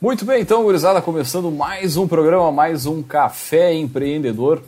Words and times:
Muito 0.00 0.24
bem, 0.24 0.42
então, 0.42 0.62
gurizada, 0.62 1.00
começando 1.00 1.50
mais 1.50 1.96
um 1.96 2.06
programa, 2.06 2.52
mais 2.52 2.86
um 2.86 3.02
Café 3.02 3.72
Empreendedor. 3.72 4.62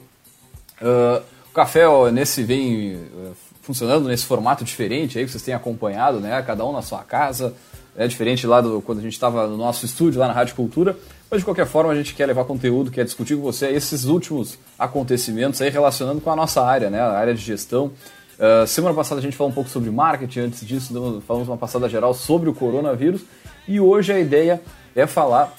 Uh, 0.80 1.22
o 1.50 1.52
café 1.52 1.86
ó, 1.86 2.10
nesse 2.10 2.42
vem 2.42 2.94
uh, 2.94 3.34
funcionando 3.64 4.06
nesse 4.08 4.26
formato 4.26 4.62
diferente 4.62 5.18
aí 5.18 5.24
que 5.24 5.30
vocês 5.30 5.42
têm 5.42 5.54
acompanhado, 5.54 6.20
né? 6.20 6.41
Cada 6.42 6.64
um 6.64 6.72
na 6.72 6.82
sua 6.82 7.02
casa, 7.02 7.55
é 7.96 8.06
diferente 8.06 8.46
lá 8.46 8.60
do 8.60 8.82
quando 8.82 8.98
a 8.98 9.02
gente 9.02 9.14
estava 9.14 9.46
no 9.46 9.56
nosso 9.56 9.86
estúdio 9.86 10.20
lá 10.20 10.28
na 10.28 10.34
Rádio 10.34 10.55
Cultura. 10.55 10.96
Mas 11.30 11.41
de 11.41 11.45
qualquer 11.45 11.66
forma 11.66 11.91
a 11.91 11.96
gente 11.96 12.14
quer 12.14 12.27
levar 12.27 12.45
conteúdo, 12.45 12.91
quer 12.91 13.05
discutir 13.05 13.36
com 13.36 13.42
você 13.42 13.69
esses 13.69 14.05
últimos 14.05 14.58
acontecimentos 14.78 15.60
aí 15.62 15.70
relacionando 15.70 16.20
com 16.20 16.30
a 16.30 16.36
nossa 16.36 16.62
área, 16.62 16.91
né? 16.91 17.00
A 17.00 17.12
área 17.12 17.34
de 17.34 17.41
gestão. 17.41 17.91
Uh, 18.38 18.66
semana 18.66 18.95
passada 18.95 19.20
a 19.20 19.22
gente 19.22 19.36
falou 19.36 19.50
um 19.50 19.55
pouco 19.55 19.70
sobre 19.70 19.91
marketing, 19.91 20.41
antes 20.41 20.66
disso 20.66 21.22
falamos 21.27 21.48
uma 21.48 21.56
passada 21.56 21.88
geral 21.88 22.12
sobre 22.12 22.50
o 22.50 22.55
coronavírus 22.55 23.22
e 23.66 23.78
hoje 23.80 24.12
a 24.12 24.19
ideia 24.19 24.60
é 24.94 25.06
falar 25.06 25.55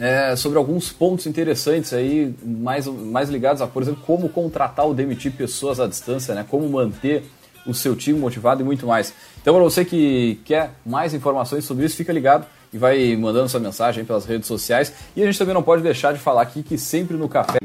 é, 0.00 0.34
sobre 0.34 0.56
alguns 0.56 0.90
pontos 0.90 1.26
interessantes 1.26 1.92
aí, 1.92 2.34
mais, 2.42 2.86
mais 2.86 3.28
ligados 3.28 3.60
a, 3.60 3.66
por 3.66 3.82
exemplo, 3.82 4.02
como 4.06 4.30
contratar 4.30 4.86
ou 4.86 4.94
demitir 4.94 5.32
pessoas 5.32 5.78
à 5.78 5.86
distância, 5.86 6.34
né? 6.34 6.44
Como 6.48 6.66
manter 6.68 7.24
o 7.66 7.74
seu 7.74 7.94
time 7.94 8.18
motivado 8.18 8.62
e 8.62 8.64
muito 8.64 8.86
mais. 8.86 9.12
Então, 9.42 9.54
para 9.54 9.62
você 9.62 9.84
que 9.84 10.40
quer 10.44 10.70
mais 10.86 11.12
informações 11.12 11.64
sobre 11.64 11.84
isso, 11.84 11.96
fica 11.96 12.12
ligado 12.12 12.46
e 12.72 12.78
vai 12.78 13.14
mandando 13.16 13.48
sua 13.50 13.60
mensagem 13.60 14.04
pelas 14.04 14.24
redes 14.24 14.48
sociais. 14.48 14.92
E 15.14 15.22
a 15.22 15.26
gente 15.26 15.38
também 15.38 15.52
não 15.52 15.62
pode 15.62 15.82
deixar 15.82 16.12
de 16.14 16.18
falar 16.18 16.42
aqui 16.42 16.62
que 16.62 16.78
sempre 16.78 17.16
no 17.18 17.28
café. 17.28 17.58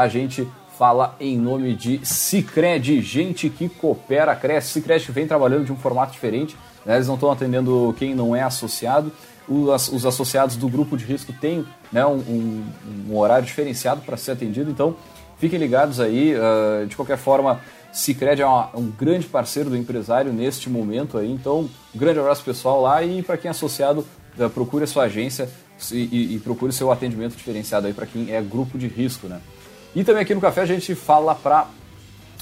A 0.00 0.08
gente 0.08 0.48
fala 0.78 1.14
em 1.20 1.36
nome 1.36 1.74
de 1.74 2.00
Cicred, 2.02 3.02
gente 3.02 3.50
que 3.50 3.68
coopera, 3.68 4.34
cresce. 4.34 4.70
Cicred 4.70 5.12
vem 5.12 5.26
trabalhando 5.26 5.66
de 5.66 5.72
um 5.72 5.76
formato 5.76 6.12
diferente, 6.12 6.56
né? 6.86 6.94
eles 6.94 7.06
não 7.06 7.16
estão 7.16 7.30
atendendo 7.30 7.94
quem 7.98 8.14
não 8.14 8.34
é 8.34 8.42
associado. 8.42 9.12
Os, 9.46 9.88
os 9.88 10.06
associados 10.06 10.56
do 10.56 10.70
grupo 10.70 10.96
de 10.96 11.04
risco 11.04 11.34
têm 11.34 11.66
né, 11.92 12.06
um, 12.06 12.16
um, 12.16 12.64
um 13.10 13.18
horário 13.18 13.44
diferenciado 13.44 14.00
para 14.00 14.16
ser 14.16 14.30
atendido, 14.30 14.70
então 14.70 14.96
fiquem 15.36 15.58
ligados 15.58 16.00
aí. 16.00 16.34
Uh, 16.34 16.86
de 16.86 16.96
qualquer 16.96 17.18
forma, 17.18 17.60
Cicred 17.92 18.40
é 18.40 18.46
uma, 18.46 18.70
um 18.74 18.90
grande 18.90 19.26
parceiro 19.26 19.68
do 19.68 19.76
empresário 19.76 20.32
neste 20.32 20.70
momento 20.70 21.18
aí, 21.18 21.30
então 21.30 21.68
um 21.94 21.98
grande 21.98 22.20
abraço 22.20 22.42
pessoal 22.42 22.80
lá 22.80 23.02
e 23.02 23.22
para 23.22 23.36
quem 23.36 23.48
é 23.48 23.50
associado, 23.50 24.06
uh, 24.38 24.48
procure 24.48 24.84
a 24.84 24.86
sua 24.86 25.04
agência 25.04 25.46
e, 25.92 26.08
e, 26.10 26.34
e 26.36 26.38
procure 26.38 26.72
seu 26.72 26.90
atendimento 26.90 27.36
diferenciado 27.36 27.86
aí 27.86 27.92
para 27.92 28.06
quem 28.06 28.32
é 28.32 28.40
grupo 28.40 28.78
de 28.78 28.86
risco, 28.86 29.26
né? 29.26 29.42
E 29.94 30.04
também 30.04 30.22
aqui 30.22 30.34
no 30.34 30.40
café 30.40 30.62
a 30.62 30.66
gente 30.66 30.94
fala 30.94 31.34
para 31.34 31.66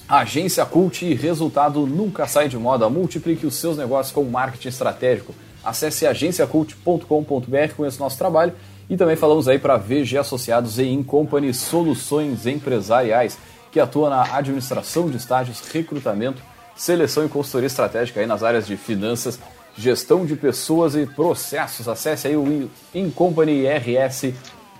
Agência 0.09 0.65
Cult 0.65 1.05
e 1.05 1.15
resultado 1.15 1.87
nunca 1.87 2.27
sai 2.27 2.49
de 2.49 2.59
moda. 2.59 2.89
Multiplique 2.89 3.47
os 3.47 3.55
seus 3.57 3.77
negócios 3.77 4.15
com 4.15 4.25
marketing 4.25 4.69
estratégico. 4.69 5.35
Acesse 5.65 6.07
agenciacult.com.br, 6.07 7.75
conheça 7.77 7.97
o 7.99 8.05
nosso 8.05 8.17
trabalho 8.17 8.55
e 8.89 8.97
também 8.97 9.17
falamos 9.17 9.49
aí 9.49 9.59
para 9.59 9.77
VG 9.77 10.19
Associados 10.19 10.79
e 10.79 10.85
Incompany 10.85 11.53
Soluções 11.53 12.47
Empresariais, 12.47 13.39
que 13.71 13.79
atua 13.79 14.09
na 14.09 14.37
administração 14.37 15.11
de 15.11 15.19
estágios, 15.19 15.61
recrutamento, 15.71 16.43
seleção 16.75 17.27
e 17.27 17.29
consultoria 17.29 17.67
estratégica 17.67 18.21
aí 18.21 18.27
nas 18.27 18.43
áreas 18.43 18.67
de 18.67 18.77
finanças, 18.77 19.39
gestão 19.77 20.25
de 20.25 20.37
pessoas 20.37 20.95
e 20.95 21.05
processos. 21.05 21.87
Acesse 21.87 22.29
aí 22.29 22.37
o 22.37 22.71
Incompany 22.95 23.67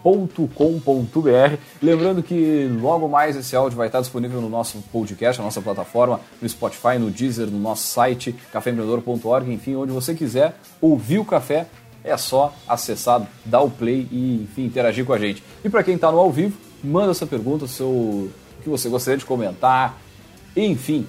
Www.cafeinacultura.com.br. 0.05 1.57
Lembrando 1.83 2.23
que 2.23 2.69
logo 2.81 3.09
mais 3.09 3.37
esse 3.37 3.55
áudio 3.55 3.77
vai 3.77 3.89
estar 3.89 4.01
disponível 4.01 4.41
no 4.41 4.49
nosso 4.49 4.79
podcast, 4.93 5.39
na 5.39 5.47
nossa 5.47 5.61
plataforma, 5.61 6.21
no 6.41 6.49
Spotify, 6.49 6.99
no 6.99 7.11
Deezer, 7.11 7.47
no 7.47 7.59
nosso 7.59 7.87
site, 7.87 8.35
caféempreendedor.org, 8.53 9.53
enfim, 9.53 9.75
onde 9.75 9.93
você 9.93 10.15
quiser 10.15 10.57
ouvir 10.81 11.19
o 11.19 11.25
café, 11.25 11.67
é 12.05 12.17
só 12.17 12.55
acessar, 12.67 13.27
dar 13.45 13.61
o 13.61 13.71
play 13.71 14.09
e, 14.11 14.43
enfim, 14.43 14.65
interagir 14.65 15.05
com 15.05 15.13
a 15.13 15.19
gente. 15.19 15.43
E 15.65 15.69
para 15.69 15.83
quem 15.83 15.95
está 15.95 16.11
no 16.11 16.19
ao 16.19 16.31
vivo, 16.31 16.57
manda 16.83 17.13
sua 17.13 17.27
pergunta, 17.27 17.67
seu, 17.67 17.89
o 17.89 18.31
que 18.63 18.69
você 18.69 18.89
gostaria 18.89 19.19
de 19.19 19.25
comentar, 19.25 19.99
enfim. 20.57 21.07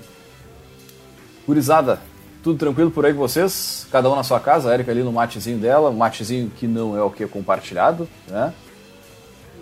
Gurizada, 1.45 2.00
tudo 2.44 2.57
tranquilo 2.57 2.91
por 2.91 3.06
aí 3.06 3.13
com 3.13 3.19
vocês? 3.19 3.88
Cada 3.91 4.09
um 4.09 4.16
na 4.16 4.23
sua 4.23 4.39
casa, 4.39 4.69
a 4.69 4.73
Erika 4.73 4.91
ali 4.91 5.03
no 5.03 5.11
matezinho 5.11 5.57
dela, 5.57 5.89
um 5.89 5.97
matezinho 5.97 6.50
que 6.50 6.67
não 6.67 6.97
é 6.97 7.01
o 7.01 7.09
que 7.09 7.23
é 7.23 7.27
compartilhado, 7.27 8.07
né? 8.27 8.53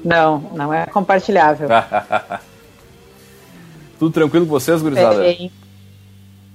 Não, 0.03 0.39
não 0.53 0.73
é 0.73 0.85
compartilhável. 0.85 1.67
Tudo 3.99 4.11
tranquilo 4.11 4.45
com 4.45 4.51
vocês, 4.51 4.81
gurizada? 4.81 5.19
Bem, 5.19 5.51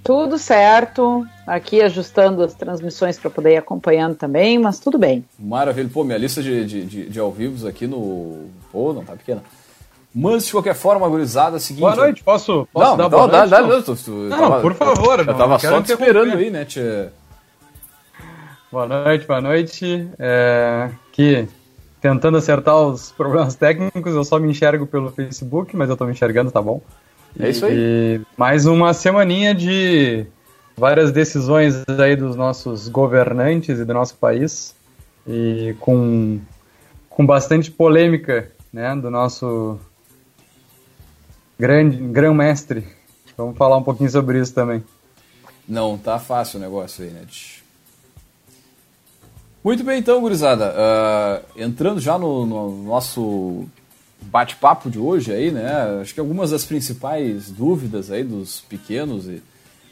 tudo 0.05 0.39
certo. 0.39 1.27
Aqui 1.47 1.81
ajustando 1.81 2.43
as 2.43 2.55
transmissões 2.55 3.19
para 3.19 3.31
poder 3.31 3.55
ir 3.55 3.57
acompanhando 3.57 4.15
também, 4.15 4.59
mas 4.59 4.79
tudo 4.79 4.99
bem. 4.99 5.25
Maravilha. 5.39 5.89
Pô, 5.93 6.05
minha 6.05 6.19
lista 6.19 6.43
de, 6.43 6.65
de, 6.65 6.85
de, 6.85 7.09
de 7.09 7.21
ao 7.21 7.31
vivos 7.33 7.65
aqui 7.65 7.87
no. 7.87 8.47
Pô, 8.71 8.93
não 8.93 9.05
tá 9.05 9.15
pequena. 9.15 9.43
Mas, 10.15 10.47
de 10.47 10.53
qualquer 10.53 10.75
forma, 10.75 11.09
gurizada, 11.09 11.57
é 11.57 11.61
seguinte. 11.61 11.81
Boa 11.81 11.97
noite, 11.97 12.23
posso, 12.23 12.69
posso 12.73 12.91
não, 12.91 12.97
dar 12.97 13.09
boa 13.09 13.27
noite? 13.27 13.49
Dá, 13.49 13.83
tu, 13.83 13.97
tu, 13.97 14.11
não, 14.11 14.39
tava, 14.39 14.61
por 14.61 14.75
favor. 14.75 15.21
Eu, 15.21 15.25
eu 15.25 15.35
tava 15.35 15.59
só 15.59 15.81
te 15.81 15.93
esperando 15.93 16.37
aí, 16.37 16.51
né, 16.51 16.65
tia? 16.65 17.13
Boa 18.71 18.87
noite, 18.87 19.27
boa 19.27 19.41
noite. 19.41 20.09
É, 20.19 20.91
que 21.13 21.49
tentando 22.03 22.37
acertar 22.37 22.77
os 22.77 23.13
problemas 23.13 23.55
técnicos, 23.55 24.13
eu 24.13 24.25
só 24.25 24.39
me 24.41 24.51
enxergo 24.51 24.87
pelo 24.87 25.13
Facebook, 25.13 25.77
mas 25.77 25.89
eu 25.89 25.97
tô 25.97 26.05
me 26.05 26.11
enxergando, 26.11 26.51
tá 26.51 26.61
bom? 26.61 26.83
É 27.39 27.49
isso 27.49 27.65
aí. 27.65 27.73
E 27.75 28.21
mais 28.37 28.67
uma 28.67 28.93
semaninha 28.93 29.55
de 29.55 30.27
várias 30.77 31.13
decisões 31.13 31.85
aí 31.89 32.17
dos 32.17 32.35
nossos 32.35 32.89
governantes 32.89 33.79
e 33.79 33.85
do 33.85 33.95
nosso 33.95 34.17
país 34.17 34.75
e 35.27 35.77
com, 35.79 36.41
com 37.09 37.25
bastante 37.25 37.71
polêmica, 37.71 38.51
né, 38.73 38.97
do 38.97 39.09
nosso 39.09 39.79
grande 41.57 41.97
grão-mestre. 41.99 42.85
Vamos 43.37 43.57
falar 43.57 43.77
um 43.77 43.83
pouquinho 43.83 44.11
sobre 44.11 44.41
isso 44.41 44.53
também. 44.53 44.83
Não 45.69 45.97
tá 45.97 46.19
fácil 46.19 46.59
o 46.59 46.63
negócio 46.63 47.05
aí, 47.05 47.11
né? 47.11 47.23
Muito 49.65 49.85
bem, 49.85 50.01
então, 50.01 50.21
gurizada. 50.21 50.75
Uh, 50.75 51.63
entrando 51.63 52.01
já 52.01 52.19
no, 52.19 52.45
no 52.45 52.83
nosso 52.83 53.65
bate-papo 54.23 54.91
de 54.91 54.99
hoje 54.99 55.33
aí, 55.33 55.53
né? 55.53 56.01
Acho 56.01 56.13
que 56.13 56.19
algumas 56.19 56.51
das 56.51 56.65
principais 56.65 57.49
dúvidas 57.49 58.11
aí 58.11 58.25
dos 58.25 58.61
pequenos 58.63 59.29
e, 59.29 59.41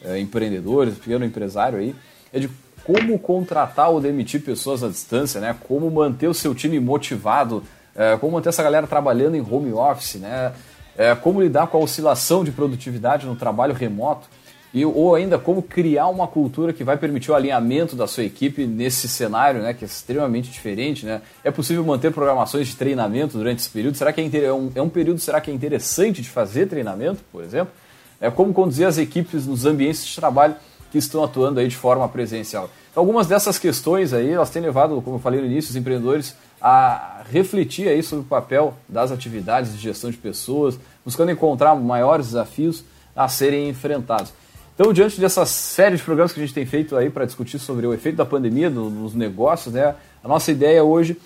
uh, 0.04 0.16
empreendedores, 0.16 0.98
pequeno 0.98 1.25
empresário 1.25 1.78
aí, 1.78 1.94
é 2.32 2.41
de 2.41 2.50
como 2.82 3.16
contratar 3.16 3.91
ou 3.91 4.00
demitir 4.00 4.42
pessoas 4.42 4.82
à 4.82 4.88
distância, 4.88 5.41
né? 5.41 5.56
Como 5.69 5.88
manter 5.88 6.26
o 6.26 6.34
seu 6.34 6.53
time 6.53 6.80
motivado, 6.80 7.62
uh, 7.94 8.19
como 8.19 8.32
manter 8.32 8.48
essa 8.48 8.64
galera 8.64 8.88
trabalhando 8.88 9.36
em 9.36 9.41
home 9.41 9.72
office, 9.72 10.16
né? 10.16 10.53
É, 10.98 11.14
como 11.14 11.41
lidar 11.41 11.69
com 11.69 11.78
a 11.78 11.80
oscilação 11.80 12.42
de 12.42 12.50
produtividade 12.50 13.25
no 13.25 13.36
trabalho 13.36 13.72
remoto 13.72 14.28
e, 14.72 14.84
ou 14.84 15.14
ainda 15.14 15.38
como 15.38 15.62
criar 15.62 16.06
uma 16.08 16.28
cultura 16.28 16.72
que 16.72 16.84
vai 16.84 16.97
permitir 16.97 17.30
o 17.30 17.34
alinhamento 17.34 17.97
da 17.97 18.06
sua 18.06 18.24
equipe 18.24 18.66
nesse 18.66 19.09
cenário, 19.09 19.62
né, 19.62 19.74
que 19.74 19.84
é 19.84 19.86
extremamente 19.86 20.50
diferente, 20.50 21.04
né? 21.04 21.21
É 21.42 21.50
possível 21.50 21.84
manter 21.84 22.12
programações 22.12 22.68
de 22.68 22.77
treinamento 22.77 23.36
durante 23.36 23.59
esse 23.59 23.71
período? 23.71 23.97
Será 23.97 24.12
que 24.12 24.21
é, 24.21 24.45
é 24.45 24.53
um, 24.53 24.71
é 24.74 24.83
um 24.83 24.89
período 24.89 25.18
será 25.18 25.41
que 25.41 25.50
é 25.50 25.54
interessante 25.54 26.22
de 26.22 26.28
fazer 26.28 26.66
treinamento, 26.66 27.21
por 27.33 27.42
exemplo? 27.42 27.72
É 28.21 28.30
como 28.30 28.53
conduzir 28.53 28.86
as 28.86 28.98
equipes 28.98 29.47
nos 29.47 29.66
ambientes 29.66 30.06
de 30.06 30.15
trabalho 30.15 30.54
que 30.92 30.98
estão 30.98 31.24
atuando 31.24 31.59
aí 31.59 31.68
de 31.68 31.77
forma 31.77 32.09
presencial. 32.09 32.71
Então, 32.91 33.00
algumas 33.03 33.27
dessas 33.27 33.59
questões 33.59 34.12
aí, 34.12 34.30
elas 34.30 34.50
têm 34.50 34.62
levado, 34.62 35.00
como 35.03 35.16
eu 35.16 35.21
falei 35.21 35.41
no 35.41 35.47
início, 35.47 35.71
os 35.71 35.77
empreendedores 35.77 36.34
a 36.60 37.22
refletir 37.30 37.89
aí 37.89 38.03
sobre 38.03 38.24
o 38.24 38.28
papel 38.28 38.74
das 38.89 39.10
atividades 39.10 39.72
de 39.72 39.78
gestão 39.78 40.10
de 40.10 40.16
pessoas, 40.16 40.78
buscando 41.04 41.30
encontrar 41.30 41.74
maiores 41.74 42.27
desafios 42.27 42.84
a 43.16 43.28
serem 43.28 43.68
enfrentados. 43.68 44.33
Então, 44.80 44.94
diante 44.94 45.21
dessa 45.21 45.44
série 45.44 45.98
de 45.98 46.03
programas 46.03 46.32
que 46.32 46.41
a 46.41 46.42
gente 46.42 46.54
tem 46.54 46.65
feito 46.65 46.97
aí 46.97 47.10
para 47.10 47.27
discutir 47.27 47.59
sobre 47.59 47.86
o 47.86 47.92
efeito 47.92 48.16
da 48.16 48.24
pandemia 48.24 48.71
nos 48.71 49.12
negócios, 49.12 49.74
né, 49.74 49.94
a 50.24 50.27
nossa 50.27 50.50
ideia 50.50 50.82
hoje 50.82 51.18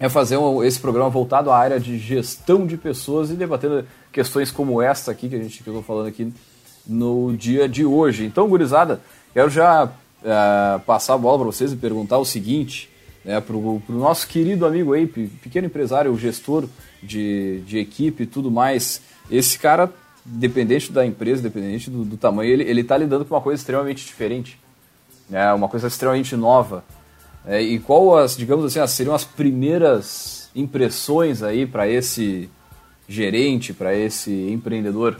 é 0.00 0.08
fazer 0.08 0.38
um, 0.38 0.64
esse 0.64 0.80
programa 0.80 1.10
voltado 1.10 1.50
à 1.50 1.58
área 1.58 1.78
de 1.78 1.98
gestão 1.98 2.66
de 2.66 2.78
pessoas 2.78 3.28
e 3.28 3.34
debatendo 3.34 3.86
questões 4.10 4.50
como 4.50 4.80
essa 4.80 5.10
aqui 5.10 5.28
que 5.28 5.36
a 5.36 5.38
gente 5.38 5.62
que 5.62 5.68
eu 5.68 5.74
estou 5.74 5.84
falando 5.84 6.08
aqui 6.08 6.32
no 6.86 7.36
dia 7.36 7.68
de 7.68 7.84
hoje. 7.84 8.24
Então, 8.24 8.48
gurizada, 8.48 9.02
Quero 9.34 9.50
já 9.50 9.84
uh, 9.84 10.80
passar 10.86 11.12
a 11.12 11.18
bola 11.18 11.40
para 11.40 11.46
vocês 11.48 11.70
e 11.70 11.76
perguntar 11.76 12.16
o 12.16 12.24
seguinte, 12.24 12.88
né, 13.22 13.38
para 13.38 13.54
o 13.54 13.82
nosso 13.90 14.26
querido 14.26 14.64
amigo 14.64 14.94
aí, 14.94 15.06
pequeno 15.06 15.66
empresário, 15.66 16.16
gestor 16.16 16.64
de, 17.02 17.60
de 17.66 17.76
equipe 17.76 18.22
e 18.22 18.26
tudo 18.26 18.50
mais. 18.50 19.02
Esse 19.30 19.58
cara, 19.58 19.92
dependente 20.28 20.92
da 20.92 21.04
empresa, 21.04 21.42
dependente 21.42 21.90
do, 21.90 22.04
do 22.04 22.16
tamanho, 22.16 22.50
ele 22.50 22.80
está 22.80 22.96
lidando 22.96 23.24
com 23.24 23.34
uma 23.34 23.40
coisa 23.40 23.60
extremamente 23.60 24.04
diferente, 24.04 24.58
né, 25.28 25.52
uma 25.52 25.68
coisa 25.68 25.86
extremamente 25.86 26.36
nova. 26.36 26.84
É, 27.46 27.62
e 27.62 27.78
qual 27.78 28.16
as, 28.16 28.36
digamos 28.36 28.64
assim, 28.64 28.78
as, 28.78 28.90
seriam 28.90 29.14
as 29.14 29.24
primeiras 29.24 30.50
impressões 30.54 31.42
aí 31.42 31.66
para 31.66 31.88
esse 31.88 32.50
gerente, 33.08 33.72
para 33.72 33.94
esse 33.94 34.30
empreendedor? 34.50 35.16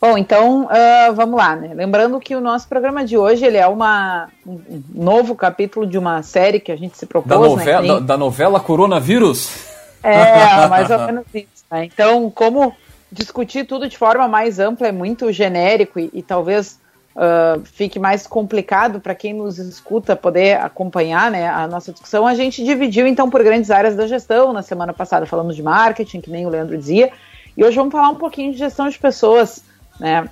Bom, 0.00 0.16
então 0.16 0.66
uh, 0.66 1.12
vamos 1.12 1.36
lá, 1.36 1.56
né? 1.56 1.74
Lembrando 1.74 2.20
que 2.20 2.36
o 2.36 2.40
nosso 2.40 2.68
programa 2.68 3.04
de 3.04 3.18
hoje 3.18 3.44
ele 3.44 3.56
é 3.56 3.66
uma, 3.66 4.28
um 4.46 4.80
novo 4.94 5.34
capítulo 5.34 5.84
de 5.84 5.98
uma 5.98 6.22
série 6.22 6.60
que 6.60 6.70
a 6.70 6.76
gente 6.76 6.96
se 6.96 7.04
propôs. 7.04 7.28
Da 7.28 7.48
novela, 7.48 7.82
né? 7.82 7.88
da, 7.88 7.98
da 7.98 8.16
novela 8.16 8.60
Coronavírus? 8.60 9.76
É, 10.02 10.66
mais 10.68 10.90
ou 10.90 10.98
menos 11.00 11.24
isso. 11.34 11.64
Né? 11.70 11.84
Então, 11.84 12.30
como 12.30 12.74
discutir 13.10 13.66
tudo 13.66 13.88
de 13.88 13.96
forma 13.96 14.28
mais 14.28 14.58
ampla 14.58 14.88
é 14.88 14.92
muito 14.92 15.32
genérico 15.32 15.98
e, 15.98 16.10
e 16.12 16.22
talvez 16.22 16.78
uh, 17.16 17.60
fique 17.64 17.98
mais 17.98 18.26
complicado 18.26 19.00
para 19.00 19.14
quem 19.14 19.34
nos 19.34 19.58
escuta 19.58 20.14
poder 20.14 20.60
acompanhar 20.60 21.30
né, 21.30 21.48
a 21.48 21.66
nossa 21.66 21.92
discussão, 21.92 22.26
a 22.26 22.34
gente 22.34 22.64
dividiu 22.64 23.06
então 23.06 23.28
por 23.28 23.42
grandes 23.42 23.70
áreas 23.70 23.96
da 23.96 24.06
gestão. 24.06 24.52
Na 24.52 24.62
semana 24.62 24.92
passada 24.92 25.26
falamos 25.26 25.56
de 25.56 25.62
marketing, 25.62 26.20
que 26.20 26.30
nem 26.30 26.46
o 26.46 26.50
Leandro 26.50 26.76
dizia, 26.76 27.10
e 27.56 27.64
hoje 27.64 27.76
vamos 27.76 27.92
falar 27.92 28.10
um 28.10 28.16
pouquinho 28.16 28.52
de 28.52 28.58
gestão 28.58 28.88
de 28.88 28.98
pessoas. 28.98 29.64
Né? 29.98 30.28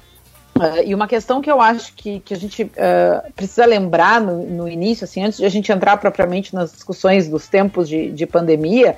Uh, 0.57 0.83
e 0.87 0.95
uma 0.95 1.07
questão 1.07 1.43
que 1.43 1.51
eu 1.51 1.61
acho 1.61 1.93
que, 1.95 2.21
que 2.21 2.33
a 2.33 2.37
gente 2.37 2.63
uh, 2.63 3.33
precisa 3.35 3.67
lembrar 3.67 4.21
no, 4.21 4.47
no, 4.47 4.69
início, 4.69 5.05
assim, 5.05 5.23
antes 5.23 5.39
de 5.39 5.45
a 5.45 5.51
gente 5.51 5.71
entrar 5.71 5.99
propriamente 5.99 6.55
nas 6.55 6.73
discussões 6.73 7.29
dos 7.29 7.47
tempos 7.47 7.87
de, 7.87 8.11
de 8.11 8.27
pandemia, 8.27 8.97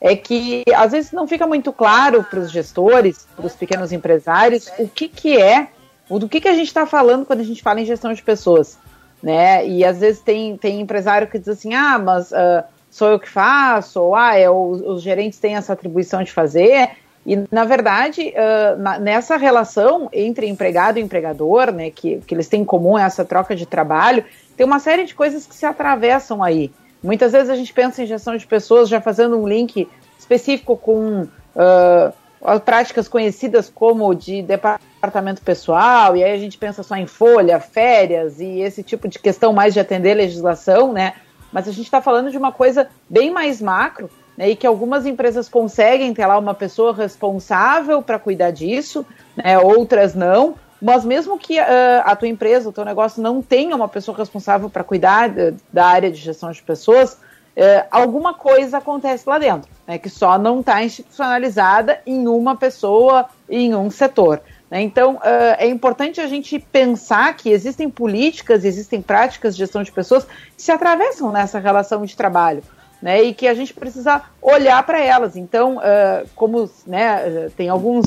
é 0.00 0.14
que 0.14 0.62
às 0.74 0.92
vezes 0.92 1.12
não 1.12 1.26
fica 1.26 1.46
muito 1.46 1.72
claro 1.72 2.22
para 2.22 2.38
os 2.38 2.50
gestores, 2.50 3.26
para 3.34 3.46
os 3.46 3.54
pequenos 3.54 3.92
empresários, 3.92 4.70
o 4.78 4.88
que, 4.88 5.08
que 5.08 5.40
é, 5.40 5.68
o 6.08 6.18
do 6.18 6.28
que, 6.28 6.40
que 6.40 6.48
a 6.48 6.54
gente 6.54 6.68
está 6.68 6.86
falando 6.86 7.24
quando 7.24 7.40
a 7.40 7.44
gente 7.44 7.62
fala 7.62 7.80
em 7.80 7.84
gestão 7.84 8.12
de 8.12 8.22
pessoas. 8.22 8.78
Né? 9.22 9.66
E 9.66 9.84
às 9.84 10.00
vezes 10.00 10.20
tem, 10.20 10.56
tem 10.56 10.80
empresário 10.80 11.26
que 11.26 11.38
diz 11.38 11.48
assim, 11.48 11.74
ah, 11.74 11.98
mas 11.98 12.30
uh, 12.30 12.62
sou 12.90 13.08
eu 13.08 13.18
que 13.18 13.28
faço, 13.28 14.00
ou 14.00 14.14
ah, 14.14 14.36
é, 14.36 14.48
os, 14.48 14.80
os 14.82 15.02
gerentes 15.02 15.38
têm 15.38 15.56
essa 15.56 15.72
atribuição 15.72 16.22
de 16.22 16.30
fazer, 16.30 16.90
e, 17.26 17.44
na 17.50 17.64
verdade, 17.64 18.32
uh, 18.36 18.80
na, 18.80 19.00
nessa 19.00 19.36
relação 19.36 20.08
entre 20.12 20.46
empregado 20.46 20.98
e 20.98 21.02
empregador, 21.02 21.72
né, 21.72 21.90
que, 21.90 22.18
que 22.18 22.32
eles 22.32 22.46
têm 22.46 22.62
em 22.62 22.64
comum 22.64 22.96
essa 22.96 23.24
troca 23.24 23.56
de 23.56 23.66
trabalho, 23.66 24.24
tem 24.56 24.64
uma 24.64 24.78
série 24.78 25.04
de 25.04 25.14
coisas 25.14 25.44
que 25.44 25.54
se 25.54 25.66
atravessam 25.66 26.40
aí. 26.42 26.70
Muitas 27.06 27.30
vezes 27.30 27.48
a 27.48 27.54
gente 27.54 27.72
pensa 27.72 28.02
em 28.02 28.06
gestão 28.06 28.36
de 28.36 28.44
pessoas 28.44 28.88
já 28.88 29.00
fazendo 29.00 29.40
um 29.40 29.46
link 29.46 29.88
específico 30.18 30.76
com 30.76 31.22
uh, 31.22 32.60
práticas 32.64 33.06
conhecidas 33.06 33.70
como 33.72 34.12
de 34.12 34.42
departamento 34.42 35.40
pessoal, 35.40 36.16
e 36.16 36.24
aí 36.24 36.32
a 36.32 36.38
gente 36.38 36.58
pensa 36.58 36.82
só 36.82 36.96
em 36.96 37.06
folha, 37.06 37.60
férias 37.60 38.40
e 38.40 38.60
esse 38.60 38.82
tipo 38.82 39.06
de 39.06 39.20
questão 39.20 39.52
mais 39.52 39.72
de 39.72 39.78
atender 39.78 40.14
legislação, 40.14 40.92
né? 40.92 41.14
Mas 41.52 41.68
a 41.68 41.70
gente 41.70 41.84
está 41.84 42.02
falando 42.02 42.28
de 42.28 42.36
uma 42.36 42.50
coisa 42.50 42.88
bem 43.08 43.30
mais 43.30 43.62
macro 43.62 44.10
né, 44.36 44.50
e 44.50 44.56
que 44.56 44.66
algumas 44.66 45.06
empresas 45.06 45.48
conseguem 45.48 46.12
ter 46.12 46.26
lá 46.26 46.36
uma 46.36 46.54
pessoa 46.54 46.92
responsável 46.92 48.02
para 48.02 48.18
cuidar 48.18 48.50
disso, 48.50 49.06
né, 49.36 49.56
outras 49.60 50.12
não. 50.12 50.56
Mas 50.80 51.04
mesmo 51.04 51.38
que 51.38 51.58
uh, 51.58 51.64
a 52.04 52.14
tua 52.14 52.28
empresa, 52.28 52.68
o 52.68 52.72
teu 52.72 52.84
negócio 52.84 53.22
não 53.22 53.40
tenha 53.40 53.74
uma 53.74 53.88
pessoa 53.88 54.16
responsável 54.16 54.68
para 54.68 54.84
cuidar 54.84 55.30
da 55.72 55.86
área 55.86 56.10
de 56.10 56.18
gestão 56.18 56.50
de 56.50 56.62
pessoas, 56.62 57.14
uh, 57.14 57.86
alguma 57.90 58.34
coisa 58.34 58.78
acontece 58.78 59.28
lá 59.28 59.38
dentro, 59.38 59.70
né, 59.86 59.98
que 59.98 60.10
só 60.10 60.38
não 60.38 60.60
está 60.60 60.84
institucionalizada 60.84 62.00
em 62.06 62.28
uma 62.28 62.56
pessoa, 62.56 63.26
em 63.48 63.74
um 63.74 63.90
setor. 63.90 64.42
Né. 64.70 64.82
Então, 64.82 65.14
uh, 65.14 65.56
é 65.58 65.66
importante 65.66 66.20
a 66.20 66.26
gente 66.26 66.58
pensar 66.58 67.34
que 67.36 67.50
existem 67.50 67.88
políticas, 67.88 68.64
existem 68.64 69.00
práticas 69.00 69.54
de 69.54 69.60
gestão 69.60 69.82
de 69.82 69.90
pessoas 69.90 70.24
que 70.24 70.62
se 70.62 70.70
atravessam 70.70 71.32
nessa 71.32 71.58
relação 71.58 72.04
de 72.04 72.14
trabalho 72.14 72.62
né, 73.00 73.22
e 73.22 73.32
que 73.32 73.48
a 73.48 73.54
gente 73.54 73.72
precisa 73.72 74.22
olhar 74.42 74.84
para 74.84 75.00
elas. 75.00 75.36
Então, 75.36 75.78
uh, 75.78 76.28
como 76.34 76.68
né, 76.86 77.48
tem 77.56 77.70
alguns 77.70 78.04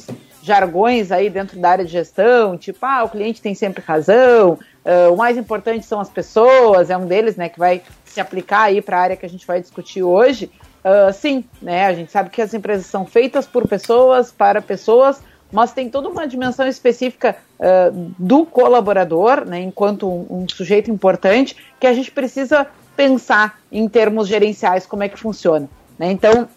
jargões 0.50 1.12
aí 1.12 1.30
dentro 1.30 1.60
da 1.60 1.70
área 1.70 1.86
de 1.86 1.92
gestão, 1.92 2.58
tipo, 2.58 2.84
ah, 2.84 3.04
o 3.04 3.10
cliente 3.10 3.40
tem 3.40 3.54
sempre 3.54 3.84
razão, 3.86 4.54
uh, 4.54 5.14
o 5.14 5.16
mais 5.16 5.38
importante 5.38 5.86
são 5.86 6.00
as 6.00 6.10
pessoas, 6.10 6.90
é 6.90 6.98
um 6.98 7.06
deles, 7.06 7.36
né, 7.36 7.50
que 7.50 7.60
vai 7.60 7.84
se 8.04 8.20
aplicar 8.20 8.64
aí 8.64 8.82
para 8.82 8.98
a 8.98 9.02
área 9.02 9.16
que 9.16 9.28
a 9.28 9.30
gente 9.30 9.46
vai 9.46 9.62
discutir 9.62 10.02
hoje. 10.02 10.50
Uh, 10.84 11.14
sim, 11.14 11.46
né, 11.62 11.86
a 11.86 11.94
gente 11.94 12.12
sabe 12.12 12.32
que 12.32 12.42
as 12.42 12.52
empresas 12.52 12.88
são 12.88 13.06
feitas 13.06 13.46
por 13.46 13.68
pessoas, 13.68 14.32
para 14.32 14.60
pessoas, 14.60 15.22
mas 15.52 15.72
tem 15.72 15.88
toda 15.88 16.10
uma 16.10 16.28
dimensão 16.28 16.68
específica 16.68 17.36
uh, 17.60 18.12
do 18.18 18.44
colaborador, 18.44 19.46
né, 19.46 19.62
enquanto 19.62 20.10
um, 20.10 20.26
um, 20.32 20.50
sujeito 20.50 20.90
importante, 20.90 21.56
que 21.80 21.86
a 21.86 21.94
gente 21.94 22.10
precisa 22.10 22.66
pensar 22.98 23.60
em 23.72 23.88
termos 23.88 24.28
gerenciais 24.28 24.88
como 24.88 25.04
é 25.04 25.10
que 25.10 25.20
funciona. 25.20 25.70
Né? 25.98 26.12
Então, 26.12 26.50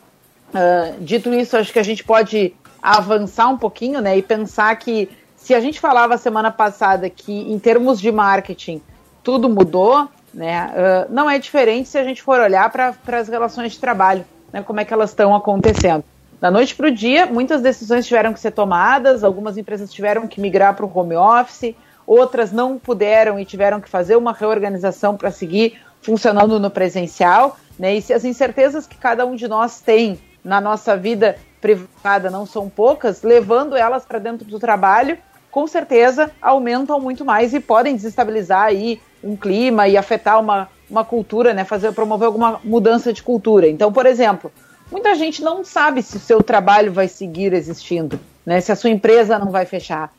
uh, 0.54 0.98
dito 0.98 1.30
isso, 1.34 1.58
acho 1.58 1.70
que 1.70 1.78
a 1.78 1.84
gente 1.84 2.02
pode 2.02 2.54
avançar 2.82 3.48
um 3.48 3.56
pouquinho 3.56 4.00
né, 4.00 4.18
e 4.18 4.22
pensar 4.22 4.74
que 4.76 5.08
se 5.36 5.54
a 5.54 5.60
gente 5.60 5.78
falava 5.78 6.18
semana 6.18 6.50
passada 6.50 7.08
que 7.08 7.32
em 7.32 7.58
termos 7.58 8.00
de 8.00 8.10
marketing 8.10 8.82
tudo 9.22 9.48
mudou, 9.48 10.08
né, 10.34 10.66
uh, 10.66 11.12
não 11.12 11.30
é 11.30 11.38
diferente 11.38 11.88
se 11.88 11.96
a 11.96 12.02
gente 12.02 12.20
for 12.20 12.40
olhar 12.40 12.70
para 12.70 12.94
as 13.18 13.28
relações 13.28 13.72
de 13.72 13.78
trabalho, 13.78 14.24
né, 14.52 14.62
como 14.62 14.80
é 14.80 14.84
que 14.84 14.92
elas 14.92 15.10
estão 15.10 15.34
acontecendo. 15.34 16.02
Da 16.40 16.50
noite 16.50 16.74
para 16.74 16.88
o 16.88 16.90
dia, 16.90 17.24
muitas 17.24 17.62
decisões 17.62 18.04
tiveram 18.04 18.32
que 18.32 18.40
ser 18.40 18.50
tomadas, 18.50 19.22
algumas 19.22 19.56
empresas 19.56 19.92
tiveram 19.92 20.26
que 20.26 20.40
migrar 20.40 20.74
para 20.74 20.84
o 20.84 20.90
home 20.92 21.14
office, 21.14 21.76
outras 22.04 22.50
não 22.50 22.78
puderam 22.78 23.38
e 23.38 23.44
tiveram 23.44 23.80
que 23.80 23.88
fazer 23.88 24.16
uma 24.16 24.32
reorganização 24.32 25.16
para 25.16 25.30
seguir 25.30 25.78
funcionando 26.00 26.58
no 26.58 26.68
presencial, 26.68 27.56
né? 27.78 27.94
E 27.94 28.02
se 28.02 28.12
as 28.12 28.24
incertezas 28.24 28.88
que 28.88 28.96
cada 28.96 29.24
um 29.24 29.36
de 29.36 29.46
nós 29.46 29.80
tem 29.80 30.18
na 30.44 30.60
nossa 30.60 30.96
vida 30.96 31.36
privada 31.62 32.28
não 32.28 32.44
são 32.44 32.68
poucas, 32.68 33.22
levando 33.22 33.76
elas 33.76 34.04
para 34.04 34.18
dentro 34.18 34.44
do 34.44 34.58
trabalho, 34.58 35.16
com 35.50 35.66
certeza 35.66 36.30
aumentam 36.42 37.00
muito 37.00 37.24
mais 37.24 37.54
e 37.54 37.60
podem 37.60 37.94
desestabilizar 37.94 38.64
aí 38.64 39.00
um 39.22 39.36
clima 39.36 39.86
e 39.86 39.96
afetar 39.96 40.40
uma, 40.40 40.68
uma 40.90 41.04
cultura, 41.04 41.54
né? 41.54 41.64
Fazer 41.64 41.92
promover 41.92 42.26
alguma 42.26 42.60
mudança 42.64 43.12
de 43.12 43.22
cultura. 43.22 43.68
Então, 43.68 43.92
por 43.92 44.04
exemplo, 44.04 44.50
muita 44.90 45.14
gente 45.14 45.42
não 45.42 45.64
sabe 45.64 46.02
se 46.02 46.16
o 46.16 46.20
seu 46.20 46.42
trabalho 46.42 46.92
vai 46.92 47.06
seguir 47.06 47.52
existindo, 47.52 48.18
né? 48.44 48.60
Se 48.60 48.72
a 48.72 48.76
sua 48.76 48.90
empresa 48.90 49.38
não 49.38 49.50
vai 49.52 49.64
fechar. 49.64 50.12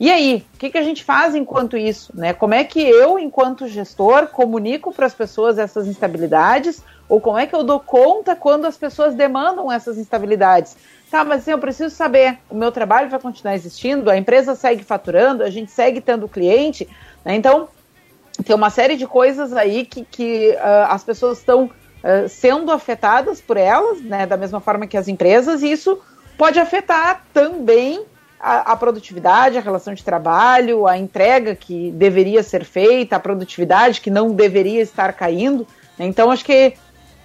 E 0.00 0.10
aí, 0.12 0.46
o 0.54 0.58
que, 0.58 0.70
que 0.70 0.78
a 0.78 0.82
gente 0.82 1.02
faz 1.02 1.34
enquanto 1.34 1.76
isso? 1.76 2.12
Né? 2.14 2.32
Como 2.32 2.54
é 2.54 2.62
que 2.62 2.80
eu, 2.80 3.18
enquanto 3.18 3.66
gestor, 3.66 4.28
comunico 4.28 4.92
para 4.92 5.06
as 5.06 5.14
pessoas 5.14 5.58
essas 5.58 5.88
instabilidades? 5.88 6.82
Ou 7.08 7.20
como 7.20 7.38
é 7.38 7.46
que 7.46 7.54
eu 7.54 7.64
dou 7.64 7.80
conta 7.80 8.36
quando 8.36 8.66
as 8.66 8.76
pessoas 8.76 9.14
demandam 9.14 9.72
essas 9.72 9.98
instabilidades? 9.98 10.76
Tá, 11.10 11.24
mas 11.24 11.40
assim, 11.40 11.50
eu 11.50 11.58
preciso 11.58 11.94
saber, 11.94 12.38
o 12.50 12.54
meu 12.54 12.70
trabalho 12.70 13.08
vai 13.08 13.18
continuar 13.18 13.54
existindo, 13.54 14.10
a 14.10 14.16
empresa 14.16 14.54
segue 14.54 14.84
faturando, 14.84 15.42
a 15.42 15.50
gente 15.50 15.70
segue 15.70 16.00
tendo 16.00 16.28
cliente, 16.28 16.86
né? 17.24 17.34
Então, 17.34 17.68
tem 18.44 18.54
uma 18.54 18.68
série 18.68 18.94
de 18.94 19.06
coisas 19.06 19.54
aí 19.54 19.86
que, 19.86 20.04
que 20.04 20.50
uh, 20.50 20.92
as 20.92 21.02
pessoas 21.02 21.38
estão 21.38 21.64
uh, 21.64 22.28
sendo 22.28 22.70
afetadas 22.70 23.40
por 23.40 23.56
elas, 23.56 24.02
né? 24.02 24.26
Da 24.26 24.36
mesma 24.36 24.60
forma 24.60 24.86
que 24.86 24.98
as 24.98 25.08
empresas, 25.08 25.62
e 25.62 25.72
isso 25.72 25.98
pode 26.36 26.60
afetar 26.60 27.24
também 27.32 28.04
a, 28.40 28.72
a, 28.72 28.76
produtividade, 28.76 29.58
a 29.58 29.60
relação 29.60 29.94
de 29.94 30.04
trabalho, 30.04 30.86
a 30.86 30.96
entrega 30.96 31.54
que 31.54 31.90
deveria 31.92 32.42
ser 32.42 32.64
feita, 32.64 33.16
a 33.16 33.20
produtividade 33.20 34.00
que 34.00 34.10
não 34.10 34.30
deveria 34.32 34.80
estar 34.80 35.12
caindo. 35.12 35.66
Né? 35.98 36.06
Então, 36.06 36.30
acho 36.30 36.44
que 36.44 36.74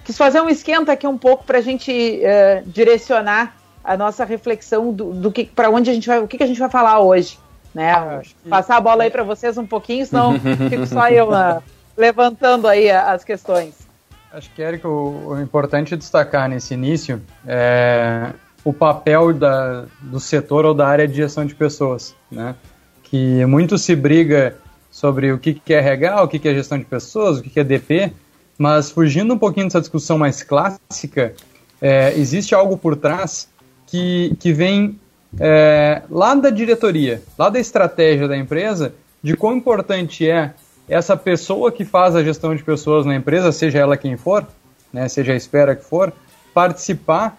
quis 0.04 0.16
fazer 0.16 0.40
um 0.40 0.48
esquenta 0.48 0.92
aqui 0.92 1.06
um 1.06 1.16
pouco 1.16 1.44
para 1.44 1.58
a 1.58 1.62
gente 1.62 1.92
uh, 1.92 2.68
direcionar 2.68 3.56
a 3.82 3.96
nossa 3.96 4.24
reflexão 4.24 4.92
do, 4.92 5.12
do 5.12 5.30
que 5.30 5.44
para 5.44 5.70
onde 5.70 5.90
a 5.90 5.94
gente 5.94 6.06
vai, 6.06 6.18
o 6.18 6.26
que, 6.26 6.36
que 6.36 6.42
a 6.42 6.46
gente 6.46 6.60
vai 6.60 6.70
falar 6.70 7.00
hoje, 7.00 7.38
né? 7.74 7.92
Ah. 7.92 8.22
Passar 8.48 8.76
a 8.76 8.80
bola 8.80 9.04
aí 9.04 9.10
para 9.10 9.22
vocês 9.22 9.58
um 9.58 9.66
pouquinho, 9.66 10.04
senão 10.06 10.38
fico 10.70 10.86
só 10.86 11.08
eu 11.08 11.30
uh, 11.30 11.62
levantando 11.96 12.66
aí 12.66 12.90
as 12.90 13.24
questões. 13.24 13.84
Acho 14.32 14.50
que, 14.50 14.62
Eric, 14.62 14.84
o, 14.86 15.28
o 15.28 15.40
importante 15.40 15.96
destacar 15.96 16.48
nesse 16.48 16.74
início 16.74 17.22
é 17.46 18.30
o 18.64 18.72
papel 18.72 19.32
da, 19.34 19.84
do 20.00 20.18
setor 20.18 20.64
ou 20.64 20.74
da 20.74 20.88
área 20.88 21.06
de 21.06 21.14
gestão 21.14 21.44
de 21.44 21.54
pessoas, 21.54 22.14
né? 22.30 22.54
Que 23.02 23.44
muito 23.44 23.76
se 23.76 23.94
briga 23.94 24.56
sobre 24.90 25.32
o 25.32 25.38
que, 25.38 25.54
que 25.54 25.74
é 25.74 25.78
RH, 25.78 26.22
o 26.22 26.28
que, 26.28 26.38
que 26.38 26.48
é 26.48 26.54
gestão 26.54 26.78
de 26.78 26.84
pessoas, 26.84 27.38
o 27.38 27.42
que, 27.42 27.50
que 27.50 27.60
é 27.60 27.64
DP, 27.64 28.12
mas 28.56 28.90
fugindo 28.90 29.34
um 29.34 29.38
pouquinho 29.38 29.66
dessa 29.66 29.80
discussão 29.80 30.16
mais 30.16 30.42
clássica, 30.42 31.34
é, 31.80 32.14
existe 32.16 32.54
algo 32.54 32.78
por 32.78 32.96
trás 32.96 33.48
que, 33.86 34.34
que 34.40 34.52
vem 34.52 34.98
é, 35.38 36.02
lá 36.08 36.34
da 36.34 36.48
diretoria, 36.48 37.22
lá 37.36 37.48
da 37.48 37.58
estratégia 37.58 38.28
da 38.28 38.36
empresa, 38.36 38.94
de 39.22 39.36
quão 39.36 39.56
importante 39.56 40.28
é 40.28 40.52
essa 40.88 41.16
pessoa 41.16 41.72
que 41.72 41.84
faz 41.84 42.14
a 42.14 42.22
gestão 42.22 42.54
de 42.54 42.62
pessoas 42.62 43.04
na 43.04 43.14
empresa, 43.14 43.50
seja 43.52 43.78
ela 43.78 43.96
quem 43.96 44.16
for, 44.16 44.46
né, 44.92 45.08
seja 45.08 45.32
a 45.32 45.36
espera 45.36 45.74
que 45.74 45.84
for, 45.84 46.12
participar 46.52 47.36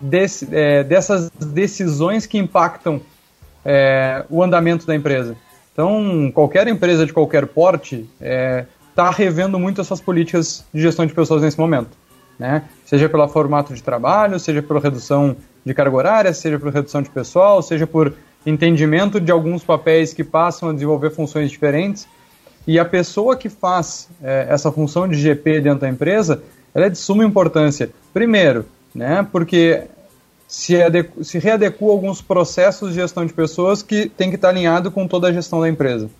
desse, 0.00 0.48
é, 0.52 0.84
dessas 0.84 1.30
decisões 1.30 2.26
que 2.26 2.38
impactam 2.38 3.00
é, 3.64 4.24
o 4.30 4.42
andamento 4.42 4.86
da 4.86 4.94
empresa. 4.94 5.36
Então, 5.72 6.30
qualquer 6.34 6.66
empresa 6.68 7.06
de 7.06 7.12
qualquer 7.12 7.46
porte 7.46 8.08
está 8.18 9.06
é, 9.06 9.10
revendo 9.14 9.58
muito 9.58 9.80
as 9.80 9.86
suas 9.86 10.00
políticas 10.00 10.64
de 10.72 10.80
gestão 10.80 11.06
de 11.06 11.14
pessoas 11.14 11.42
nesse 11.42 11.58
momento. 11.58 11.90
Né? 12.38 12.64
Seja 12.84 13.08
pelo 13.08 13.28
formato 13.28 13.74
de 13.74 13.82
trabalho, 13.82 14.38
seja 14.38 14.62
pela 14.62 14.80
redução 14.80 15.36
de 15.64 15.74
carga 15.74 15.96
horária, 15.96 16.32
seja 16.32 16.58
por 16.58 16.72
redução 16.72 17.02
de 17.02 17.10
pessoal, 17.10 17.62
seja 17.62 17.86
por 17.86 18.14
entendimento 18.46 19.20
de 19.20 19.30
alguns 19.30 19.62
papéis 19.62 20.12
que 20.12 20.24
passam 20.24 20.70
a 20.70 20.72
desenvolver 20.72 21.10
funções 21.10 21.50
diferentes. 21.50 22.08
E 22.66 22.78
a 22.78 22.84
pessoa 22.84 23.36
que 23.36 23.48
faz 23.48 24.08
é, 24.22 24.46
essa 24.48 24.70
função 24.70 25.08
de 25.08 25.16
GP 25.16 25.60
dentro 25.60 25.80
da 25.80 25.88
empresa, 25.88 26.42
ela 26.74 26.86
é 26.86 26.90
de 26.90 26.98
suma 26.98 27.24
importância. 27.24 27.90
Primeiro, 28.12 28.66
né, 28.98 29.24
porque 29.30 29.84
se, 30.48 30.74
se 31.22 31.40
alguns 31.80 32.20
processos 32.20 32.88
de 32.88 32.96
gestão 32.96 33.24
de 33.24 33.32
pessoas 33.32 33.80
que 33.80 34.08
tem 34.08 34.28
que 34.28 34.34
estar 34.34 34.48
alinhado 34.48 34.90
com 34.90 35.06
toda 35.06 35.28
a 35.28 35.32
gestão 35.32 35.60
da 35.60 35.68
empresa. 35.68 36.10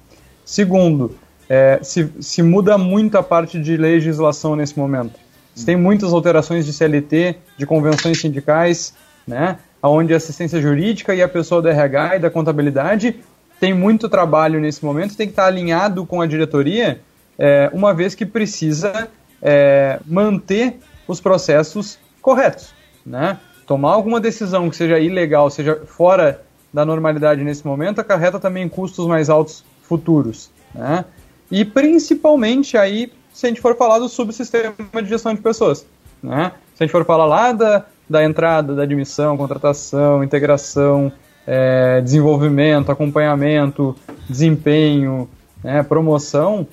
Segundo, 0.44 1.16
é, 1.48 1.80
se, 1.82 2.08
se 2.20 2.40
muda 2.40 2.78
muito 2.78 3.18
a 3.18 3.22
parte 3.22 3.60
de 3.60 3.76
legislação 3.76 4.54
nesse 4.54 4.78
momento. 4.78 5.18
Se 5.56 5.66
tem 5.66 5.76
muitas 5.76 6.12
alterações 6.12 6.64
de 6.64 6.72
CLT, 6.72 7.34
de 7.56 7.66
convenções 7.66 8.20
sindicais, 8.20 8.94
né, 9.26 9.58
onde 9.82 10.14
a 10.14 10.16
assistência 10.18 10.60
jurídica 10.60 11.12
e 11.16 11.20
a 11.20 11.28
pessoa 11.28 11.60
do 11.60 11.68
RH 11.68 12.16
e 12.16 12.18
da 12.20 12.30
contabilidade 12.30 13.16
tem 13.58 13.74
muito 13.74 14.08
trabalho 14.08 14.60
nesse 14.60 14.84
momento, 14.84 15.16
tem 15.16 15.26
que 15.26 15.32
estar 15.32 15.46
alinhado 15.46 16.06
com 16.06 16.20
a 16.20 16.26
diretoria, 16.26 17.00
é, 17.36 17.68
uma 17.72 17.92
vez 17.92 18.14
que 18.14 18.24
precisa 18.24 19.08
é, 19.42 19.98
manter 20.06 20.78
os 21.08 21.20
processos 21.20 21.98
corretos, 22.28 22.74
né? 23.06 23.38
tomar 23.66 23.92
alguma 23.92 24.20
decisão 24.20 24.68
que 24.68 24.76
seja 24.76 24.98
ilegal, 24.98 25.48
seja 25.48 25.80
fora 25.86 26.42
da 26.70 26.84
normalidade 26.84 27.42
nesse 27.42 27.66
momento, 27.66 28.02
acarreta 28.02 28.38
também 28.38 28.68
custos 28.68 29.06
mais 29.06 29.30
altos 29.30 29.64
futuros. 29.82 30.50
Né? 30.74 31.06
E 31.50 31.64
principalmente 31.64 32.76
aí, 32.76 33.10
se 33.32 33.46
a 33.46 33.48
gente 33.48 33.62
for 33.62 33.74
falar 33.78 33.98
do 33.98 34.10
subsistema 34.10 34.74
de 35.02 35.08
gestão 35.08 35.34
de 35.34 35.40
pessoas. 35.40 35.86
Né? 36.22 36.52
Se 36.74 36.82
a 36.82 36.86
gente 36.86 36.92
for 36.92 37.02
falar 37.06 37.24
lá 37.24 37.52
da, 37.52 37.86
da 38.06 38.22
entrada, 38.22 38.74
da 38.74 38.82
admissão, 38.82 39.34
contratação, 39.38 40.22
integração, 40.22 41.10
é, 41.46 42.02
desenvolvimento, 42.02 42.92
acompanhamento, 42.92 43.96
desempenho, 44.28 45.26
né, 45.64 45.82
promoção, 45.82 46.66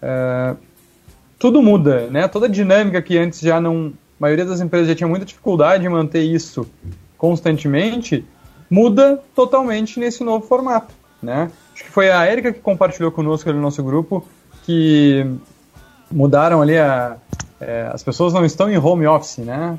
é, 0.00 0.54
tudo 1.38 1.60
muda, 1.60 2.06
né? 2.08 2.28
Toda 2.28 2.46
a 2.46 2.48
dinâmica 2.48 3.02
que 3.02 3.18
antes 3.18 3.40
já 3.40 3.60
não, 3.60 3.92
maioria 4.22 4.44
das 4.44 4.60
empresas 4.60 4.86
já 4.86 4.94
tinha 4.94 5.08
muita 5.08 5.24
dificuldade 5.24 5.84
em 5.84 5.88
manter 5.88 6.22
isso 6.22 6.64
constantemente, 7.18 8.24
muda 8.70 9.20
totalmente 9.34 9.98
nesse 9.98 10.22
novo 10.22 10.46
formato, 10.46 10.94
né? 11.20 11.50
Acho 11.74 11.82
que 11.82 11.90
foi 11.90 12.08
a 12.08 12.30
Erika 12.30 12.52
que 12.52 12.60
compartilhou 12.60 13.10
conosco 13.10 13.48
ali 13.48 13.58
no 13.58 13.64
nosso 13.64 13.82
grupo 13.82 14.24
que 14.64 15.26
mudaram 16.08 16.62
ali 16.62 16.78
a, 16.78 17.16
é, 17.60 17.90
as 17.92 18.04
pessoas 18.04 18.32
não 18.32 18.44
estão 18.44 18.70
em 18.70 18.78
home 18.78 19.08
office, 19.08 19.38
né? 19.38 19.76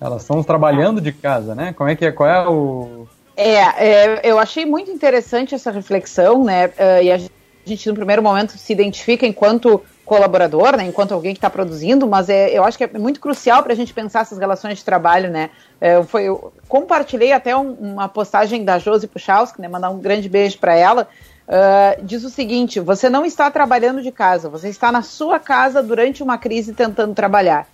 Elas 0.00 0.22
estão 0.22 0.42
trabalhando 0.42 1.00
de 1.00 1.12
casa, 1.12 1.54
né? 1.54 1.72
Como 1.72 1.88
é 1.88 1.94
que 1.94 2.04
é? 2.04 2.10
Qual 2.10 2.28
é 2.28 2.48
o 2.48 3.06
é, 3.36 3.54
é, 3.54 4.20
eu 4.24 4.38
achei 4.38 4.64
muito 4.64 4.90
interessante 4.90 5.54
essa 5.54 5.70
reflexão, 5.70 6.44
né? 6.44 6.66
Uh, 6.66 7.02
e 7.02 7.12
a 7.12 7.20
gente, 7.64 7.88
no 7.88 7.94
primeiro 7.94 8.22
momento, 8.22 8.56
se 8.56 8.72
identifica 8.72 9.26
enquanto 9.26 9.82
colaborador, 10.04 10.76
né, 10.76 10.84
enquanto 10.84 11.12
alguém 11.12 11.32
que 11.32 11.38
está 11.38 11.48
produzindo, 11.48 12.06
mas 12.06 12.28
é, 12.28 12.50
eu 12.50 12.62
acho 12.64 12.76
que 12.76 12.84
é 12.84 12.98
muito 12.98 13.20
crucial 13.20 13.62
para 13.62 13.72
a 13.72 13.76
gente 13.76 13.94
pensar 13.94 14.20
essas 14.20 14.38
relações 14.38 14.78
de 14.78 14.84
trabalho, 14.84 15.30
né? 15.30 15.50
É, 15.80 16.02
foi, 16.02 16.24
eu 16.24 16.52
compartilhei 16.68 17.32
até 17.32 17.56
um, 17.56 17.72
uma 17.72 18.08
postagem 18.08 18.64
da 18.64 18.78
Josi 18.78 19.06
Puchalski, 19.06 19.60
né, 19.60 19.68
mandar 19.68 19.90
um 19.90 19.98
grande 19.98 20.28
beijo 20.28 20.58
para 20.58 20.74
ela. 20.74 21.08
Uh, 21.46 22.02
diz 22.02 22.24
o 22.24 22.30
seguinte: 22.30 22.80
você 22.80 23.10
não 23.10 23.24
está 23.24 23.50
trabalhando 23.50 24.02
de 24.02 24.10
casa, 24.10 24.48
você 24.48 24.68
está 24.68 24.90
na 24.90 25.02
sua 25.02 25.38
casa 25.38 25.82
durante 25.82 26.22
uma 26.22 26.38
crise 26.38 26.72
tentando 26.72 27.14
trabalhar. 27.14 27.66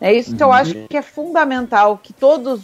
É 0.00 0.12
isso 0.12 0.34
que 0.34 0.42
eu 0.42 0.48
uhum. 0.48 0.52
acho 0.52 0.74
que 0.88 0.96
é 0.96 1.02
fundamental, 1.02 2.00
que 2.02 2.12
todas 2.12 2.62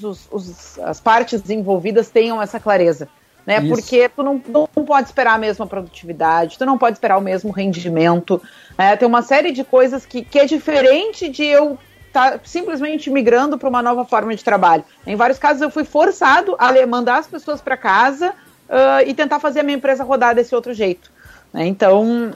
as 0.82 1.00
partes 1.00 1.48
envolvidas 1.48 2.10
tenham 2.10 2.42
essa 2.42 2.58
clareza 2.58 3.08
né? 3.48 3.60
Isso. 3.60 3.68
Porque 3.68 4.10
tu 4.10 4.22
não, 4.22 4.42
não 4.46 4.84
pode 4.84 5.08
esperar 5.08 5.36
a 5.36 5.38
mesma 5.38 5.66
produtividade, 5.66 6.58
tu 6.58 6.66
não 6.66 6.76
pode 6.76 6.96
esperar 6.96 7.16
o 7.16 7.20
mesmo 7.22 7.50
rendimento. 7.50 8.42
Né? 8.76 8.94
Tem 8.94 9.08
uma 9.08 9.22
série 9.22 9.52
de 9.52 9.64
coisas 9.64 10.04
que, 10.04 10.22
que 10.22 10.38
é 10.38 10.44
diferente 10.44 11.30
de 11.30 11.44
eu 11.44 11.78
estar 12.08 12.32
tá 12.32 12.40
simplesmente 12.44 13.08
migrando 13.08 13.56
para 13.56 13.66
uma 13.66 13.80
nova 13.80 14.04
forma 14.04 14.36
de 14.36 14.44
trabalho. 14.44 14.84
Em 15.06 15.16
vários 15.16 15.38
casos 15.38 15.62
eu 15.62 15.70
fui 15.70 15.84
forçado 15.84 16.56
a 16.58 16.86
mandar 16.86 17.20
as 17.20 17.26
pessoas 17.26 17.62
para 17.62 17.74
casa 17.74 18.34
uh, 18.68 19.06
e 19.06 19.14
tentar 19.14 19.40
fazer 19.40 19.60
a 19.60 19.62
minha 19.62 19.78
empresa 19.78 20.04
rodar 20.04 20.34
desse 20.34 20.54
outro 20.54 20.74
jeito. 20.74 21.10
Né? 21.50 21.66
Então. 21.66 22.32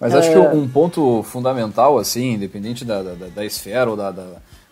Mas 0.00 0.12
acho 0.12 0.32
que 0.32 0.38
um 0.38 0.68
ponto 0.68 1.22
fundamental, 1.22 1.98
assim, 1.98 2.32
independente 2.32 2.84
da, 2.84 3.00
da, 3.00 3.26
da 3.28 3.44
esfera 3.44 3.88
ou 3.88 3.96
da, 3.96 4.10
da, 4.10 4.24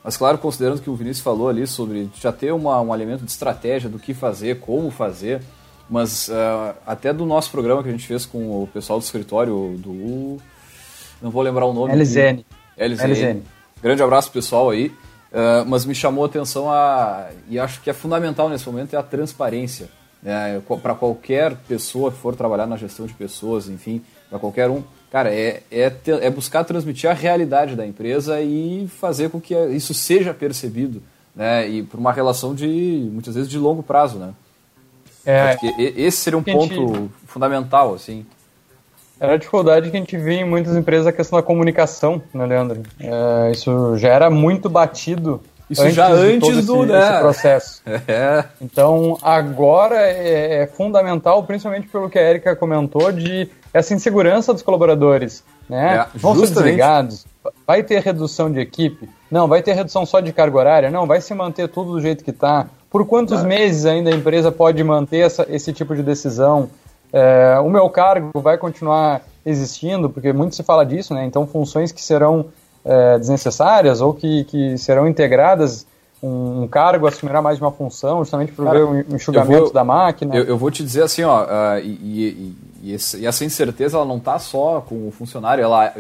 Mas 0.03 0.17
claro, 0.17 0.37
considerando 0.39 0.83
que 0.83 0.91
o 0.91 0.97
Vinícius 0.97 1.23
falou 1.23 1.49
ali 1.49 1.65
sobre 1.65 2.11
já 2.21 2.33
ter 2.33 2.51
uma, 2.51 2.81
um 2.81 2.93
elemento 2.93 3.25
de 3.25 3.31
estratégia 3.31 3.89
do 3.89 4.01
que 4.01 4.13
fazer, 4.13 4.59
como 4.59 4.91
fazer, 4.91 5.41
mas 5.89 6.29
uh, 6.29 6.75
até 6.87 7.13
do 7.13 7.25
nosso 7.25 7.51
programa 7.51 7.83
que 7.83 7.89
a 7.89 7.93
gente 7.93 8.07
fez 8.07 8.27
com 8.27 8.63
o 8.63 8.69
pessoal 8.73 8.99
do 8.99 9.03
escritório 9.03 9.77
do. 9.79 10.39
Não 11.23 11.31
vou 11.31 11.43
lembrar 11.43 11.67
o 11.67 11.73
nome. 11.73 11.95
LZN. 11.95 12.45
LZN. 12.77 13.13
LZN. 13.13 13.43
Grande 13.83 14.03
abraço 14.03 14.31
pessoal 14.31 14.71
aí. 14.71 14.89
Uh, 15.33 15.67
mas 15.67 15.85
me 15.85 15.95
chamou 15.95 16.25
a 16.25 16.27
atenção 16.27 16.71
a. 16.71 17.29
E 17.49 17.59
acho 17.59 17.81
que 17.81 17.91
é 17.91 17.93
fundamental 17.93 18.49
nesse 18.49 18.67
momento 18.67 18.95
é 18.95 18.97
a 18.97 19.03
transparência. 19.03 19.89
Né? 20.23 20.61
Para 20.83 20.95
qualquer 20.95 21.55
pessoa 21.69 22.11
que 22.11 22.19
for 22.19 22.35
trabalhar 22.35 22.67
na 22.67 22.77
gestão 22.77 23.07
de 23.07 23.15
pessoas, 23.15 23.69
enfim, 23.69 24.03
para 24.29 24.39
qualquer 24.39 24.69
um. 24.69 24.83
Cara, 25.11 25.33
é, 25.33 25.63
é, 25.71 25.89
ter, 25.89 26.23
é 26.23 26.31
buscar 26.31 26.65
transmitir 26.65 27.09
a 27.09 27.13
realidade 27.13 27.77
da 27.77 27.87
empresa 27.87 28.41
e 28.41 28.89
fazer 28.89 29.31
com 29.31 29.41
que 29.41 29.55
isso 29.69 29.95
seja 29.95 30.35
percebido. 30.35 31.03
Né? 31.35 31.69
E 31.69 31.83
por 31.83 32.01
uma 32.01 32.13
relação 32.13 32.55
de, 32.55 33.09
muitas 33.13 33.35
vezes, 33.35 33.49
de 33.49 33.59
longo 33.59 33.83
prazo, 33.83 34.19
né? 34.19 34.33
É, 35.27 35.41
Acho 35.41 35.59
que 35.59 35.95
esse 35.97 36.19
seria 36.19 36.39
um 36.39 36.43
ponto 36.43 36.73
gente, 36.73 37.11
fundamental, 37.27 37.95
assim. 37.95 38.25
Era 39.19 39.35
a 39.35 39.37
dificuldade 39.37 39.91
que 39.91 39.97
a 39.97 40.01
gente 40.01 40.17
vê 40.17 40.35
em 40.35 40.45
muitas 40.45 40.77
empresas 40.77 41.07
a 41.07 41.13
questão 41.13 41.39
da 41.39 41.43
comunicação, 41.43 42.23
né, 42.33 42.47
Leandro? 42.47 42.83
É, 43.01 43.51
isso 43.51 43.97
já 43.99 44.09
era 44.09 44.31
muito 44.31 44.69
batido 44.69 45.43
isso 45.69 45.83
antes 45.83 45.95
já 45.95 46.09
antes 46.09 46.65
do 46.65 46.85
esse, 46.85 46.93
né? 46.93 47.11
esse 47.11 47.19
processo. 47.19 47.83
É. 48.07 48.45
Então, 48.61 49.19
agora 49.21 49.97
é, 49.97 50.63
é, 50.63 50.67
fundamental, 50.67 51.43
principalmente 51.43 51.89
pelo 51.89 52.09
que 52.09 52.19
a 52.19 52.23
Erika 52.23 52.55
comentou, 52.55 53.11
de 53.11 53.49
essa 53.75 53.93
insegurança 53.93 54.53
dos 54.53 54.63
colaboradores. 54.63 55.43
Né? 55.69 55.97
É, 55.97 56.19
Vão 56.19 56.35
ser 56.37 56.47
desligados, 56.55 57.27
vai 57.67 57.83
ter 57.83 58.01
redução 58.01 58.51
de 58.51 58.61
equipe, 58.61 59.09
não, 59.29 59.49
vai 59.49 59.61
ter 59.63 59.73
redução 59.73 60.07
só 60.07 60.21
de 60.21 60.33
carga 60.33 60.57
horária, 60.57 60.91
não, 60.91 61.07
vai 61.07 61.21
se 61.21 61.35
manter 61.35 61.69
tudo 61.69 61.93
do 61.93 62.01
jeito 62.01 62.23
que 62.23 62.31
está. 62.31 62.67
Por 62.91 63.07
quantos 63.07 63.43
meses 63.43 63.85
ainda 63.85 64.11
a 64.11 64.15
empresa 64.15 64.53
pode 64.53 64.83
manter 64.83 65.19
essa, 65.19 65.47
esse 65.49 65.73
tipo 65.73 65.95
de 65.95 66.03
decisão? 66.03 66.71
É, 67.13 67.59
o 67.61 67.71
meu 67.71 67.89
cargo 67.89 68.31
vai 68.41 68.59
continuar 68.59 69.23
existindo, 69.45 70.11
porque 70.11 70.33
muito 70.33 70.57
se 70.57 70.63
fala 70.63 70.85
disso, 70.85 71.15
né? 71.15 71.25
Então, 71.25 71.47
funções 71.47 71.93
que 71.93 72.03
serão 72.03 72.47
é, 72.85 73.19
desnecessárias 73.19 74.01
ou 74.01 74.13
que, 74.13 74.45
que 74.45 74.79
serão 74.79 75.09
integradas, 75.09 75.87
um, 76.23 76.63
um, 76.63 76.69
cargo 76.69 77.07
assumirá 77.07 77.43
mais 77.43 77.59
de 77.59 77.63
uma 77.63 77.71
função, 77.71 78.19
justamente 78.19 78.53
por 78.53 78.69
ver 78.71 78.85
o 78.85 79.15
enxugamento 79.15 79.65
vou, 79.65 79.73
da 79.73 79.85
máquina. 79.85 80.35
Eu, 80.35 80.45
eu, 80.45 80.59
vou 80.59 80.71
te 80.71 80.83
dizer 80.83 81.03
assim, 81.03 81.23
ó, 81.23 81.45
uh, 81.45 81.79
e, 81.79 81.89
e, 82.03 82.57
e, 82.83 82.97
e, 83.19 83.27
essa 83.27 83.45
incerteza 83.45 83.97
ela 83.97 84.07
não 84.07 84.17
está 84.17 84.39
só 84.39 84.81
com 84.81 85.09
o 85.09 85.11
funcionário, 85.11 85.63
ela, 85.63 85.93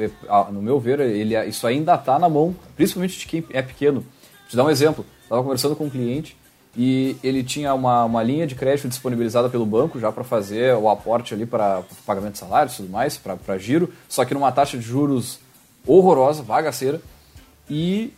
no 0.51 0.63
meu 0.63 0.81
ver, 0.81 1.01
ele, 1.01 1.39
isso 1.47 1.67
ainda 1.67 1.95
está 1.95 2.19
na 2.19 2.29
mão, 2.29 2.55
principalmente 2.75 3.19
de 3.19 3.27
quem 3.27 3.45
é 3.51 3.63
pequeno. 3.63 4.01
Vou 4.01 4.51
te 4.51 4.57
dar 4.57 4.65
um 4.65 4.71
exemplo. 4.71 5.05
Estava 5.23 5.43
conversando 5.43 5.75
com 5.75 5.85
um 5.85 5.91
cliente 5.91 6.37
e 6.77 7.17
ele 7.25 7.43
tinha 7.43 7.73
uma, 7.73 8.05
uma 8.05 8.23
linha 8.23 8.47
de 8.47 8.55
crédito 8.55 8.89
disponibilizada 8.89 9.49
pelo 9.49 9.65
banco 9.65 9.99
já 9.99 10.13
para 10.13 10.23
fazer 10.23 10.75
o 10.75 10.91
aporte 10.91 11.33
ali 11.33 11.47
para 11.47 11.83
pagamento 12.05 12.35
de 12.35 12.39
salários 12.39 12.75
e 12.75 12.77
tudo 12.79 12.91
mais, 12.91 13.17
para 13.17 13.57
giro, 13.57 13.91
só 14.09 14.25
que 14.25 14.35
numa 14.35 14.53
taxa 14.53 14.77
de 14.77 14.85
juros 14.85 15.39
horrorosa, 15.87 16.43
bagaceira, 16.43 17.01
e 17.71 18.13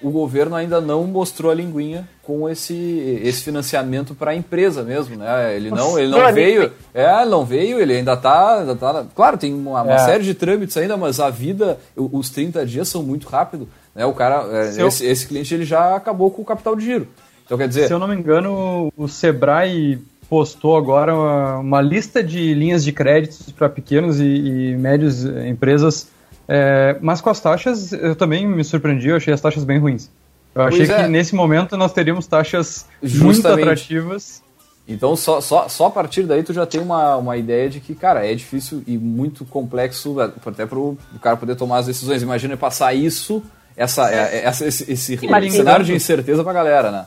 o 0.00 0.10
governo 0.10 0.54
ainda 0.54 0.80
não 0.80 1.04
mostrou 1.04 1.50
a 1.50 1.54
linguinha 1.54 2.08
com 2.22 2.48
esse, 2.48 3.20
esse 3.24 3.42
financiamento 3.42 4.14
para 4.14 4.30
a 4.30 4.34
empresa 4.34 4.84
mesmo, 4.84 5.16
né? 5.16 5.56
Ele 5.56 5.70
não, 5.70 5.98
ele 5.98 6.10
não 6.10 6.32
veio, 6.32 6.72
é, 6.94 7.24
não 7.24 7.44
veio, 7.44 7.80
ele 7.80 7.94
ainda 7.94 8.12
está, 8.12 8.60
ainda 8.60 8.76
tá, 8.76 9.06
claro, 9.12 9.36
tem 9.36 9.52
uma, 9.52 9.82
uma 9.82 9.94
é. 9.94 9.98
série 9.98 10.22
de 10.22 10.34
trâmites 10.34 10.76
ainda, 10.76 10.96
mas 10.96 11.18
a 11.18 11.30
vida, 11.30 11.80
os 11.96 12.30
30 12.30 12.64
dias 12.64 12.86
são 12.88 13.02
muito 13.02 13.26
rápido, 13.28 13.68
né? 13.92 14.06
O 14.06 14.12
cara, 14.12 14.44
é, 14.52 14.86
esse, 14.86 15.04
esse 15.04 15.26
cliente 15.26 15.52
ele 15.52 15.64
já 15.64 15.96
acabou 15.96 16.30
com 16.30 16.42
o 16.42 16.44
capital 16.44 16.76
de 16.76 16.84
giro. 16.84 17.08
Então 17.48 17.56
quer 17.56 17.66
dizer. 17.66 17.86
Se 17.86 17.92
eu 17.94 17.98
não 17.98 18.06
me 18.06 18.14
engano, 18.14 18.92
o 18.94 19.08
Sebrae 19.08 19.98
postou 20.28 20.76
agora 20.76 21.14
uma, 21.14 21.58
uma 21.60 21.80
lista 21.80 22.22
de 22.22 22.52
linhas 22.52 22.84
de 22.84 22.92
créditos 22.92 23.50
para 23.50 23.70
pequenos 23.70 24.20
e, 24.20 24.24
e 24.24 24.76
médios 24.76 25.24
empresas, 25.24 26.08
é, 26.46 26.98
mas 27.00 27.22
com 27.22 27.30
as 27.30 27.40
taxas 27.40 27.90
eu 27.94 28.14
também 28.14 28.46
me 28.46 28.62
surpreendi, 28.62 29.08
eu 29.08 29.16
achei 29.16 29.32
as 29.32 29.40
taxas 29.40 29.64
bem 29.64 29.78
ruins. 29.78 30.10
Eu 30.54 30.60
achei 30.60 30.84
é. 30.84 31.02
que 31.04 31.08
nesse 31.08 31.34
momento 31.34 31.74
nós 31.74 31.90
teríamos 31.90 32.26
taxas 32.26 32.84
Justamente. 33.02 33.24
muito 33.24 33.48
atrativas. 33.48 34.42
Então, 34.86 35.16
só, 35.16 35.40
só, 35.40 35.68
só 35.70 35.86
a 35.86 35.90
partir 35.90 36.24
daí 36.24 36.42
tu 36.42 36.52
já 36.52 36.66
tem 36.66 36.82
uma, 36.82 37.16
uma 37.16 37.36
ideia 37.38 37.70
de 37.70 37.80
que, 37.80 37.94
cara, 37.94 38.26
é 38.26 38.34
difícil 38.34 38.82
e 38.86 38.98
muito 38.98 39.46
complexo 39.46 40.20
até 40.20 40.66
para 40.66 40.78
o 40.78 40.98
cara 41.22 41.36
poder 41.38 41.56
tomar 41.56 41.78
as 41.78 41.86
decisões. 41.86 42.22
Imagina 42.22 42.58
passar 42.58 42.92
isso, 42.92 43.42
essa, 43.74 44.10
é, 44.10 44.44
essa 44.44 44.66
esse, 44.66 44.90
esse 44.92 45.16
cenário 45.50 45.84
de 45.84 45.94
incerteza 45.94 46.42
para 46.42 46.50
a 46.52 46.54
galera, 46.54 46.90
né? 46.90 47.06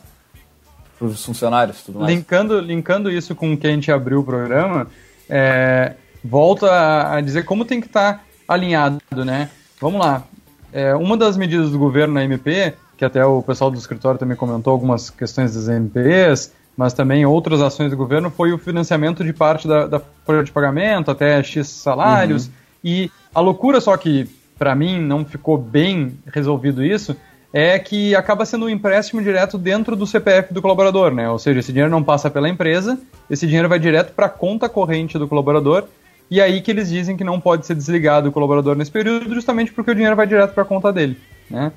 Para 1.02 1.08
os 1.08 1.26
funcionários 1.26 1.82
tudo 1.82 2.00
mais. 2.00 2.14
Linkando, 2.14 2.60
linkando 2.60 3.10
isso 3.10 3.34
com 3.34 3.54
o 3.54 3.58
que 3.58 3.66
a 3.66 3.72
gente 3.72 3.92
abriu 3.92 4.20
o 4.20 4.24
programa, 4.24 4.86
é, 5.28 5.96
volta 6.24 6.68
a, 6.68 7.16
a, 7.16 7.22
dizer 7.22 7.44
como 7.44 7.66
tem 7.66 7.82
que 7.82 7.88
estar 7.88 8.14
tá 8.14 8.24
alinhado, 8.48 9.02
né? 9.26 9.50
Vamos 9.80 10.00
lá. 10.00 10.24
É, 10.72 10.94
uma 10.94 11.18
das 11.18 11.36
medidas 11.36 11.72
do 11.72 11.80
governo 11.80 12.14
na 12.14 12.24
MP 12.24 12.76
que 12.96 13.04
até 13.04 13.26
o 13.26 13.42
pessoal 13.42 13.72
do 13.72 13.80
escritório 13.80 14.20
também 14.20 14.38
comentou 14.38 14.72
algumas 14.72 15.10
questões 15.10 15.56
das 15.56 15.68
MPs, 15.68 16.54
mas 16.78 16.94
também 16.94 17.26
outras 17.26 17.60
ações 17.60 17.90
do 17.90 17.98
governo, 17.98 18.30
foi 18.30 18.54
o 18.54 18.60
financiamento 18.60 19.24
de 19.24 19.34
parte 19.34 19.68
da, 19.68 19.88
da 19.88 20.00
folha 20.24 20.44
de 20.44 20.52
pagamento, 20.52 21.10
até 21.10 21.42
X 21.42 21.68
salários. 21.68 22.46
Uhum. 22.46 22.52
E 22.84 23.12
a 23.34 23.40
loucura, 23.40 23.82
só 23.82 23.98
que 23.98 24.30
para 24.56 24.76
mim 24.76 25.02
não 25.02 25.26
ficou 25.26 25.58
bem 25.58 26.16
resolvido 26.28 26.84
isso, 26.84 27.18
é 27.54 27.78
que 27.78 28.16
acaba 28.16 28.46
sendo 28.46 28.66
um 28.66 28.70
empréstimo 28.70 29.22
direto 29.22 29.58
dentro 29.58 29.96
do 29.96 30.08
CPF 30.08 30.54
do 30.54 30.62
colaborador, 30.62 31.14
né? 31.14 31.30
Ou 31.30 31.38
seja, 31.38 31.60
esse 31.60 31.72
dinheiro 31.72 31.92
não 31.92 32.04
passa 32.04 32.30
pela 32.30 32.48
empresa, 32.48 32.98
esse 33.30 33.46
dinheiro 33.46 33.68
vai 33.68 33.80
direto 33.80 34.14
para 34.14 34.28
a 34.28 34.30
conta 34.30 34.70
corrente 34.70 35.18
do 35.18 35.28
colaborador, 35.28 35.86
e 36.30 36.40
aí 36.40 36.62
que 36.62 36.72
eles 36.72 36.90
dizem 36.90 37.18
que 37.18 37.24
não 37.24 37.42
pode 37.42 37.66
ser 37.66 37.76
desligado 37.76 38.30
o 38.30 38.32
colaborador 38.32 38.76
nesse 38.76 38.92
período, 38.92 39.34
justamente 39.34 39.74
porque 39.74 39.92
o 39.92 39.96
dinheiro 39.96 40.16
vai 40.16 40.26
direto 40.26 40.54
para 40.54 40.64
a 40.64 40.66
conta 40.66 40.94
dele, 40.94 41.18
né? 41.50 41.72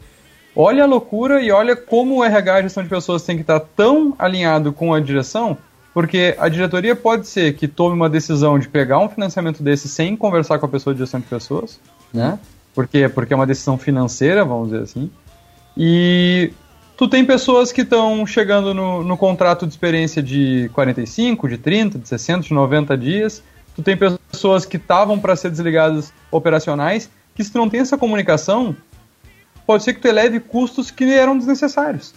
Olha 0.57 0.85
a 0.85 0.87
loucura 0.87 1.43
e 1.43 1.51
olha 1.51 1.75
como 1.75 2.19
o 2.19 2.25
RH, 2.25 2.55
a 2.55 2.63
gestão 2.63 2.85
de 2.85 2.89
pessoas, 2.89 3.25
tem 3.25 3.35
que 3.35 3.43
estar 3.43 3.59
tão 3.59 4.15
alinhado 4.17 4.73
com 4.73 4.95
a 4.95 5.01
direção, 5.01 5.59
porque 5.93 6.37
a 6.39 6.49
diretoria 6.49 6.95
pode 6.95 7.27
ser 7.27 7.55
que 7.55 7.67
tome 7.67 7.97
uma 7.97 8.09
decisão 8.09 8.57
de 8.57 8.69
pegar 8.69 9.01
um 9.01 9.09
financiamento 9.09 9.61
desse 9.61 9.89
sem 9.89 10.17
conversar 10.17 10.61
com 10.61 10.67
a 10.67 10.69
pessoa 10.69 10.95
de 10.95 11.01
gestão 11.01 11.19
de 11.19 11.27
pessoas, 11.27 11.81
né? 12.13 12.39
Porque, 12.73 13.09
porque 13.09 13.33
é 13.33 13.37
uma 13.37 13.47
decisão 13.47 13.77
financeira, 13.77 14.45
vamos 14.45 14.71
dizer 14.71 14.83
assim. 14.83 15.11
E 15.77 16.53
tu 16.97 17.09
tem 17.09 17.25
pessoas 17.25 17.73
que 17.73 17.83
estão 17.83 18.27
chegando 18.27 18.73
no, 18.73 19.03
no 19.03 19.17
contrato 19.17 19.67
de 19.67 19.73
experiência 19.73 20.23
de 20.23 20.71
45, 20.73 21.49
de 21.49 21.59
30, 21.59 21.99
de 21.99 22.09
60, 22.09 22.49
de 22.49 22.55
90 22.55 22.97
dias. 22.97 23.43
Tu 23.75 23.83
tem 23.83 23.97
pessoas 23.97 24.65
que 24.65 24.77
estavam 24.77 25.19
para 25.19 25.35
ser 25.35 25.51
desligadas 25.51 26.13
operacionais, 26.31 27.11
que 27.35 27.43
se 27.43 27.51
tu 27.51 27.59
não 27.59 27.69
tem 27.69 27.81
essa 27.81 27.99
comunicação, 27.99 28.77
pode 29.67 29.83
ser 29.83 29.95
que 29.95 30.01
tu 30.01 30.07
eleve 30.07 30.39
custos 30.39 30.91
que 30.91 31.05
eram 31.05 31.37
desnecessários. 31.37 32.15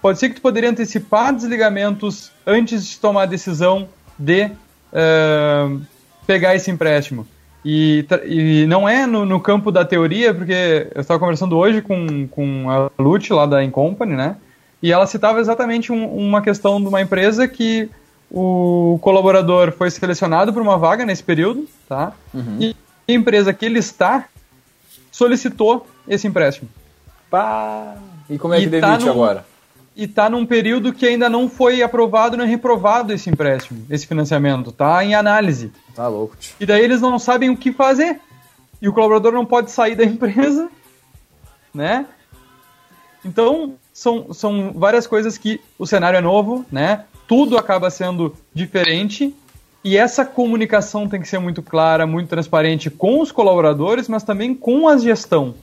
Pode 0.00 0.20
ser 0.20 0.28
que 0.28 0.36
tu 0.36 0.42
poderia 0.42 0.70
antecipar 0.70 1.34
desligamentos 1.34 2.30
antes 2.46 2.86
de 2.86 3.00
tomar 3.00 3.22
a 3.22 3.26
decisão 3.26 3.88
de 4.16 4.44
uh, 4.46 5.80
pegar 6.26 6.54
esse 6.54 6.70
empréstimo. 6.70 7.26
E, 7.64 8.06
e 8.24 8.66
não 8.66 8.88
é 8.88 9.06
no, 9.06 9.24
no, 9.24 9.40
campo 9.40 9.72
da 9.72 9.84
teoria, 9.84 10.32
porque 10.32 10.88
eu 10.94 11.00
estava 11.00 11.18
conversando 11.18 11.56
hoje 11.56 11.82
com, 11.82 12.28
com 12.28 12.70
a 12.70 12.90
Lute, 13.02 13.32
lá 13.32 13.44
da 13.44 13.64
Incompany, 13.64 14.14
né? 14.14 14.36
E 14.82 14.92
ela 14.92 15.06
citava 15.06 15.40
exatamente 15.40 15.90
um, 15.90 16.06
uma 16.16 16.40
questão 16.40 16.80
de 16.80 16.86
uma 16.86 17.00
empresa 17.00 17.48
que 17.48 17.90
o 18.30 18.98
colaborador 19.00 19.72
foi 19.72 19.90
selecionado 19.90 20.52
para 20.52 20.62
uma 20.62 20.78
vaga 20.78 21.04
nesse 21.04 21.22
período, 21.22 21.66
tá? 21.88 22.12
Uhum. 22.32 22.58
E 22.60 22.76
a 23.08 23.12
empresa 23.12 23.52
que 23.52 23.64
ele 23.64 23.78
está 23.78 24.26
solicitou 25.10 25.86
esse 26.06 26.26
empréstimo. 26.26 26.68
Pá. 27.30 27.96
E 28.28 28.38
como 28.38 28.54
é 28.54 28.58
que 28.58 28.66
e 28.66 28.80
tá 28.80 28.88
demite 28.88 29.04
tá 29.04 29.06
num, 29.06 29.10
agora? 29.12 29.44
E 29.96 30.04
está 30.04 30.28
num 30.28 30.44
período 30.44 30.92
que 30.92 31.06
ainda 31.06 31.28
não 31.28 31.48
foi 31.48 31.82
aprovado 31.82 32.36
nem 32.36 32.46
reprovado 32.46 33.12
esse 33.14 33.30
empréstimo, 33.30 33.86
esse 33.88 34.06
financiamento. 34.06 34.70
Tá 34.70 35.02
em 35.02 35.14
análise. 35.14 35.72
Tá 35.94 36.06
louco. 36.06 36.36
Tio. 36.36 36.54
E 36.60 36.66
daí 36.66 36.84
eles 36.84 37.00
não 37.00 37.18
sabem 37.18 37.48
o 37.48 37.56
que 37.56 37.72
fazer. 37.72 38.20
E 38.80 38.88
o 38.88 38.92
colaborador 38.92 39.32
não 39.32 39.46
pode 39.46 39.70
sair 39.70 39.94
da 39.94 40.04
empresa, 40.06 40.68
né? 41.72 42.04
Então, 43.24 43.74
são, 43.92 44.32
são 44.34 44.72
várias 44.74 45.06
coisas 45.06 45.38
que 45.38 45.60
o 45.78 45.86
cenário 45.86 46.18
é 46.18 46.20
novo, 46.20 46.64
né? 46.70 47.04
Tudo 47.26 47.56
acaba 47.56 47.90
sendo 47.90 48.36
diferente 48.54 49.34
e 49.86 49.96
essa 49.96 50.24
comunicação 50.24 51.08
tem 51.08 51.20
que 51.20 51.28
ser 51.28 51.38
muito 51.38 51.62
clara, 51.62 52.06
muito 52.06 52.28
transparente 52.28 52.90
com 52.90 53.20
os 53.20 53.30
colaboradores, 53.30 54.08
mas 54.08 54.24
também 54.24 54.52
com 54.52 54.88
a 54.88 54.98
gestão. 54.98 55.54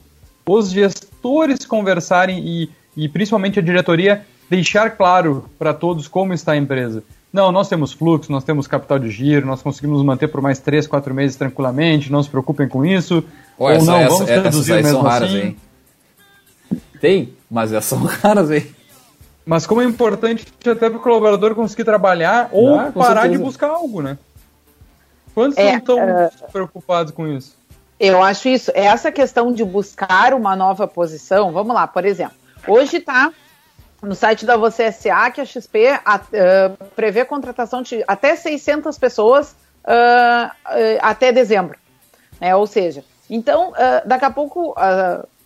Os 0.46 0.70
gestores 0.70 1.66
conversarem 1.66 2.42
e, 2.42 2.70
e 2.96 3.08
principalmente 3.08 3.58
a 3.58 3.62
diretoria 3.62 4.24
deixar 4.48 4.90
claro 4.90 5.48
para 5.58 5.72
todos 5.72 6.08
como 6.08 6.32
está 6.32 6.52
a 6.52 6.56
empresa. 6.56 7.02
Não, 7.32 7.50
nós 7.50 7.68
temos 7.68 7.92
fluxo, 7.92 8.30
nós 8.30 8.44
temos 8.44 8.68
capital 8.68 8.98
de 8.98 9.10
giro, 9.10 9.44
nós 9.44 9.60
conseguimos 9.60 10.04
manter 10.04 10.28
por 10.28 10.40
mais 10.40 10.60
3, 10.60 10.86
4 10.86 11.12
meses 11.12 11.36
tranquilamente, 11.36 12.12
não 12.12 12.22
se 12.22 12.30
preocupem 12.30 12.68
com 12.68 12.84
isso. 12.84 13.24
Pô, 13.58 13.64
ou 13.64 13.70
essa, 13.70 13.84
não, 13.84 13.98
essa, 13.98 14.08
vamos 14.08 14.30
reduzir 14.30 14.74
mesmo 14.74 14.90
são 14.90 15.02
raras, 15.02 15.30
assim. 15.30 15.40
Hein? 15.40 15.56
Tem, 17.00 17.32
mas 17.50 17.72
essas 17.72 17.98
são 17.98 18.06
raras, 18.06 18.50
hein? 18.50 18.66
Mas 19.44 19.66
como 19.66 19.82
é 19.82 19.84
importante 19.84 20.46
até 20.60 20.88
para 20.88 20.96
o 20.96 21.00
colaborador 21.00 21.54
conseguir 21.54 21.84
trabalhar 21.84 22.48
ou 22.52 22.78
ah, 22.78 22.92
parar 22.92 23.22
certeza. 23.22 23.38
de 23.38 23.44
buscar 23.44 23.68
algo, 23.68 24.00
né? 24.00 24.16
Quantos 25.34 25.58
é, 25.58 25.74
estão 25.74 25.98
uh, 25.98 26.30
preocupados 26.52 27.12
com 27.12 27.26
isso? 27.26 27.56
Eu 27.98 28.22
acho 28.22 28.48
isso. 28.48 28.70
Essa 28.74 29.10
questão 29.10 29.52
de 29.52 29.64
buscar 29.64 30.32
uma 30.34 30.54
nova 30.54 30.86
posição, 30.86 31.52
vamos 31.52 31.74
lá, 31.74 31.86
por 31.86 32.04
exemplo, 32.04 32.36
hoje 32.66 32.98
está 32.98 33.32
no 34.02 34.14
site 34.14 34.44
da 34.44 34.56
Você 34.56 34.92
SA 34.92 35.30
que 35.30 35.40
a 35.40 35.44
XP 35.44 35.92
uh, 35.92 36.84
prevê 36.94 37.20
a 37.20 37.26
contratação 37.26 37.82
de 37.82 38.04
até 38.06 38.36
600 38.36 38.98
pessoas 38.98 39.52
uh, 39.84 40.50
até 41.00 41.32
dezembro. 41.32 41.78
Né? 42.40 42.54
Ou 42.54 42.66
seja, 42.66 43.04
então, 43.30 43.72
daqui 44.04 44.24
a 44.26 44.30
pouco 44.30 44.74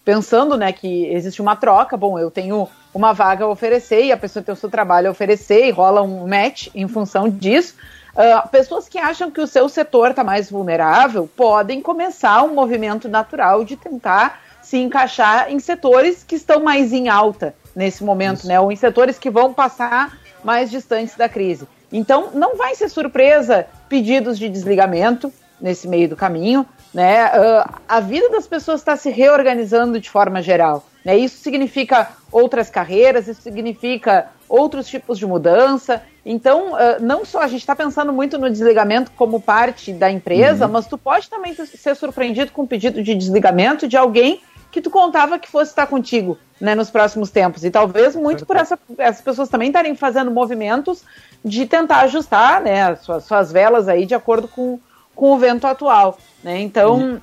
pensando 0.08 0.56
né, 0.56 0.72
que 0.72 1.04
existe 1.12 1.42
uma 1.42 1.54
troca, 1.54 1.94
bom, 1.94 2.18
eu 2.18 2.30
tenho 2.30 2.66
uma 2.94 3.12
vaga 3.12 3.44
a 3.44 3.48
oferecer 3.48 4.06
e 4.06 4.10
a 4.10 4.16
pessoa 4.16 4.42
tem 4.42 4.54
o 4.54 4.56
seu 4.56 4.70
trabalho 4.70 5.08
a 5.08 5.10
oferecer 5.10 5.66
e 5.66 5.70
rola 5.70 6.00
um 6.00 6.26
match 6.26 6.68
em 6.74 6.88
função 6.88 7.28
disso. 7.28 7.74
Uh, 8.14 8.48
pessoas 8.48 8.88
que 8.88 8.96
acham 8.96 9.30
que 9.30 9.38
o 9.38 9.46
seu 9.46 9.68
setor 9.68 10.10
está 10.10 10.24
mais 10.24 10.50
vulnerável 10.50 11.28
podem 11.36 11.82
começar 11.82 12.42
um 12.42 12.54
movimento 12.54 13.06
natural 13.06 13.64
de 13.64 13.76
tentar 13.76 14.40
se 14.68 14.76
encaixar 14.76 15.50
em 15.50 15.58
setores 15.58 16.22
que 16.22 16.34
estão 16.34 16.62
mais 16.62 16.92
em 16.92 17.08
alta 17.08 17.54
nesse 17.74 18.04
momento, 18.04 18.40
Isso. 18.40 18.48
né? 18.48 18.60
Ou 18.60 18.70
em 18.70 18.76
setores 18.76 19.18
que 19.18 19.30
vão 19.30 19.54
passar 19.54 20.18
mais 20.44 20.70
distantes 20.70 21.16
da 21.16 21.26
crise. 21.26 21.66
Então, 21.90 22.32
não 22.34 22.54
vai 22.54 22.74
ser 22.74 22.90
surpresa 22.90 23.66
pedidos 23.88 24.38
de 24.38 24.46
desligamento 24.46 25.32
nesse 25.58 25.88
meio 25.88 26.06
do 26.06 26.16
caminho. 26.16 26.66
Né? 26.92 27.28
Uh, 27.28 27.80
a 27.88 28.00
vida 28.00 28.28
das 28.28 28.46
pessoas 28.46 28.80
está 28.80 28.94
se 28.94 29.08
reorganizando 29.08 29.98
de 29.98 30.10
forma 30.10 30.42
geral. 30.42 30.86
Né? 31.02 31.16
Isso 31.16 31.38
significa 31.38 32.10
outras 32.30 32.68
carreiras, 32.68 33.26
isso 33.26 33.40
significa 33.40 34.26
outros 34.46 34.86
tipos 34.86 35.18
de 35.18 35.24
mudança. 35.24 36.02
Então, 36.26 36.74
uh, 36.74 37.00
não 37.00 37.24
só 37.24 37.40
a 37.40 37.48
gente 37.48 37.60
está 37.60 37.74
pensando 37.74 38.12
muito 38.12 38.36
no 38.36 38.50
desligamento 38.50 39.12
como 39.12 39.40
parte 39.40 39.94
da 39.94 40.10
empresa, 40.10 40.66
uhum. 40.66 40.72
mas 40.72 40.86
tu 40.86 40.98
pode 40.98 41.30
também 41.30 41.54
ser 41.54 41.94
surpreendido 41.96 42.52
com 42.52 42.62
um 42.62 42.66
pedido 42.66 43.02
de 43.02 43.14
desligamento 43.14 43.88
de 43.88 43.96
alguém 43.96 44.42
que 44.70 44.80
tu 44.80 44.90
contava 44.90 45.38
que 45.38 45.48
fosse 45.48 45.70
estar 45.70 45.86
contigo 45.86 46.38
né, 46.60 46.74
nos 46.74 46.90
próximos 46.90 47.30
tempos. 47.30 47.64
E 47.64 47.70
talvez 47.70 48.14
muito 48.14 48.44
por 48.44 48.56
essa, 48.56 48.78
essas 48.98 49.22
pessoas 49.22 49.48
também 49.48 49.68
estarem 49.68 49.94
fazendo 49.94 50.30
movimentos 50.30 51.02
de 51.44 51.66
tentar 51.66 52.00
ajustar 52.00 52.60
né, 52.60 52.96
suas, 52.96 53.24
suas 53.24 53.52
velas 53.52 53.88
aí 53.88 54.04
de 54.04 54.14
acordo 54.14 54.48
com, 54.48 54.78
com 55.14 55.32
o 55.32 55.38
vento 55.38 55.66
atual. 55.66 56.18
Né? 56.42 56.60
Então. 56.60 57.20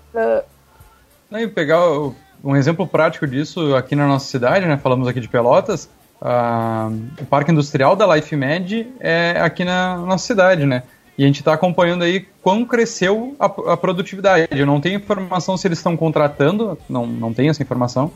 E, 1.32 1.36
uh... 1.36 1.40
e 1.40 1.48
pegar 1.48 1.82
um 2.44 2.56
exemplo 2.56 2.88
prático 2.88 3.28
disso 3.28 3.76
aqui 3.76 3.96
na 3.96 4.08
nossa 4.08 4.28
cidade, 4.28 4.66
né? 4.66 4.78
Falamos 4.78 5.08
aqui 5.08 5.20
de 5.20 5.28
Pelotas. 5.28 5.90
Uh, 6.22 7.22
o 7.22 7.26
Parque 7.26 7.52
Industrial 7.52 7.96
da 7.96 8.16
LifeMed 8.16 8.94
é 9.00 9.32
aqui 9.42 9.66
na 9.66 9.98
nossa 9.98 10.26
cidade, 10.26 10.66
né? 10.66 10.84
E 11.18 11.24
a 11.24 11.28
gente 11.28 11.40
está 11.40 11.54
acompanhando 11.54 12.04
aí 12.04 12.26
quão 12.42 12.66
cresceu 12.66 13.36
a, 13.40 13.46
a, 13.46 13.78
produtividade. 13.78 14.48
Eu 14.52 14.66
não 14.66 14.82
tenho 14.82 14.98
informação 14.98 15.56
se 15.56 15.68
eles 15.68 15.80
estão 15.80 15.96
contratando, 15.96 16.78
não, 16.90 17.06
não 17.06 17.34
tenho 17.34 17.52
essa 17.52 17.64
informação. 17.64 18.12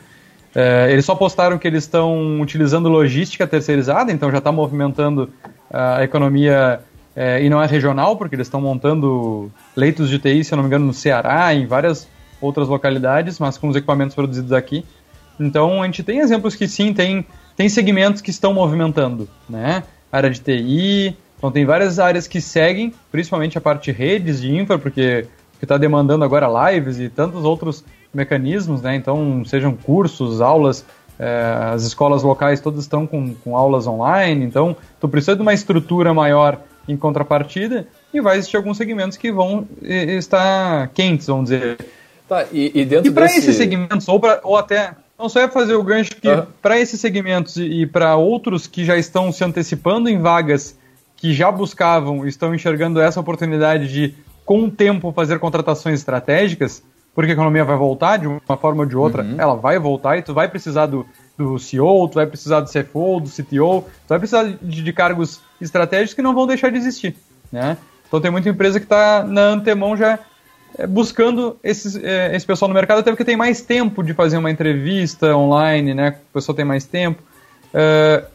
É, 0.54 0.92
eles 0.92 1.06
só 1.06 1.16
postaram 1.16 1.58
que 1.58 1.68
eles 1.68 1.84
estão 1.84 2.42
utilizando 2.42 2.90
logística 2.90 3.48
terceirizada, 3.48 4.12
então 4.12 4.32
já 4.32 4.40
está 4.40 4.52
movimentando 4.52 5.30
a 5.72 6.04
economia 6.04 6.82
é, 7.16 7.44
e 7.44 7.50
não 7.50 7.62
é 7.62 7.68
regional, 7.68 8.18
porque 8.18 8.36
eles 8.36 8.48
estão 8.48 8.60
montando 8.60 9.52
leitos 9.76 10.10
de 10.10 10.20
TI, 10.20 10.44
se 10.44 10.54
eu 10.54 10.58
não 10.58 10.64
me 10.64 10.68
engano, 10.68 10.86
no 10.86 10.94
Ceará, 10.94 11.54
em 11.54 11.66
várias 11.66 12.08
outras 12.42 12.68
localidades, 12.68 13.40
mas 13.40 13.58
com 13.58 13.68
os 13.68 13.76
equipamentos 13.76 14.16
produzidos 14.16 14.52
aqui. 14.52 14.84
Então 15.40 15.82
a 15.82 15.86
gente 15.86 16.04
tem 16.04 16.20
exemplos 16.20 16.56
que 16.56 16.68
sim, 16.68 16.94
tem 16.94 17.26
tem 17.60 17.68
segmentos 17.68 18.22
que 18.22 18.30
estão 18.30 18.54
movimentando, 18.54 19.28
né? 19.50 19.84
Área 20.10 20.30
de 20.30 20.40
TI, 20.40 21.18
então 21.40 21.50
tem 21.50 21.66
várias 21.66 22.00
áreas 22.00 22.28
que 22.28 22.42
seguem, 22.42 22.94
principalmente 23.10 23.58
a 23.58 23.62
parte 23.62 23.92
de 23.92 23.98
redes 23.98 24.42
de 24.42 24.54
infra, 24.54 24.78
porque 24.78 25.26
está 25.62 25.78
demandando 25.78 26.26
agora 26.26 26.70
lives 26.70 27.00
e 27.00 27.08
tantos 27.08 27.46
outros 27.46 27.84
mecanismos, 28.14 28.82
né? 28.82 28.96
Então, 28.96 29.44
sejam 29.46 29.74
cursos, 29.74 30.42
aulas, 30.42 30.86
é, 31.18 31.72
as 31.74 31.84
escolas 31.84 32.24
locais 32.24 32.60
todas 32.60 32.82
estão 32.82 33.08
com, 33.08 33.34
com 33.36 33.56
aulas 33.56 33.88
online, 33.88 34.46
então 34.46 34.76
tu 35.00 35.08
precisa 35.08 35.36
de 35.36 35.42
uma 35.42 35.54
estrutura 35.54 36.14
maior 36.14 36.60
em 36.88 36.98
contrapartida 36.98 37.88
e 38.14 38.20
vai 38.20 38.38
existir 38.38 38.58
alguns 38.58 38.76
segmentos 38.76 39.18
que 39.18 39.32
vão 39.32 39.66
estar 39.82 40.90
quentes, 40.90 41.28
vamos 41.28 41.50
dizer. 41.50 41.78
Tá, 42.28 42.46
e, 42.52 42.72
e 42.76 42.86
dentro 42.86 43.10
E 43.10 43.14
para 43.14 43.26
desse... 43.28 43.40
esses 43.40 43.56
segmentos, 43.56 44.08
ou, 44.10 44.20
pra, 44.20 44.42
ou 44.44 44.58
até 44.58 44.94
não 45.18 45.30
só 45.30 45.40
é 45.40 45.48
fazer 45.48 45.76
o 45.76 45.84
gancho 45.84 46.12
que 46.16 46.28
uhum. 46.28 46.46
para 46.62 46.80
esses 46.80 47.00
segmentos 47.00 47.56
e, 47.58 47.82
e 47.82 47.86
para 47.86 48.16
outros 48.16 48.68
que 48.68 48.84
já 48.84 48.98
estão 48.98 49.32
se 49.32 49.44
antecipando 49.44 50.10
em 50.10 50.20
vagas 50.20 50.78
que 51.20 51.34
já 51.34 51.52
buscavam, 51.52 52.26
estão 52.26 52.56
enxergando 52.56 53.02
essa 53.02 53.20
oportunidade 53.20 53.92
de, 53.92 54.16
com 54.46 54.64
o 54.64 54.72
tempo, 54.72 55.12
fazer 55.12 55.38
contratações 55.38 56.00
estratégicas, 56.00 56.82
porque 57.14 57.32
a 57.32 57.34
economia 57.34 57.66
vai 57.66 57.76
voltar 57.76 58.18
de 58.18 58.28
uma 58.28 58.58
forma 58.58 58.84
ou 58.84 58.90
de 58.90 58.96
outra, 58.96 59.24
uhum. 59.24 59.36
ela 59.38 59.56
vai 59.56 59.78
voltar 59.78 60.18
e 60.18 60.22
tu 60.22 60.34
vai 60.34 60.48
precisar 60.48 60.86
do, 60.86 61.06
do 61.38 61.60
CEO, 61.60 62.08
tu 62.08 62.16
vai 62.16 62.26
precisar 62.26 62.62
do 62.62 62.70
CFO, 62.70 63.20
do 63.20 63.30
CTO, 63.30 63.82
tu 63.82 64.08
vai 64.08 64.20
precisar 64.20 64.44
de, 64.62 64.82
de 64.82 64.94
cargos 64.94 65.42
estratégicos 65.60 66.14
que 66.14 66.22
não 66.22 66.34
vão 66.34 66.48
deixar 66.48 66.72
de 66.72 66.78
existir, 66.78 67.16
né? 67.52 67.78
Então 68.08 68.22
tem 68.22 68.32
muita 68.32 68.50
empresa 68.50 68.80
que 68.80 68.86
está 68.86 69.24
na 69.24 69.42
antemão 69.42 69.98
já 69.98 70.20
é, 70.78 70.88
buscando 70.88 71.58
esses, 71.62 71.96
é, 71.96 72.34
esse 72.34 72.46
pessoal 72.46 72.70
no 72.70 72.76
mercado, 72.76 73.00
até 73.00 73.12
porque 73.12 73.26
tem 73.26 73.36
mais 73.36 73.62
tempo 73.62 74.02
de 74.02 74.14
fazer 74.14 74.38
uma 74.38 74.50
entrevista 74.50 75.36
online, 75.36 75.94
né? 75.94 76.16
O 76.30 76.34
pessoal 76.34 76.56
tem 76.56 76.66
mais 76.66 76.86
tempo. 76.86 77.22
Uh, 77.74 78.26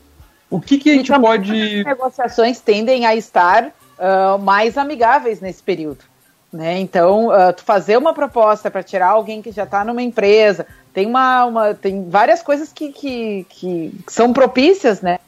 o 0.57 0.61
que, 0.61 0.79
que 0.79 0.91
a 0.91 0.95
gente 0.95 1.13
pode. 1.13 1.81
As 1.81 1.85
negociações 1.85 2.61
tendem 2.61 3.07
a 3.07 3.15
estar 3.15 3.67
uh, 3.67 4.39
mais 4.39 4.79
amigáveis 4.79 5.41
nesse 5.41 5.63
período. 5.63 6.05
Né? 6.53 6.79
Então, 6.79 7.29
uh, 7.29 7.53
tu 7.53 7.65
fazer 7.65 7.97
uma 7.97 8.15
proposta 8.15 8.71
para 8.71 8.83
tirar 8.83 9.09
alguém 9.09 9.43
que 9.43 9.51
já 9.51 9.65
está 9.65 9.85
numa 9.85 10.03
empresa, 10.03 10.67
tem, 10.93 11.07
uma, 11.07 11.45
uma, 11.45 11.75
tem 11.75 12.09
várias 12.09 12.43
coisas 12.43 12.73
que, 12.73 12.93
que, 12.93 13.47
que 13.49 13.93
são 14.07 14.33
propícias 14.33 15.01
né? 15.01 15.19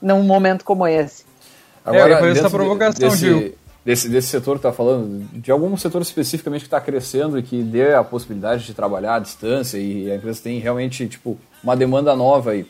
num 0.00 0.24
momento 0.24 0.64
como 0.64 0.86
esse. 0.86 1.24
Agora, 1.84 2.26
é, 2.26 2.30
essa 2.30 2.50
provocação, 2.50 3.08
desse, 3.08 3.18
Gil 3.18 3.54
desse, 3.84 4.08
desse 4.08 4.28
setor 4.28 4.54
que 4.54 4.66
está 4.66 4.72
falando, 4.72 5.26
de 5.32 5.50
algum 5.50 5.76
setor 5.76 6.02
especificamente 6.02 6.60
que 6.60 6.66
está 6.66 6.80
crescendo 6.80 7.38
e 7.38 7.42
que 7.42 7.62
dê 7.62 7.94
a 7.94 8.04
possibilidade 8.04 8.64
de 8.64 8.74
trabalhar 8.74 9.16
à 9.16 9.18
distância 9.18 9.78
e 9.78 10.10
a 10.10 10.16
empresa 10.16 10.40
tem 10.42 10.58
realmente 10.58 11.06
tipo, 11.08 11.38
uma 11.62 11.76
demanda 11.76 12.14
nova 12.14 12.52
aí. 12.52 12.66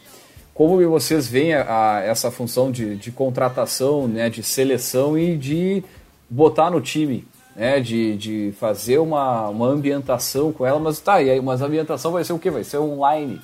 Como 0.54 0.88
vocês 0.90 1.28
veem 1.28 1.54
a, 1.54 1.96
a, 1.96 2.00
essa 2.00 2.30
função 2.30 2.70
de, 2.70 2.96
de 2.96 3.10
contratação, 3.10 4.06
né, 4.06 4.28
de 4.28 4.42
seleção 4.42 5.18
e 5.18 5.36
de 5.36 5.82
botar 6.28 6.70
no 6.70 6.80
time, 6.80 7.26
né, 7.56 7.80
de, 7.80 8.16
de 8.16 8.54
fazer 8.58 8.98
uma, 8.98 9.48
uma 9.48 9.66
ambientação 9.66 10.52
com 10.52 10.66
ela, 10.66 10.78
mas 10.78 11.00
tá, 11.00 11.22
e 11.22 11.30
aí, 11.30 11.40
mas 11.40 11.62
a 11.62 11.66
ambientação 11.66 12.12
vai 12.12 12.24
ser 12.24 12.32
o 12.32 12.38
quê? 12.38 12.50
Vai 12.50 12.64
ser 12.64 12.78
online. 12.78 13.40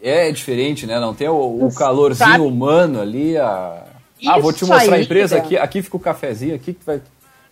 É 0.00 0.30
diferente, 0.30 0.86
né? 0.86 1.00
Não 1.00 1.12
tem 1.12 1.28
o, 1.28 1.66
o 1.66 1.74
calorzinho 1.74 2.46
humano 2.46 3.00
ali, 3.00 3.36
a, 3.36 3.84
ah, 4.26 4.38
vou 4.38 4.52
te 4.52 4.64
mostrar 4.64 4.94
aí, 4.94 5.00
a 5.00 5.02
empresa 5.02 5.36
aqui, 5.36 5.56
aqui 5.56 5.82
fica 5.82 5.96
o 5.96 6.00
cafezinho, 6.00 6.54
aqui 6.54 6.72
que 6.72 6.84
vai 6.84 7.00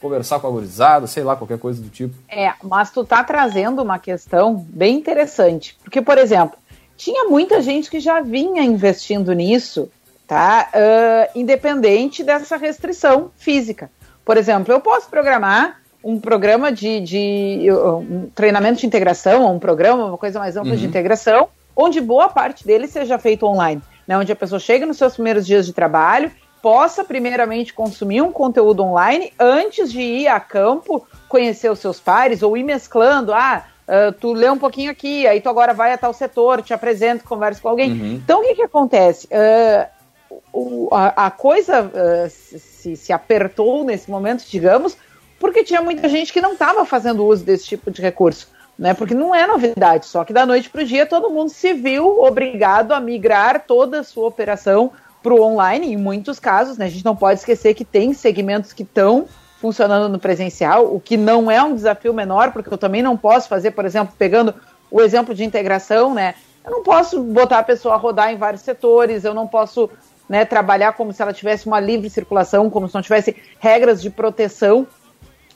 conversar 0.01 0.41
com 0.41 0.47
a 0.47 0.51
gurizada, 0.51 1.07
sei 1.07 1.23
lá, 1.23 1.37
qualquer 1.37 1.59
coisa 1.59 1.81
do 1.81 1.89
tipo. 1.89 2.15
É, 2.29 2.53
mas 2.63 2.91
tu 2.91 3.05
tá 3.05 3.23
trazendo 3.23 3.83
uma 3.83 3.99
questão 3.99 4.55
bem 4.55 4.97
interessante, 4.97 5.77
porque, 5.83 6.03
por 6.03 6.19
exemplo, 6.19 6.57
tinha 6.97 7.25
muita 7.29 7.61
gente 7.61 7.91
que 7.91 8.01
já 8.01 8.21
vinha 8.21 8.63
investindo 8.63 9.33
nisso, 9.33 9.91
tá? 10.27 10.71
Uh, 10.75 11.39
independente 11.39 12.25
dessa 12.25 12.57
restrição 12.57 13.31
física. 13.37 13.91
Por 14.25 14.37
exemplo, 14.37 14.73
eu 14.73 14.81
posso 14.81 15.09
programar 15.09 15.81
um 16.03 16.21
programa 16.21 16.71
de, 16.71 17.01
de 17.01 17.67
um 17.71 18.31
treinamento 18.35 18.81
de 18.81 18.87
integração, 18.87 19.43
ou 19.45 19.53
um 19.53 19.59
programa, 19.59 20.07
uma 20.07 20.19
coisa 20.19 20.39
mais 20.39 20.57
ampla 20.57 20.73
uhum. 20.73 20.79
de 20.79 20.87
integração, 20.87 21.49
onde 21.75 22.01
boa 22.01 22.29
parte 22.29 22.67
dele 22.67 22.87
seja 22.87 23.19
feito 23.19 23.45
online. 23.45 23.83
Né, 24.07 24.17
onde 24.17 24.31
a 24.31 24.37
pessoa 24.37 24.61
chega 24.61 24.87
nos 24.87 24.99
seus 24.99 25.15
primeiros 25.15 25.45
dias 25.45 25.67
de 25.67 25.73
trabalho 25.73 26.31
possa 26.63 27.05
primeiramente 27.05 27.73
consumir 27.73 28.23
um 28.23 28.31
conteúdo 28.31 28.85
online 28.85 29.33
antes 29.39 29.91
de 29.91 30.01
ir 30.01 30.29
a 30.29 30.39
campo 30.39 31.07
conhecer 31.29 31.71
os 31.71 31.81
seus 31.81 31.99
pares 31.99 32.43
ou 32.43 32.57
ir 32.57 32.63
mesclando, 32.63 33.35
ah, 33.35 33.65
uh, 33.87 34.13
tu 34.13 34.33
lê 34.33 34.49
um 34.51 34.59
pouquinho 34.59 34.91
aqui, 34.91 35.27
aí 35.27 35.41
tu 35.41 35.49
agora 35.49 35.73
vai 35.73 35.93
a 35.93 35.99
tal 35.99 36.13
setor, 36.13 36.63
te 36.63 36.75
apresento, 36.75 37.25
conversa 37.25 37.61
com 37.61 37.69
alguém. 37.69 37.93
Uhum. 37.93 38.15
Então 38.15 38.41
o 38.41 38.43
que 38.43 38.55
que 38.55 38.63
acontece? 38.63 39.27
Uh, 39.27 40.41
o, 40.53 40.89
a, 40.93 41.27
a, 41.27 41.31
coisa 41.31 41.83
uh, 41.83 42.29
se, 42.31 42.97
se 42.97 43.13
apertou 43.13 43.85
nesse 43.85 44.11
momento, 44.11 44.45
digamos, 44.49 44.97
porque 45.39 45.65
tinha 45.65 45.83
muita 45.83 46.09
gente 46.09 46.33
que 46.33 46.41
não 46.41 46.53
estava 46.53 46.85
fazendo 46.85 47.25
uso 47.25 47.45
desse 47.45 47.67
tipo 47.67 47.91
de 47.91 48.03
recurso. 48.03 48.55
Né, 48.79 48.93
porque 48.93 49.15
não 49.15 49.35
é 49.35 49.47
novidade, 49.47 50.05
só 50.05 50.23
que 50.23 50.35
da 50.35 50.45
noite 50.45 50.69
para 50.69 50.83
o 50.83 50.85
dia 50.85 51.07
todo 51.07 51.31
mundo 51.31 51.49
se 51.49 51.73
viu 51.73 52.21
obrigado 52.21 52.93
a 52.93 53.01
migrar 53.01 53.65
toda 53.67 54.01
a 54.01 54.05
sua 54.05 54.29
operação 54.29 54.93
para 55.23 55.33
o 55.33 55.41
online, 55.41 55.95
em 55.95 55.97
muitos 55.97 56.39
casos, 56.39 56.77
né? 56.77 56.85
A 56.85 56.89
gente 56.91 57.03
não 57.03 57.17
pode 57.17 57.41
esquecer 57.41 57.73
que 57.73 57.87
tem 57.87 58.13
segmentos 58.13 58.75
que 58.75 58.83
estão 58.83 59.27
funcionando 59.61 60.09
no 60.09 60.19
presencial, 60.19 60.95
o 60.95 61.01
que 61.01 61.17
não 61.17 61.51
é 61.51 61.63
um 61.63 61.75
desafio 61.75 62.13
menor, 62.13 62.53
porque 62.53 62.73
eu 62.73 62.79
também 62.79 63.03
não 63.03 63.17
posso 63.17 63.49
fazer, 63.49 63.71
por 63.71 63.85
exemplo, 63.85 64.15
pegando 64.19 64.55
o 64.91 65.01
exemplo 65.01 65.35
de 65.35 65.45
integração, 65.45 66.15
né? 66.15 66.35
Eu 66.65 66.71
não 66.71 66.83
posso 66.83 67.23
botar 67.23 67.59
a 67.59 67.63
pessoa 67.63 67.95
a 67.95 67.99
rodar 67.99 68.33
em 68.33 68.37
vários 68.37 68.63
setores, 68.63 69.25
eu 69.25 69.33
não 69.33 69.47
posso 69.47 69.89
né, 70.29 70.45
trabalhar 70.45 70.93
como 70.93 71.13
se 71.13 71.23
ela 71.23 71.33
tivesse 71.33 71.67
uma 71.67 71.81
livre 71.81 72.11
circulação, 72.11 72.69
como 72.69 72.89
se 72.89 72.95
não 72.95 73.03
tivesse 73.03 73.37
regras 73.59 74.03
de 74.03 74.11
proteção 74.11 74.87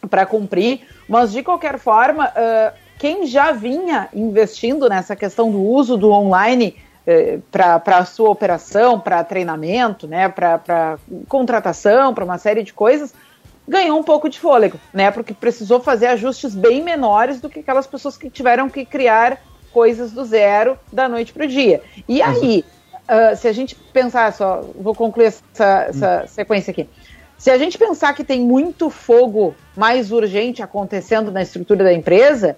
para 0.09 0.25
cumprir, 0.25 0.87
mas 1.09 1.33
de 1.33 1.43
qualquer 1.43 1.79
forma, 1.79 2.29
uh, 2.29 2.73
quem 2.99 3.27
já 3.27 3.53
vinha 3.53 4.09
investindo 4.15 4.89
nessa 4.89 5.17
questão 5.17 5.51
do 5.51 5.61
uso 5.61 5.97
do 5.97 6.11
online 6.11 6.77
eh, 7.07 7.39
para 7.51 7.97
a 7.97 8.05
sua 8.05 8.29
operação, 8.29 9.01
para 9.01 9.25
treinamento, 9.25 10.07
né, 10.07 10.29
para 10.29 10.99
contratação, 11.27 12.13
para 12.13 12.25
uma 12.25 12.37
série 12.37 12.63
de 12.63 12.75
coisas, 12.75 13.15
ganhou 13.67 13.99
um 13.99 14.03
pouco 14.03 14.29
de 14.29 14.39
fôlego, 14.39 14.79
né, 14.93 15.11
porque 15.11 15.33
precisou 15.33 15.81
fazer 15.81 16.09
ajustes 16.09 16.55
bem 16.55 16.83
menores 16.83 17.41
do 17.41 17.49
que 17.49 17.61
aquelas 17.61 17.87
pessoas 17.87 18.17
que 18.17 18.29
tiveram 18.29 18.69
que 18.69 18.85
criar 18.85 19.41
coisas 19.73 20.11
do 20.13 20.25
zero 20.25 20.79
da 20.93 21.09
noite 21.09 21.33
para 21.33 21.45
o 21.45 21.49
dia. 21.49 21.81
E 22.09 22.21
aí, 22.21 22.65
uh, 23.09 23.37
se 23.37 23.47
a 23.47 23.53
gente 23.53 23.75
pensar 23.75 24.33
só, 24.33 24.63
vou 24.75 24.95
concluir 24.95 25.27
essa, 25.27 25.87
essa 25.89 26.27
sequência 26.27 26.73
aqui. 26.73 26.89
Se 27.39 27.51
a 27.51 27.57
gente 27.57 27.79
pensar 27.79 28.13
que 28.13 28.25
tem 28.25 28.41
muito 28.41 28.91
fogo 28.91 29.55
mais 29.77 30.13
urgente 30.13 30.63
acontecendo 30.63 31.31
na 31.31 31.41
estrutura 31.41 31.85
da 31.85 31.93
empresa, 31.93 32.57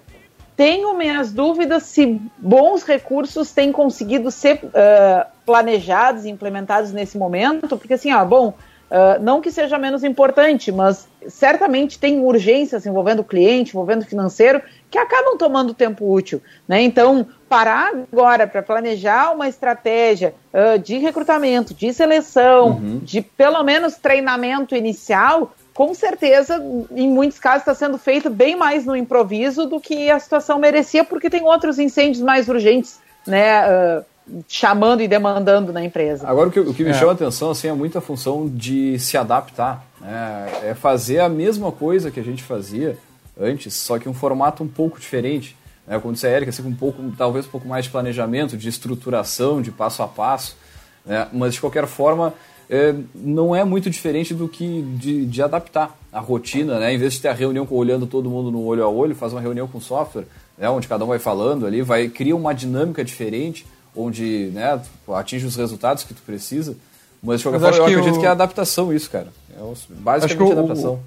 tenho 0.56 0.96
minhas 0.96 1.32
dúvidas 1.32 1.84
se 1.84 2.20
bons 2.36 2.82
recursos 2.82 3.52
têm 3.52 3.70
conseguido 3.70 4.30
ser 4.30 4.60
uh, 4.64 5.26
planejados 5.46 6.24
e 6.24 6.30
implementados 6.30 6.92
nesse 6.92 7.16
momento, 7.16 7.76
porque 7.76 7.94
assim, 7.94 8.12
ó, 8.12 8.24
bom, 8.24 8.54
uh, 8.92 9.22
não 9.22 9.40
que 9.40 9.50
seja 9.50 9.78
menos 9.78 10.05
importante, 10.05 10.70
mas 10.70 11.09
certamente 11.26 11.98
tem 11.98 12.20
urgências 12.20 12.85
envolvendo 12.85 13.20
o 13.20 13.24
cliente, 13.24 13.70
envolvendo 13.70 14.02
o 14.02 14.07
financeiro, 14.07 14.61
que 14.90 14.98
acabam 14.98 15.38
tomando 15.38 15.72
tempo 15.72 16.12
útil. 16.12 16.42
Né? 16.68 16.83
Então, 16.83 17.26
parar 17.48 17.92
agora 18.12 18.46
para 18.46 18.62
planejar 18.62 19.33
uma 19.33 19.48
estratégia 19.48 20.35
uh, 20.52 20.78
de 20.78 20.98
recrutamento, 20.98 21.72
de 21.72 21.92
seleção, 21.92 22.72
uhum. 22.72 23.00
de 23.02 23.22
pelo 23.22 23.62
menos 23.64 23.96
treinamento 23.96 24.76
inicial, 24.76 25.55
com 25.72 25.94
certeza, 25.94 26.62
em 26.94 27.09
muitos 27.09 27.38
casos, 27.38 27.61
está 27.61 27.74
sendo 27.74 27.96
feito 27.96 28.28
bem 28.28 28.55
mais 28.55 28.85
no 28.85 28.94
improviso 28.94 29.64
do 29.64 29.81
que 29.81 30.11
a 30.11 30.18
situação 30.18 30.59
merecia, 30.59 31.02
porque 31.02 31.31
tem 31.31 31.42
outros 31.42 31.78
incêndios 31.78 32.22
mais 32.22 32.46
urgentes, 32.46 33.00
né? 33.26 33.64
Uh, 33.66 34.05
chamando 34.48 35.02
e 35.02 35.08
demandando 35.08 35.72
na 35.72 35.85
empresa. 35.85 36.26
Agora, 36.26 36.48
o 36.48 36.52
que, 36.52 36.61
o 36.61 36.74
que 36.74 36.85
me 36.85 36.90
é. 36.90 36.94
chama 36.94 37.12
a 37.12 37.14
atenção 37.14 37.50
assim, 37.50 37.68
é 37.68 37.72
muita 37.72 38.00
função 38.00 38.48
de 38.48 38.98
se 38.98 39.16
adaptar. 39.16 39.85
Né? 40.00 40.52
É 40.64 40.74
fazer 40.74 41.20
a 41.20 41.28
mesma 41.28 41.72
coisa 41.72 42.11
que 42.11 42.20
a 42.20 42.22
gente 42.22 42.42
fazia 42.42 42.96
antes, 43.38 43.74
só 43.74 43.98
que 43.98 44.08
um 44.08 44.14
formato 44.14 44.62
um 44.62 44.68
pouco 44.68 45.00
diferente. 45.00 45.56
Né? 45.87 45.98
Como 45.98 46.12
disse 46.12 46.26
a 46.26 46.30
Erika, 46.30 46.50
assim, 46.50 46.62
com 46.62 46.68
um 46.68 46.74
pouco, 46.74 47.02
talvez 47.16 47.46
um 47.46 47.50
pouco 47.50 47.66
mais 47.66 47.85
de 47.85 47.90
planejamento, 47.90 48.56
de 48.56 48.68
estruturação, 48.68 49.61
de 49.61 49.70
passo 49.70 50.02
a 50.02 50.08
passo. 50.08 50.56
Né? 51.04 51.26
Mas, 51.32 51.54
de 51.54 51.61
qualquer 51.61 51.87
forma, 51.87 52.35
é, 52.70 52.94
não 53.14 53.54
é 53.54 53.64
muito 53.64 53.90
diferente 53.90 54.32
do 54.32 54.48
que 54.48 54.82
de, 54.96 55.26
de, 55.26 55.42
adaptar 55.42 55.94
a 56.12 56.20
rotina, 56.20 56.78
né? 56.78 56.94
Em 56.94 56.96
vez 56.98 57.14
de 57.14 57.20
ter 57.20 57.28
a 57.28 57.35
reunião 57.35 57.66
olhando 57.70 58.06
todo 58.06 58.30
mundo 58.30 58.50
no 58.50 58.64
olho 58.64 58.82
a 58.82 58.88
olho, 58.88 59.14
faz 59.14 59.32
uma 59.32 59.42
reunião 59.42 59.68
com 59.68 59.78
software, 59.78 60.24
né? 60.56 60.70
onde 60.70 60.88
cada 60.88 61.04
um 61.04 61.08
vai 61.08 61.18
falando 61.18 61.66
ali, 61.66 61.82
vai 61.82 62.08
cria 62.08 62.35
uma 62.35 62.54
dinâmica 62.54 63.04
diferente, 63.04 63.66
onde 63.94 64.50
né, 64.52 64.81
atinge 65.14 65.46
os 65.46 65.57
resultados 65.57 66.05
que 66.05 66.14
tu 66.14 66.22
precisa. 66.22 66.76
Mas 67.22 67.40
de 67.40 67.44
qualquer 67.44 67.61
Mas 67.61 67.76
forma, 67.76 67.90
eu 67.90 67.98
acredito 67.98 68.16
o... 68.16 68.20
que 68.20 68.26
é 68.26 68.31
adaptação 68.31 68.92
isso, 68.92 69.09
cara. 69.11 69.28
É 69.57 69.61
basicamente 69.90 70.48
o, 70.48 70.52
adaptação. 70.52 71.00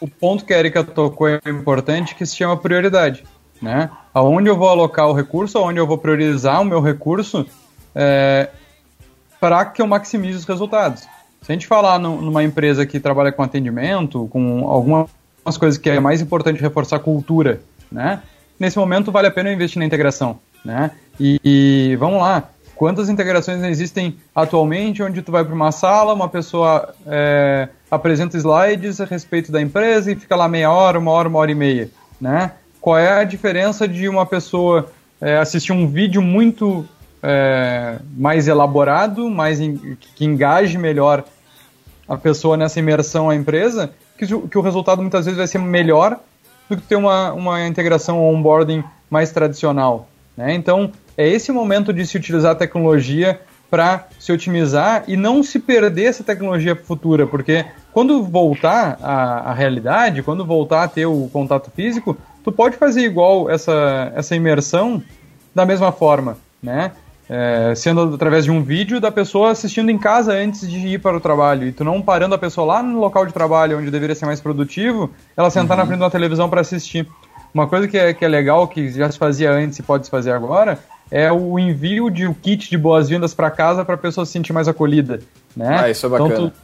O, 0.00 0.04
o 0.04 0.08
ponto 0.08 0.44
que 0.44 0.54
a 0.54 0.58
Erika 0.58 0.84
tocou 0.84 1.28
é 1.28 1.40
importante, 1.46 2.14
que 2.14 2.24
se 2.24 2.36
chama 2.36 2.56
prioridade. 2.56 3.24
Né? 3.60 3.90
Aonde 4.12 4.48
eu 4.48 4.56
vou 4.56 4.68
alocar 4.68 5.08
o 5.08 5.12
recurso, 5.12 5.58
aonde 5.58 5.80
eu 5.80 5.86
vou 5.86 5.98
priorizar 5.98 6.60
o 6.60 6.64
meu 6.64 6.80
recurso, 6.80 7.46
é, 7.94 8.50
para 9.40 9.64
que 9.64 9.80
eu 9.80 9.86
maximize 9.86 10.38
os 10.38 10.44
resultados. 10.44 11.02
Se 11.42 11.52
a 11.52 11.54
gente 11.54 11.66
falar 11.66 11.98
no, 11.98 12.20
numa 12.20 12.44
empresa 12.44 12.84
que 12.84 13.00
trabalha 13.00 13.32
com 13.32 13.42
atendimento, 13.42 14.28
com 14.28 14.68
algumas 14.68 15.08
coisas 15.58 15.78
que 15.78 15.88
é 15.88 16.00
mais 16.00 16.20
importante 16.20 16.60
reforçar 16.60 16.96
a 16.96 17.00
cultura, 17.00 17.60
né? 17.90 18.20
Nesse 18.58 18.78
momento 18.78 19.12
vale 19.12 19.28
a 19.28 19.30
pena 19.30 19.52
investir 19.52 19.78
na 19.78 19.84
integração, 19.84 20.38
né? 20.64 20.90
E, 21.18 21.40
e 21.44 21.96
vamos 21.96 22.20
lá, 22.20 22.44
quantas 22.74 23.08
integrações 23.08 23.62
existem 23.64 24.16
atualmente 24.34 25.02
onde 25.02 25.22
tu 25.22 25.32
vai 25.32 25.44
para 25.44 25.54
uma 25.54 25.72
sala, 25.72 26.12
uma 26.12 26.28
pessoa 26.28 26.94
é, 27.06 27.68
apresenta 27.90 28.36
slides 28.36 29.00
a 29.00 29.04
respeito 29.04 29.50
da 29.50 29.60
empresa 29.60 30.12
e 30.12 30.16
fica 30.16 30.36
lá 30.36 30.48
meia 30.48 30.70
hora, 30.70 30.98
uma 30.98 31.10
hora, 31.10 31.28
uma 31.28 31.38
hora 31.38 31.50
e 31.50 31.54
meia, 31.54 31.90
né? 32.20 32.52
Qual 32.80 32.96
é 32.98 33.20
a 33.20 33.24
diferença 33.24 33.88
de 33.88 34.08
uma 34.08 34.26
pessoa 34.26 34.92
é, 35.20 35.38
assistir 35.38 35.72
um 35.72 35.88
vídeo 35.88 36.22
muito 36.22 36.86
é, 37.22 37.98
mais 38.16 38.46
elaborado, 38.46 39.28
mais 39.28 39.58
que 40.14 40.24
engaje 40.24 40.78
melhor 40.78 41.24
a 42.08 42.16
pessoa 42.16 42.56
nessa 42.56 42.78
imersão 42.78 43.28
à 43.28 43.34
empresa, 43.34 43.90
que, 44.16 44.26
que 44.26 44.58
o 44.58 44.60
resultado 44.60 45.00
muitas 45.02 45.24
vezes 45.24 45.36
vai 45.36 45.46
ser 45.46 45.58
melhor 45.58 46.20
do 46.68 46.76
que 46.76 46.82
ter 46.82 46.96
uma, 46.96 47.32
uma 47.32 47.66
integração 47.66 48.22
onboarding 48.22 48.84
mais 49.10 49.32
tradicional. 49.32 50.08
Né? 50.36 50.54
Então, 50.54 50.92
é 51.16 51.28
esse 51.28 51.50
momento 51.50 51.92
de 51.92 52.06
se 52.06 52.16
utilizar 52.16 52.52
a 52.52 52.56
tecnologia 52.56 53.40
para 53.70 54.06
se 54.18 54.32
otimizar 54.32 55.04
e 55.08 55.16
não 55.16 55.42
se 55.42 55.58
perder 55.58 56.04
essa 56.04 56.22
tecnologia 56.22 56.76
futura, 56.76 57.26
porque 57.26 57.64
quando 57.92 58.22
voltar 58.22 58.98
à, 59.02 59.50
à, 59.50 59.54
realidade, 59.54 60.22
quando 60.22 60.44
voltar 60.44 60.84
a 60.84 60.88
ter 60.88 61.06
o 61.06 61.28
contato 61.32 61.70
físico, 61.70 62.16
tu 62.44 62.52
pode 62.52 62.76
fazer 62.76 63.00
igual 63.00 63.50
essa, 63.50 64.12
essa 64.14 64.36
imersão 64.36 65.02
da 65.54 65.66
mesma 65.66 65.90
forma, 65.90 66.38
né? 66.62 66.92
É, 67.28 67.72
sendo 67.74 68.14
através 68.14 68.44
de 68.44 68.52
um 68.52 68.62
vídeo 68.62 69.00
da 69.00 69.10
pessoa 69.10 69.50
assistindo 69.50 69.90
em 69.90 69.98
casa 69.98 70.32
antes 70.32 70.60
de 70.60 70.76
ir 70.76 71.00
para 71.00 71.16
o 71.16 71.20
trabalho 71.20 71.66
e 71.66 71.72
tu 71.72 71.82
não 71.82 72.00
parando 72.00 72.36
a 72.36 72.38
pessoa 72.38 72.64
lá 72.64 72.82
no 72.84 73.00
local 73.00 73.26
de 73.26 73.32
trabalho 73.32 73.78
onde 73.78 73.90
deveria 73.90 74.14
ser 74.14 74.26
mais 74.26 74.40
produtivo, 74.40 75.10
ela 75.36 75.50
sentar 75.50 75.76
uhum. 75.76 75.82
na 75.82 75.86
frente 75.86 75.98
de 75.98 76.04
uma 76.04 76.10
televisão 76.10 76.48
para 76.48 76.60
assistir. 76.60 77.08
Uma 77.56 77.66
coisa 77.66 77.88
que 77.88 77.96
é, 77.96 78.12
que 78.12 78.22
é 78.22 78.28
legal, 78.28 78.68
que 78.68 78.90
já 78.90 79.10
se 79.10 79.16
fazia 79.16 79.50
antes 79.50 79.78
e 79.78 79.82
pode 79.82 80.04
se 80.04 80.10
fazer 80.10 80.30
agora, 80.30 80.78
é 81.10 81.32
o 81.32 81.58
envio 81.58 82.10
de 82.10 82.26
um 82.26 82.34
kit 82.34 82.68
de 82.68 82.76
boas-vindas 82.76 83.32
para 83.32 83.50
casa 83.50 83.82
para 83.82 83.94
a 83.94 83.98
pessoa 83.98 84.26
se 84.26 84.32
sentir 84.32 84.52
mais 84.52 84.68
acolhida, 84.68 85.20
né? 85.56 85.78
Ah, 85.80 85.90
isso 85.90 86.04
é 86.04 86.08
bacana. 86.10 86.34
Então, 86.34 86.50
tu, 86.50 86.56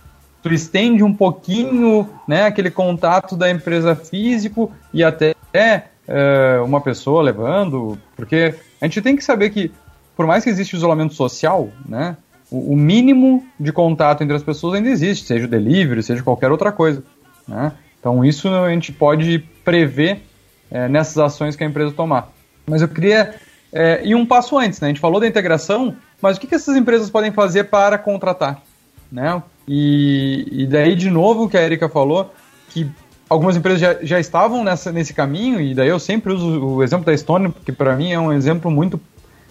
tu 0.42 0.52
estende 0.52 1.02
um 1.02 1.14
pouquinho, 1.14 2.06
né, 2.28 2.44
aquele 2.44 2.70
contato 2.70 3.38
da 3.38 3.50
empresa 3.50 3.96
físico 3.96 4.70
e 4.92 5.02
até 5.02 5.34
é, 5.54 6.60
uma 6.62 6.78
pessoa 6.82 7.22
levando, 7.22 7.98
porque 8.14 8.54
a 8.78 8.84
gente 8.84 9.00
tem 9.00 9.16
que 9.16 9.24
saber 9.24 9.48
que 9.48 9.72
por 10.14 10.26
mais 10.26 10.44
que 10.44 10.50
exista 10.50 10.76
isolamento 10.76 11.14
social, 11.14 11.70
né, 11.88 12.18
o, 12.50 12.74
o, 12.74 12.76
mínimo 12.76 13.42
de 13.58 13.72
contato 13.72 14.22
entre 14.22 14.36
as 14.36 14.42
pessoas 14.42 14.74
ainda 14.74 14.90
existe, 14.90 15.24
seja 15.24 15.46
o 15.46 15.48
delivery, 15.48 16.02
seja 16.02 16.22
qualquer 16.22 16.52
outra 16.52 16.70
coisa. 16.70 17.02
Né? 17.48 17.72
Então 17.98 18.22
isso 18.22 18.46
a 18.46 18.68
gente 18.68 18.92
pode 18.92 19.38
prever 19.64 20.20
é, 20.72 20.88
nessas 20.88 21.18
ações 21.18 21.54
que 21.54 21.62
a 21.62 21.66
empresa 21.66 21.92
tomar. 21.92 22.32
Mas 22.66 22.80
eu 22.80 22.88
queria 22.88 23.34
é, 23.72 24.00
ir 24.04 24.14
um 24.14 24.24
passo 24.24 24.58
antes, 24.58 24.80
né? 24.80 24.86
A 24.86 24.90
gente 24.90 25.00
falou 25.00 25.20
da 25.20 25.26
integração, 25.26 25.94
mas 26.20 26.36
o 26.36 26.40
que, 26.40 26.46
que 26.46 26.54
essas 26.54 26.76
empresas 26.76 27.10
podem 27.10 27.30
fazer 27.30 27.64
para 27.64 27.98
contratar? 27.98 28.62
Né? 29.10 29.42
E, 29.68 30.48
e 30.50 30.66
daí, 30.66 30.94
de 30.94 31.10
novo, 31.10 31.44
o 31.44 31.48
que 31.48 31.56
a 31.56 31.62
Erika 31.62 31.88
falou, 31.88 32.32
que 32.70 32.90
algumas 33.28 33.56
empresas 33.56 33.80
já, 33.80 33.94
já 34.02 34.18
estavam 34.18 34.64
nessa, 34.64 34.90
nesse 34.90 35.12
caminho, 35.12 35.60
e 35.60 35.74
daí 35.74 35.88
eu 35.88 35.98
sempre 35.98 36.32
uso 36.32 36.64
o 36.64 36.82
exemplo 36.82 37.04
da 37.04 37.12
Estônia, 37.12 37.50
porque 37.50 37.72
para 37.72 37.94
mim 37.94 38.10
é 38.10 38.18
um 38.18 38.32
exemplo 38.32 38.70
muito 38.70 39.00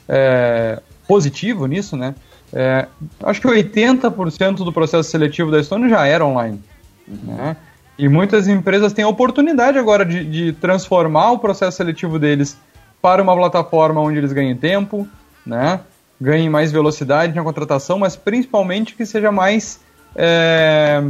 é, 0.09 0.81
positivo 1.07 1.67
nisso, 1.67 1.95
né? 1.95 2.15
É, 2.53 2.87
acho 3.23 3.39
que 3.39 3.47
80% 3.47 4.57
do 4.57 4.73
processo 4.73 5.09
seletivo 5.09 5.51
da 5.51 5.59
Estônia 5.59 5.87
já 5.87 6.05
era 6.05 6.25
online. 6.25 6.61
Né? 7.07 7.55
E 8.01 8.09
muitas 8.09 8.47
empresas 8.47 8.93
têm 8.93 9.05
a 9.05 9.07
oportunidade 9.07 9.77
agora 9.77 10.03
de, 10.03 10.25
de, 10.25 10.53
transformar 10.53 11.33
o 11.33 11.37
processo 11.37 11.77
seletivo 11.77 12.17
deles 12.17 12.57
para 12.99 13.21
uma 13.21 13.35
plataforma 13.35 14.01
onde 14.01 14.17
eles 14.17 14.33
ganhem 14.33 14.55
tempo, 14.55 15.07
né? 15.45 15.81
ganhem 16.19 16.49
mais 16.49 16.71
velocidade 16.71 17.35
na 17.35 17.43
contratação, 17.43 17.99
mas 17.99 18.15
principalmente 18.15 18.95
que 18.95 19.05
seja 19.05 19.31
mais. 19.31 19.79
É, 20.15 21.03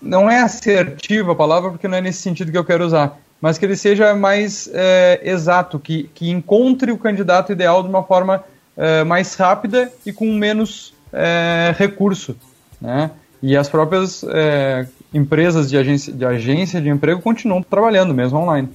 não 0.00 0.30
é 0.30 0.42
assertiva 0.42 1.32
a 1.32 1.34
palavra, 1.34 1.72
porque 1.72 1.88
não 1.88 1.98
é 1.98 2.00
nesse 2.00 2.22
sentido 2.22 2.52
que 2.52 2.58
eu 2.58 2.64
quero 2.64 2.86
usar, 2.86 3.18
mas 3.40 3.58
que 3.58 3.64
ele 3.64 3.76
seja 3.76 4.14
mais 4.14 4.70
é, 4.72 5.20
exato, 5.24 5.80
que, 5.80 6.08
que 6.14 6.30
encontre 6.30 6.92
o 6.92 6.98
candidato 6.98 7.50
ideal 7.50 7.82
de 7.82 7.88
uma 7.88 8.04
forma 8.04 8.44
é, 8.76 9.02
mais 9.02 9.34
rápida 9.34 9.90
e 10.06 10.12
com 10.12 10.32
menos 10.34 10.94
é, 11.12 11.74
recurso. 11.76 12.36
Né? 12.80 13.10
E 13.42 13.56
as 13.56 13.68
próprias 13.68 14.24
é, 14.28 14.86
empresas 15.12 15.68
de 15.68 15.76
agência, 15.76 16.12
de 16.12 16.24
agência 16.24 16.80
de 16.80 16.88
emprego 16.88 17.20
continuam 17.20 17.62
trabalhando, 17.62 18.12
mesmo 18.12 18.38
online. 18.38 18.68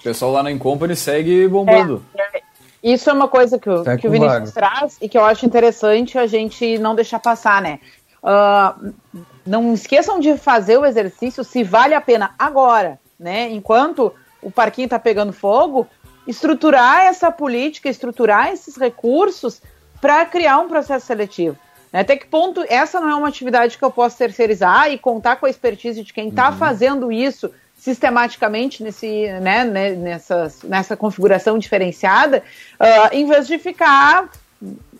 O 0.00 0.02
pessoal 0.02 0.32
lá 0.32 0.42
na 0.42 0.52
Incompany 0.52 0.94
segue 0.94 1.48
bombando. 1.48 2.04
É, 2.14 2.38
é, 2.38 2.42
isso 2.82 3.08
é 3.08 3.12
uma 3.12 3.28
coisa 3.28 3.58
que, 3.58 3.70
o, 3.70 3.82
que 3.96 4.06
o 4.06 4.10
Vinícius 4.10 4.52
traz 4.52 4.98
e 5.00 5.08
que 5.08 5.16
eu 5.16 5.24
acho 5.24 5.46
interessante 5.46 6.18
a 6.18 6.26
gente 6.26 6.78
não 6.78 6.94
deixar 6.94 7.18
passar, 7.18 7.62
né? 7.62 7.78
Uh, 8.22 8.92
não 9.46 9.74
esqueçam 9.74 10.18
de 10.18 10.36
fazer 10.36 10.78
o 10.78 10.84
exercício 10.84 11.44
se 11.44 11.62
vale 11.62 11.94
a 11.94 12.00
pena 12.00 12.34
agora 12.38 12.98
né? 13.18 13.50
Enquanto 13.50 14.12
o 14.42 14.50
parquinho 14.50 14.86
está 14.86 14.98
pegando 14.98 15.32
fogo, 15.32 15.86
estruturar 16.26 17.06
essa 17.06 17.30
política, 17.30 17.88
estruturar 17.88 18.48
esses 18.48 18.76
recursos 18.76 19.62
para 20.00 20.24
criar 20.26 20.58
um 20.58 20.68
processo 20.68 21.06
seletivo. 21.06 21.56
Né? 21.94 22.00
Até 22.00 22.16
que 22.16 22.26
ponto 22.26 22.64
essa 22.68 23.00
não 23.00 23.08
é 23.08 23.14
uma 23.14 23.28
atividade 23.28 23.78
que 23.78 23.84
eu 23.84 23.90
posso 23.90 24.18
terceirizar 24.18 24.90
e 24.90 24.98
contar 24.98 25.36
com 25.36 25.46
a 25.46 25.50
expertise 25.50 26.02
de 26.02 26.12
quem 26.12 26.28
está 26.28 26.50
uhum. 26.50 26.56
fazendo 26.56 27.12
isso 27.12 27.52
sistematicamente 27.76 28.82
nesse, 28.82 29.28
né, 29.40 29.64
nessa, 29.64 30.52
nessa 30.64 30.96
configuração 30.96 31.58
diferenciada, 31.58 32.42
uh, 32.80 33.14
em 33.14 33.26
vez 33.26 33.46
de 33.46 33.58
ficar 33.58 34.28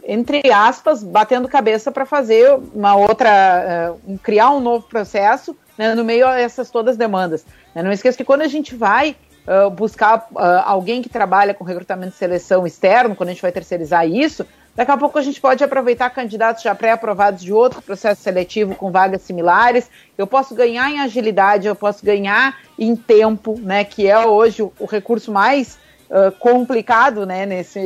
entre 0.07 0.53
aspas, 0.53 1.03
batendo 1.03 1.49
cabeça 1.49 1.91
para 1.91 2.05
fazer 2.05 2.59
uma 2.75 2.95
outra, 2.95 3.97
uh, 4.07 4.19
criar 4.19 4.51
um 4.51 4.61
novo 4.61 4.87
processo 4.87 5.57
né, 5.79 5.95
no 5.95 6.05
meio 6.05 6.29
a 6.29 6.39
essas 6.39 6.71
todas 6.71 6.93
as 6.93 6.99
demandas. 6.99 7.45
Né? 7.75 7.83
Não 7.83 7.91
esqueça 7.91 8.19
que 8.19 8.25
quando 8.25 8.43
a 8.43 8.47
gente 8.47 8.75
vai 8.75 9.17
uh, 9.49 9.71
buscar 9.71 10.29
uh, 10.31 10.39
alguém 10.67 11.01
que 11.01 11.09
trabalha 11.09 11.55
com 11.55 11.65
recrutamento 11.65 12.15
e 12.15 12.19
seleção 12.19 12.67
externo, 12.67 13.17
quando 13.17 13.31
a 13.31 13.33
gente 13.33 13.41
vai 13.41 13.51
terceirizar 13.51 14.07
isso, 14.07 14.47
daqui 14.75 14.91
a 14.91 14.97
pouco 14.97 15.19
a 15.19 15.23
gente 15.23 15.41
pode 15.41 15.63
aproveitar 15.63 16.11
candidatos 16.11 16.63
já 16.63 16.75
pré-aprovados 16.75 17.43
de 17.43 17.53
outro 17.53 17.81
processo 17.83 18.23
seletivo 18.23 18.75
com 18.75 18.91
vagas 18.91 19.23
similares. 19.23 19.91
Eu 20.17 20.27
posso 20.27 20.55
ganhar 20.55 20.91
em 20.91 21.01
agilidade, 21.01 21.67
eu 21.67 21.77
posso 21.77 22.05
ganhar 22.05 22.59
em 22.79 22.95
tempo, 22.97 23.59
né, 23.61 23.85
que 23.85 24.09
é 24.09 24.19
hoje 24.27 24.63
o, 24.63 24.73
o 24.79 24.87
recurso 24.87 25.33
mais 25.33 25.79
uh, 26.11 26.33
complicado 26.39 27.25
né, 27.25 27.47
nesse, 27.47 27.81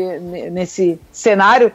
nesse 0.50 1.00
cenário 1.12 1.72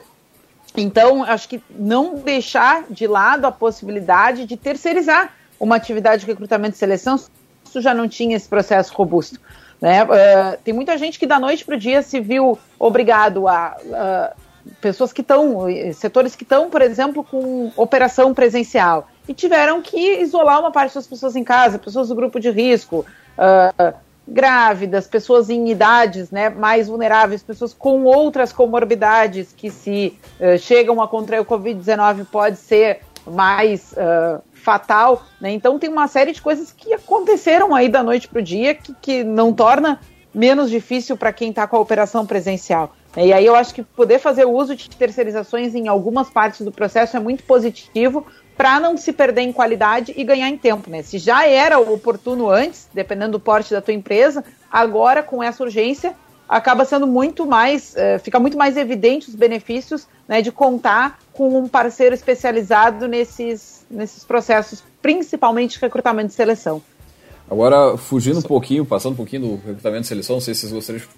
então, 0.75 1.23
acho 1.23 1.47
que 1.47 1.61
não 1.69 2.15
deixar 2.15 2.85
de 2.89 3.05
lado 3.05 3.45
a 3.45 3.51
possibilidade 3.51 4.45
de 4.45 4.57
terceirizar 4.57 5.33
uma 5.59 5.75
atividade 5.75 6.21
de 6.21 6.27
recrutamento 6.27 6.75
e 6.75 6.79
seleção 6.79 7.17
se 7.17 7.81
já 7.81 7.93
não 7.93 8.07
tinha 8.07 8.35
esse 8.35 8.47
processo 8.47 8.93
robusto. 8.93 9.39
Né? 9.79 10.03
Uh, 10.03 10.57
tem 10.63 10.73
muita 10.73 10.97
gente 10.97 11.19
que 11.19 11.27
da 11.27 11.39
noite 11.39 11.63
para 11.63 11.75
o 11.75 11.79
dia 11.79 12.01
se 12.01 12.19
viu 12.19 12.57
obrigado 12.79 13.47
a. 13.47 13.77
Uh, 13.83 14.42
pessoas 14.79 15.11
que 15.11 15.21
estão, 15.21 15.65
setores 15.93 16.35
que 16.35 16.43
estão, 16.43 16.69
por 16.69 16.81
exemplo, 16.81 17.23
com 17.23 17.71
operação 17.75 18.33
presencial 18.33 19.07
e 19.27 19.33
tiveram 19.33 19.81
que 19.81 20.21
isolar 20.21 20.59
uma 20.59 20.71
parte 20.71 20.95
das 20.95 21.07
pessoas 21.07 21.35
em 21.35 21.43
casa, 21.43 21.79
pessoas 21.79 22.09
do 22.09 22.15
grupo 22.15 22.39
de 22.39 22.49
risco, 22.49 23.05
uh, 23.37 23.93
grávidas, 24.27 25.07
pessoas 25.07 25.49
em 25.49 25.69
idades 25.69 26.31
né, 26.31 26.49
mais 26.49 26.87
vulneráveis, 26.87 27.43
pessoas 27.43 27.73
com 27.73 28.03
outras 28.03 28.53
comorbidades 28.53 29.53
que 29.55 29.69
se 29.69 30.17
uh, 30.39 30.57
chegam 30.57 31.01
a 31.01 31.07
contrair 31.07 31.41
o 31.41 31.45
Covid-19 31.45 32.25
pode 32.31 32.57
ser 32.57 33.01
mais 33.25 33.93
uh, 33.93 34.41
fatal. 34.53 35.23
Né? 35.39 35.51
Então 35.51 35.79
tem 35.79 35.89
uma 35.89 36.07
série 36.07 36.31
de 36.31 36.41
coisas 36.41 36.71
que 36.71 36.93
aconteceram 36.93 37.73
aí 37.73 37.89
da 37.89 38.03
noite 38.03 38.27
para 38.27 38.39
o 38.39 38.43
dia 38.43 38.73
que, 38.73 38.93
que 39.01 39.23
não 39.23 39.53
torna 39.53 39.99
menos 40.33 40.69
difícil 40.69 41.15
para 41.15 41.31
quem 41.31 41.49
está 41.49 41.67
com 41.67 41.77
a 41.77 41.79
operação 41.79 42.25
presencial. 42.25 42.93
E 43.15 43.31
aí 43.31 43.45
eu 43.45 43.55
acho 43.55 43.75
que 43.75 43.83
poder 43.83 44.19
fazer 44.19 44.45
uso 44.45 44.75
de 44.75 44.89
terceirizações 44.89 45.75
em 45.75 45.87
algumas 45.87 46.29
partes 46.29 46.61
do 46.61 46.71
processo 46.71 47.15
é 47.15 47.19
muito 47.19 47.43
positivo, 47.43 48.25
para 48.57 48.79
não 48.79 48.95
se 48.97 49.11
perder 49.11 49.41
em 49.41 49.51
qualidade 49.51 50.13
e 50.15 50.23
ganhar 50.23 50.49
em 50.49 50.57
tempo, 50.57 50.89
né? 50.89 51.01
Se 51.01 51.17
já 51.17 51.47
era 51.47 51.79
oportuno 51.79 52.49
antes, 52.49 52.87
dependendo 52.93 53.33
do 53.33 53.39
porte 53.39 53.73
da 53.73 53.81
tua 53.81 53.93
empresa, 53.93 54.43
agora 54.71 55.23
com 55.23 55.41
essa 55.41 55.63
urgência 55.63 56.15
acaba 56.47 56.85
sendo 56.85 57.07
muito 57.07 57.45
mais, 57.45 57.95
uh, 57.95 58.19
fica 58.19 58.39
muito 58.39 58.57
mais 58.57 58.77
evidente 58.77 59.29
os 59.29 59.35
benefícios 59.35 60.07
né, 60.27 60.41
de 60.41 60.51
contar 60.51 61.19
com 61.31 61.57
um 61.57 61.67
parceiro 61.67 62.13
especializado 62.13 63.07
nesses, 63.07 63.85
nesses 63.89 64.23
processos, 64.23 64.83
principalmente 65.01 65.79
recrutamento 65.79 66.31
e 66.31 66.35
seleção. 66.35 66.81
Agora, 67.49 67.97
fugindo 67.97 68.39
um 68.39 68.43
pouquinho, 68.43 68.85
passando 68.85 69.13
um 69.13 69.17
pouquinho 69.17 69.41
do 69.41 69.55
recrutamento 69.55 70.03
e 70.03 70.07
seleção, 70.07 70.35
não 70.35 70.41
sei 70.41 70.53
se 70.53 70.61
vocês 70.61 70.73
gostariam 70.73 71.01
de 71.01 71.09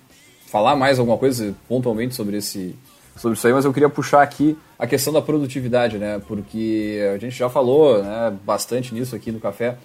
falar 0.56 0.74
mais 0.74 1.00
alguma 1.00 1.18
coisa 1.18 1.54
pontualmente 1.68 2.16
sobre 2.16 2.38
esse 2.38 2.74
sobre 3.18 3.38
isso 3.38 3.46
aí, 3.46 3.52
mas 3.52 3.66
eu 3.66 3.74
queria 3.74 3.90
puxar 3.90 4.22
aqui 4.22 4.58
a 4.80 4.88
questão 4.88 5.12
da 5.12 5.22
produtividade, 5.22 5.98
né? 5.98 6.22
Porque 6.26 7.02
a 7.14 7.18
gente 7.18 7.36
já 7.36 7.50
falou 7.50 8.02
né, 8.02 8.34
bastante 8.46 8.94
nisso 8.94 9.14
aqui 9.18 9.34
no 9.34 9.40
café. 9.42 9.78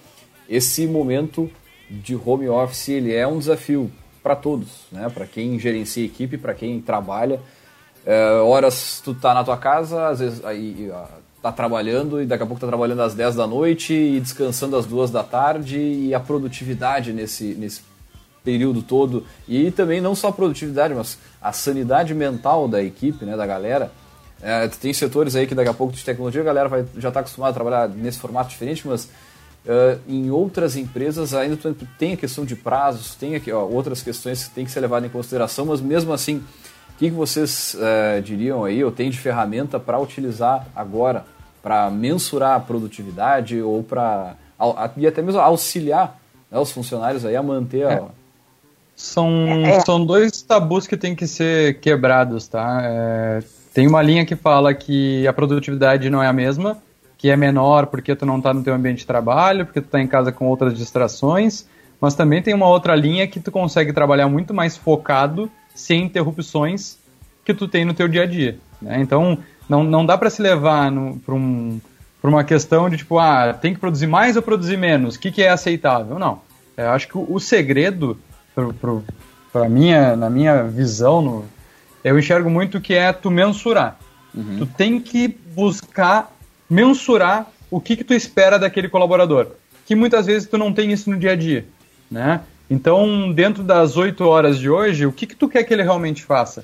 Esse 0.47 0.87
momento 0.87 1.51
de 1.89 2.15
home 2.15 2.47
office 2.47 2.87
ele 2.87 3.13
é 3.13 3.27
um 3.27 3.37
desafio 3.37 3.91
para 4.23 4.33
todos, 4.33 4.85
né? 4.89 5.09
Para 5.13 5.25
quem 5.25 5.59
gerencia 5.59 6.05
equipe, 6.05 6.37
para 6.37 6.53
quem 6.53 6.79
trabalha. 6.79 7.41
É, 8.05 8.31
horas 8.39 9.01
tu 9.03 9.13
tá 9.13 9.33
na 9.33 9.43
tua 9.43 9.57
casa, 9.57 10.07
às 10.07 10.19
vezes 10.19 10.45
aí 10.45 10.89
tá 11.41 11.51
trabalhando 11.51 12.21
e 12.21 12.25
daqui 12.25 12.43
a 12.43 12.45
pouco 12.45 12.61
tá 12.61 12.67
trabalhando 12.67 13.01
às 13.01 13.13
10 13.13 13.35
da 13.35 13.45
noite 13.45 13.93
e 13.93 14.21
descansando 14.21 14.77
às 14.77 14.85
2 14.85 15.11
da 15.11 15.23
tarde 15.23 15.77
e 15.77 16.13
a 16.13 16.19
produtividade 16.19 17.11
nesse, 17.11 17.55
nesse 17.55 17.90
período 18.43 18.81
todo 18.81 19.25
e 19.47 19.71
também 19.71 20.01
não 20.01 20.15
só 20.15 20.29
a 20.29 20.31
produtividade, 20.31 20.93
mas 20.93 21.17
a 21.41 21.51
sanidade 21.51 22.13
mental 22.13 22.67
da 22.67 22.81
equipe, 22.81 23.25
né, 23.25 23.35
da 23.35 23.45
galera. 23.45 23.91
É, 24.41 24.67
tem 24.67 24.91
setores 24.91 25.35
aí 25.35 25.45
que 25.45 25.53
daqui 25.53 25.69
a 25.69 25.73
pouco 25.73 25.93
de 25.93 26.03
tecnologia 26.03 26.41
a 26.41 26.43
galera 26.43 26.67
vai, 26.67 26.85
já 26.97 27.09
está 27.09 27.19
acostumada 27.19 27.51
a 27.51 27.53
trabalhar 27.53 27.87
nesse 27.89 28.17
formato 28.17 28.49
diferente, 28.49 28.87
mas 28.87 29.05
uh, 29.05 29.99
em 30.07 30.31
outras 30.31 30.75
empresas 30.75 31.33
ainda 31.35 31.57
tem 31.99 32.13
a 32.13 32.17
questão 32.17 32.43
de 32.43 32.55
prazos, 32.55 33.13
tem 33.13 33.35
aqui, 33.35 33.51
ó, 33.51 33.63
outras 33.63 34.01
questões 34.01 34.45
que 34.45 34.55
tem 34.55 34.65
que 34.65 34.71
ser 34.71 34.79
levadas 34.79 35.07
em 35.07 35.11
consideração, 35.11 35.67
mas 35.67 35.79
mesmo 35.79 36.11
assim, 36.11 36.37
o 36.37 36.97
que, 36.97 37.09
que 37.09 37.15
vocês 37.15 37.75
uh, 37.75 38.21
diriam 38.23 38.63
aí, 38.63 38.83
ou 38.83 38.91
tem 38.91 39.11
de 39.11 39.19
ferramenta 39.19 39.79
para 39.79 39.99
utilizar 39.99 40.65
agora, 40.75 41.23
para 41.61 41.91
mensurar 41.91 42.55
a 42.55 42.59
produtividade 42.59 43.61
ou 43.61 43.83
para 43.83 44.35
e 44.97 45.07
até 45.07 45.21
mesmo 45.21 45.39
auxiliar 45.39 46.19
né, 46.49 46.59
os 46.59 46.71
funcionários 46.71 47.25
aí 47.25 47.35
a 47.35 47.41
manter 47.41 47.85
a, 47.85 47.93
é. 47.93 48.03
São, 49.01 49.47
é, 49.47 49.77
é. 49.77 49.79
são 49.79 50.05
dois 50.05 50.43
tabus 50.43 50.85
que 50.85 50.95
têm 50.95 51.15
que 51.15 51.25
ser 51.25 51.79
quebrados, 51.79 52.47
tá? 52.47 52.81
É, 52.83 53.39
tem 53.73 53.87
uma 53.87 54.01
linha 54.01 54.23
que 54.25 54.35
fala 54.35 54.73
que 54.75 55.27
a 55.27 55.33
produtividade 55.33 56.07
não 56.09 56.21
é 56.21 56.27
a 56.27 56.33
mesma, 56.33 56.77
que 57.17 57.29
é 57.29 57.35
menor 57.35 57.87
porque 57.87 58.15
tu 58.15 58.27
não 58.27 58.37
está 58.37 58.53
no 58.53 58.63
teu 58.63 58.73
ambiente 58.75 58.99
de 58.99 59.07
trabalho, 59.07 59.65
porque 59.65 59.81
tu 59.81 59.85
está 59.85 59.99
em 59.99 60.07
casa 60.07 60.31
com 60.31 60.45
outras 60.45 60.77
distrações, 60.77 61.65
mas 61.99 62.13
também 62.13 62.43
tem 62.43 62.53
uma 62.53 62.67
outra 62.67 62.95
linha 62.95 63.27
que 63.27 63.39
tu 63.39 63.51
consegue 63.51 63.91
trabalhar 63.91 64.29
muito 64.29 64.53
mais 64.53 64.77
focado, 64.77 65.51
sem 65.73 66.03
interrupções, 66.03 66.97
que 67.43 67.55
tu 67.55 67.67
tem 67.67 67.83
no 67.83 67.95
teu 67.95 68.07
dia 68.07 68.23
a 68.23 68.25
dia. 68.27 68.59
Né? 68.79 69.01
Então, 69.01 69.37
não, 69.67 69.83
não 69.83 70.05
dá 70.05 70.15
para 70.15 70.29
se 70.29 70.43
levar 70.43 70.91
para 71.25 71.33
um, 71.33 71.81
uma 72.23 72.43
questão 72.43 72.87
de 72.87 72.97
tipo, 72.97 73.17
ah, 73.17 73.51
tem 73.51 73.73
que 73.73 73.79
produzir 73.79 74.07
mais 74.07 74.35
ou 74.35 74.43
produzir 74.43 74.77
menos, 74.77 75.15
o 75.15 75.19
que, 75.19 75.31
que 75.31 75.41
é 75.41 75.49
aceitável? 75.49 76.19
Não. 76.19 76.39
Eu 76.77 76.91
acho 76.91 77.07
que 77.07 77.17
o, 77.17 77.25
o 77.27 77.39
segredo 77.39 78.17
para 79.51 79.69
minha, 79.69 80.15
na 80.15 80.29
minha 80.29 80.63
visão, 80.63 81.21
no, 81.21 81.45
eu 82.03 82.17
enxergo 82.17 82.49
muito 82.49 82.81
que 82.81 82.93
é 82.93 83.11
tu 83.11 83.29
mensurar. 83.29 83.99
Uhum. 84.33 84.57
Tu 84.59 84.65
tem 84.65 84.99
que 84.99 85.27
buscar 85.27 86.31
mensurar 86.69 87.51
o 87.69 87.79
que, 87.79 87.95
que 87.95 88.03
tu 88.03 88.13
espera 88.13 88.57
daquele 88.57 88.89
colaborador. 88.89 89.47
Que 89.85 89.95
muitas 89.95 90.25
vezes 90.25 90.47
tu 90.47 90.57
não 90.57 90.71
tem 90.71 90.91
isso 90.91 91.09
no 91.09 91.17
dia 91.17 91.31
a 91.31 91.35
dia, 91.35 91.65
né? 92.09 92.41
Então, 92.69 93.31
dentro 93.33 93.63
das 93.63 93.97
oito 93.97 94.23
horas 94.23 94.57
de 94.57 94.69
hoje, 94.69 95.05
o 95.05 95.11
que, 95.11 95.27
que 95.27 95.35
tu 95.35 95.49
quer 95.49 95.63
que 95.63 95.73
ele 95.73 95.83
realmente 95.83 96.23
faça? 96.23 96.63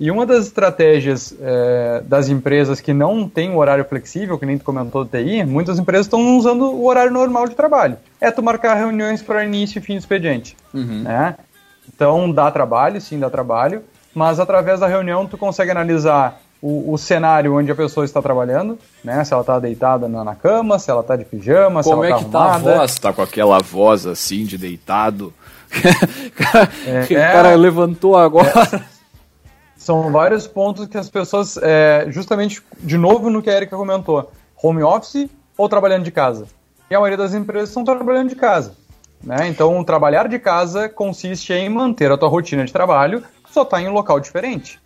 E 0.00 0.10
uma 0.10 0.24
das 0.24 0.46
estratégias 0.46 1.34
é, 1.40 2.02
das 2.06 2.28
empresas 2.28 2.80
que 2.80 2.92
não 2.92 3.28
tem 3.28 3.50
o 3.50 3.56
horário 3.56 3.84
flexível, 3.84 4.38
que 4.38 4.46
nem 4.46 4.56
tu 4.56 4.64
comentou 4.64 5.04
do 5.04 5.10
TI, 5.10 5.44
muitas 5.44 5.78
empresas 5.78 6.06
estão 6.06 6.36
usando 6.36 6.66
o 6.66 6.86
horário 6.86 7.10
normal 7.10 7.48
de 7.48 7.56
trabalho. 7.56 7.96
É 8.20 8.30
tu 8.30 8.42
marcar 8.42 8.74
reuniões 8.74 9.22
para 9.22 9.44
início 9.44 9.78
e 9.78 9.82
fim 9.82 9.94
do 9.94 9.98
expediente. 9.98 10.56
Uhum. 10.72 11.02
Né? 11.02 11.34
Então 11.92 12.30
dá 12.30 12.48
trabalho, 12.50 13.00
sim, 13.00 13.18
dá 13.18 13.28
trabalho, 13.28 13.82
mas 14.14 14.38
através 14.38 14.78
da 14.78 14.86
reunião 14.86 15.26
tu 15.26 15.36
consegue 15.36 15.72
analisar 15.72 16.40
o, 16.62 16.92
o 16.92 16.98
cenário 16.98 17.56
onde 17.56 17.70
a 17.70 17.74
pessoa 17.74 18.04
está 18.04 18.20
trabalhando, 18.20 18.78
né? 19.02 19.24
Se 19.24 19.32
ela 19.32 19.42
está 19.42 19.58
deitada 19.58 20.08
na, 20.08 20.24
na, 20.24 20.34
cama, 20.34 20.78
se 20.78 20.90
ela 20.90 21.00
está 21.00 21.14
de 21.16 21.24
pijama, 21.24 21.82
Como 21.82 22.02
se 22.02 22.08
ela 22.10 22.16
está 22.16 22.16
é 22.16 22.18
que 22.18 22.36
arrumada. 22.36 22.64
tá 22.64 22.70
a 22.70 22.78
voz? 22.78 22.98
Tá 22.98 23.12
com 23.12 23.22
aquela 23.22 23.58
voz 23.60 24.06
assim 24.06 24.44
de 24.44 24.58
deitado? 24.58 25.32
é, 26.86 27.02
o 27.02 27.08
cara 27.08 27.54
levantou 27.54 28.16
agora. 28.16 28.48
É 28.48 28.97
são 29.88 30.12
vários 30.12 30.46
pontos 30.46 30.86
que 30.86 30.98
as 30.98 31.08
pessoas, 31.08 31.58
é, 31.62 32.04
justamente, 32.10 32.62
de 32.78 32.98
novo 32.98 33.30
no 33.30 33.40
que 33.40 33.48
a 33.48 33.54
Erika 33.54 33.74
comentou, 33.74 34.30
home 34.62 34.82
office 34.82 35.30
ou 35.56 35.66
trabalhando 35.66 36.04
de 36.04 36.10
casa. 36.10 36.46
E 36.90 36.94
a 36.94 36.98
maioria 36.98 37.16
das 37.16 37.32
empresas 37.32 37.70
estão 37.70 37.84
trabalhando 37.84 38.28
de 38.28 38.36
casa. 38.36 38.74
Né? 39.24 39.48
Então, 39.48 39.82
trabalhar 39.82 40.28
de 40.28 40.38
casa 40.38 40.90
consiste 40.90 41.54
em 41.54 41.70
manter 41.70 42.12
a 42.12 42.18
tua 42.18 42.28
rotina 42.28 42.66
de 42.66 42.72
trabalho, 42.72 43.24
só 43.48 43.62
está 43.62 43.80
em 43.80 43.88
um 43.88 43.92
local 43.92 44.20
diferente. 44.20 44.78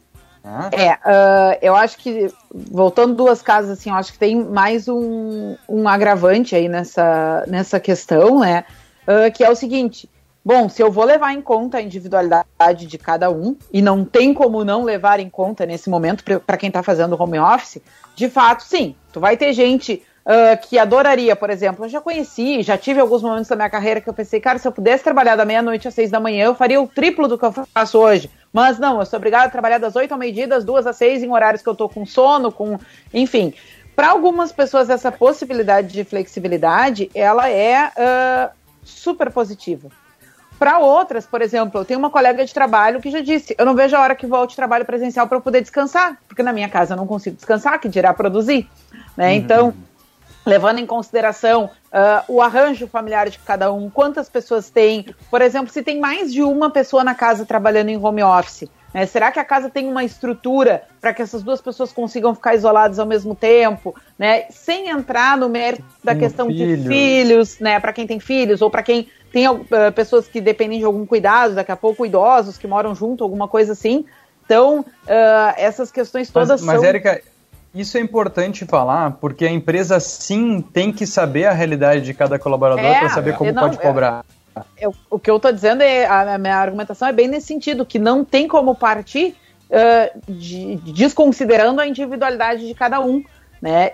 Né? 0.44 0.70
É, 0.70 0.92
uh, 0.92 1.58
eu 1.60 1.74
acho 1.74 1.98
que, 1.98 2.32
voltando 2.52 3.16
duas 3.16 3.42
casas, 3.42 3.72
assim, 3.72 3.90
eu 3.90 3.96
acho 3.96 4.12
que 4.12 4.20
tem 4.20 4.44
mais 4.44 4.86
um, 4.86 5.56
um 5.68 5.88
agravante 5.88 6.54
aí 6.54 6.68
nessa, 6.68 7.44
nessa 7.48 7.80
questão, 7.80 8.38
né? 8.38 8.64
Uh, 9.02 9.32
que 9.32 9.42
é 9.42 9.50
o 9.50 9.56
seguinte, 9.56 10.08
Bom, 10.44 10.68
se 10.68 10.82
eu 10.82 10.90
vou 10.90 11.04
levar 11.04 11.32
em 11.32 11.40
conta 11.40 11.78
a 11.78 11.82
individualidade 11.82 12.86
de 12.86 12.98
cada 12.98 13.30
um, 13.30 13.56
e 13.72 13.80
não 13.80 14.04
tem 14.04 14.34
como 14.34 14.64
não 14.64 14.82
levar 14.82 15.20
em 15.20 15.30
conta 15.30 15.64
nesse 15.64 15.88
momento 15.88 16.24
para 16.24 16.56
quem 16.56 16.66
está 16.66 16.82
fazendo 16.82 17.20
home 17.20 17.38
office, 17.38 17.80
de 18.16 18.28
fato, 18.28 18.64
sim, 18.64 18.96
tu 19.12 19.20
vai 19.20 19.36
ter 19.36 19.52
gente 19.52 20.02
uh, 20.26 20.66
que 20.66 20.78
adoraria, 20.78 21.36
por 21.36 21.48
exemplo, 21.48 21.84
eu 21.84 21.88
já 21.88 22.00
conheci, 22.00 22.60
já 22.62 22.76
tive 22.76 22.98
alguns 22.98 23.22
momentos 23.22 23.48
da 23.48 23.54
minha 23.54 23.70
carreira 23.70 24.00
que 24.00 24.08
eu 24.08 24.14
pensei, 24.14 24.40
cara, 24.40 24.58
se 24.58 24.66
eu 24.66 24.72
pudesse 24.72 25.04
trabalhar 25.04 25.36
da 25.36 25.44
meia-noite 25.44 25.86
às 25.86 25.94
seis 25.94 26.10
da 26.10 26.18
manhã, 26.18 26.46
eu 26.46 26.56
faria 26.56 26.80
o 26.80 26.88
triplo 26.88 27.28
do 27.28 27.38
que 27.38 27.44
eu 27.44 27.52
faço 27.52 27.98
hoje. 27.98 28.28
Mas 28.52 28.80
não, 28.80 28.98
eu 28.98 29.06
sou 29.06 29.18
obrigada 29.18 29.46
a 29.46 29.50
trabalhar 29.50 29.78
das 29.78 29.94
oito 29.94 30.10
ao 30.10 30.18
meio-dia, 30.18 30.48
das 30.48 30.64
duas 30.64 30.88
às 30.88 30.96
seis, 30.96 31.22
em 31.22 31.30
horários 31.30 31.62
que 31.62 31.68
eu 31.68 31.74
tô 31.74 31.88
com 31.88 32.04
sono, 32.04 32.50
com. 32.50 32.78
Enfim. 33.14 33.54
Para 33.94 34.10
algumas 34.10 34.50
pessoas, 34.50 34.88
essa 34.88 35.12
possibilidade 35.12 35.88
de 35.88 36.02
flexibilidade, 36.02 37.10
ela 37.14 37.50
é 37.50 37.88
uh, 37.88 38.50
super 38.82 39.30
positiva. 39.30 39.90
Para 40.62 40.78
outras, 40.78 41.26
por 41.26 41.42
exemplo, 41.42 41.80
eu 41.80 41.84
tenho 41.84 41.98
uma 41.98 42.08
colega 42.08 42.44
de 42.44 42.54
trabalho 42.54 43.00
que 43.00 43.10
já 43.10 43.20
disse: 43.20 43.52
eu 43.58 43.66
não 43.66 43.74
vejo 43.74 43.96
a 43.96 44.00
hora 44.00 44.14
que 44.14 44.28
volte 44.28 44.54
trabalho 44.54 44.84
presencial 44.84 45.26
para 45.26 45.36
eu 45.36 45.40
poder 45.40 45.60
descansar, 45.60 46.16
porque 46.28 46.40
na 46.40 46.52
minha 46.52 46.68
casa 46.68 46.94
eu 46.94 46.96
não 46.96 47.04
consigo 47.04 47.34
descansar, 47.34 47.80
que 47.80 47.88
dirá 47.88 48.14
produzir. 48.14 48.70
Né? 49.16 49.30
Uhum. 49.30 49.32
Então, 49.32 49.74
levando 50.46 50.78
em 50.78 50.86
consideração 50.86 51.64
uh, 51.64 52.22
o 52.28 52.40
arranjo 52.40 52.86
familiar 52.86 53.28
de 53.28 53.40
cada 53.40 53.72
um, 53.72 53.90
quantas 53.90 54.28
pessoas 54.28 54.70
tem, 54.70 55.04
por 55.28 55.42
exemplo, 55.42 55.72
se 55.72 55.82
tem 55.82 55.98
mais 55.98 56.32
de 56.32 56.44
uma 56.44 56.70
pessoa 56.70 57.02
na 57.02 57.12
casa 57.16 57.44
trabalhando 57.44 57.88
em 57.88 57.96
home 57.96 58.22
office. 58.22 58.70
Né? 58.94 59.04
Será 59.06 59.32
que 59.32 59.40
a 59.40 59.44
casa 59.44 59.68
tem 59.68 59.88
uma 59.88 60.04
estrutura 60.04 60.84
para 61.00 61.12
que 61.12 61.22
essas 61.22 61.42
duas 61.42 61.60
pessoas 61.60 61.92
consigam 61.92 62.36
ficar 62.36 62.54
isoladas 62.54 63.00
ao 63.00 63.06
mesmo 63.06 63.34
tempo, 63.34 63.96
né? 64.16 64.44
Sem 64.50 64.90
entrar 64.90 65.36
no 65.36 65.48
mérito 65.48 65.84
da 66.04 66.14
questão 66.14 66.46
filho. 66.46 66.76
de 66.76 66.86
filhos, 66.86 67.58
né? 67.58 67.80
Para 67.80 67.92
quem 67.92 68.06
tem 68.06 68.20
filhos 68.20 68.62
ou 68.62 68.70
para 68.70 68.82
quem 68.82 69.08
tem 69.32 69.48
uh, 69.48 69.64
pessoas 69.94 70.28
que 70.28 70.40
dependem 70.40 70.78
de 70.78 70.84
algum 70.84 71.06
cuidado, 71.06 71.54
daqui 71.54 71.72
a 71.72 71.76
pouco 71.76 72.04
idosos 72.04 72.58
que 72.58 72.66
moram 72.66 72.94
junto, 72.94 73.24
alguma 73.24 73.48
coisa 73.48 73.72
assim. 73.72 74.04
Então, 74.44 74.80
uh, 74.80 75.54
essas 75.56 75.90
questões 75.90 76.30
todas 76.30 76.60
mas, 76.60 76.62
mas, 76.62 76.74
são... 76.74 76.82
Mas, 76.82 76.88
Érica, 76.88 77.22
isso 77.74 77.96
é 77.96 78.00
importante 78.00 78.66
falar, 78.66 79.12
porque 79.12 79.46
a 79.46 79.50
empresa 79.50 79.98
sim 79.98 80.60
tem 80.60 80.92
que 80.92 81.06
saber 81.06 81.46
a 81.46 81.52
realidade 81.52 82.02
de 82.02 82.12
cada 82.12 82.38
colaborador 82.38 82.84
é, 82.84 83.00
para 83.00 83.08
saber 83.08 83.34
como 83.34 83.50
não, 83.50 83.62
pode 83.62 83.78
é, 83.78 83.80
cobrar. 83.80 84.24
É, 84.76 84.86
o 85.08 85.18
que 85.18 85.30
eu 85.30 85.36
estou 85.36 85.50
dizendo 85.50 85.82
é, 85.82 86.04
a, 86.04 86.34
a, 86.34 86.38
minha 86.38 86.56
argumentação 86.56 87.08
é 87.08 87.12
bem 87.12 87.28
nesse 87.28 87.46
sentido, 87.46 87.86
que 87.86 87.98
não 87.98 88.22
tem 88.26 88.46
como 88.46 88.74
partir 88.74 89.34
uh, 89.70 90.20
de, 90.30 90.76
desconsiderando 90.92 91.80
a 91.80 91.86
individualidade 91.86 92.66
de 92.66 92.74
cada 92.74 93.00
um. 93.00 93.24
Né? 93.62 93.92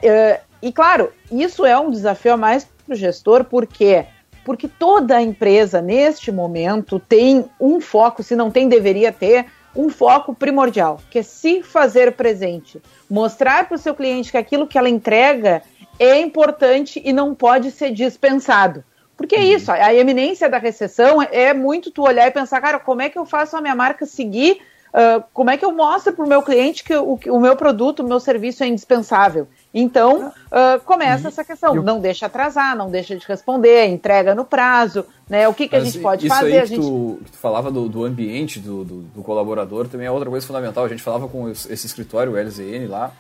e 0.63 0.73
claro, 0.73 1.13
isso 1.31 1.67
é 1.67 1.79
um 1.79 1.91
desafio 1.91 2.33
a 2.33 2.37
mais 2.39 2.65
para 2.65 2.95
o 2.95 2.97
gestor, 2.97 3.45
porque 3.45 4.07
porque 4.49 4.67
toda 4.67 5.21
empresa, 5.21 5.83
neste 5.83 6.33
momento, 6.33 6.99
tem 6.99 7.45
um 7.61 7.83
foco, 7.83 8.23
se 8.23 8.35
não 8.35 8.51
tem, 8.51 8.67
deveria 8.67 9.13
ter, 9.13 9.45
um 9.77 9.91
foco 9.91 10.35
primordial, 10.35 11.03
que 11.11 11.19
é 11.19 11.23
se 11.23 11.63
fazer 11.63 12.13
presente. 12.13 12.81
Mostrar 13.11 13.69
para 13.69 13.75
o 13.75 13.79
seu 13.79 13.95
cliente 13.95 14.31
que 14.31 14.39
aquilo 14.39 14.67
que 14.67 14.79
ela 14.79 14.89
entrega 14.89 15.61
é 15.99 16.19
importante 16.19 16.99
e 17.05 17.13
não 17.13 17.35
pode 17.35 17.71
ser 17.71 17.93
dispensado. 17.93 18.83
Porque 19.19 19.37
é 19.37 19.41
uhum. 19.41 19.45
isso, 19.45 19.71
a 19.71 19.93
eminência 19.93 20.49
da 20.49 20.57
recessão 20.57 21.21
é 21.21 21.53
muito 21.53 21.91
tu 21.91 22.01
olhar 22.01 22.27
e 22.27 22.31
pensar, 22.31 22.59
cara, 22.63 22.79
como 22.79 23.03
é 23.03 23.11
que 23.11 23.19
eu 23.19 23.27
faço 23.27 23.55
a 23.55 23.61
minha 23.61 23.75
marca 23.75 24.07
seguir? 24.07 24.63
Uh, 24.89 25.23
como 25.35 25.51
é 25.51 25.59
que 25.59 25.65
eu 25.67 25.73
mostro 25.73 26.15
para 26.15 26.25
o 26.25 26.29
meu 26.29 26.41
cliente 26.41 26.83
que 26.83 26.97
o, 26.97 27.21
o 27.29 27.39
meu 27.39 27.55
produto, 27.55 28.01
o 28.01 28.09
meu 28.09 28.19
serviço 28.19 28.65
é 28.65 28.67
indispensável? 28.67 29.47
Então, 29.73 30.29
uh, 30.29 30.81
começa 30.85 31.25
e, 31.25 31.29
essa 31.29 31.45
questão. 31.45 31.75
Eu... 31.75 31.83
Não 31.83 32.01
deixa 32.01 32.27
atrasar, 32.27 32.77
não 32.77 32.91
deixa 32.91 33.17
de 33.17 33.27
responder, 33.27 33.87
entrega 33.87 34.35
no 34.35 34.45
prazo, 34.45 35.05
né? 35.29 35.47
O 35.47 35.55
que, 35.55 35.69
que 35.69 35.77
a 35.77 35.81
gente 35.81 35.99
pode 35.99 36.27
isso 36.27 36.35
fazer? 36.35 36.53
Aí 36.53 36.61
que, 36.63 36.67
gente... 36.67 36.81
tu, 36.81 37.21
que 37.25 37.31
tu 37.33 37.39
falava 37.39 37.71
do, 37.71 37.89
do 37.89 38.05
ambiente 38.05 38.59
do, 38.59 38.83
do, 38.83 39.03
do, 39.03 39.23
colaborador 39.23 39.87
também 39.87 40.07
é 40.07 40.11
outra 40.11 40.31
coisa 40.31 40.47
fundamental. 40.47 40.85
A 40.85 40.89
gente 40.89 41.03
falava 41.03 41.29
com 41.29 41.51
esse 41.51 41.87
escritório, 41.87 42.33
o 42.33 42.37
LZN 42.37 42.87
lá, 42.87 43.13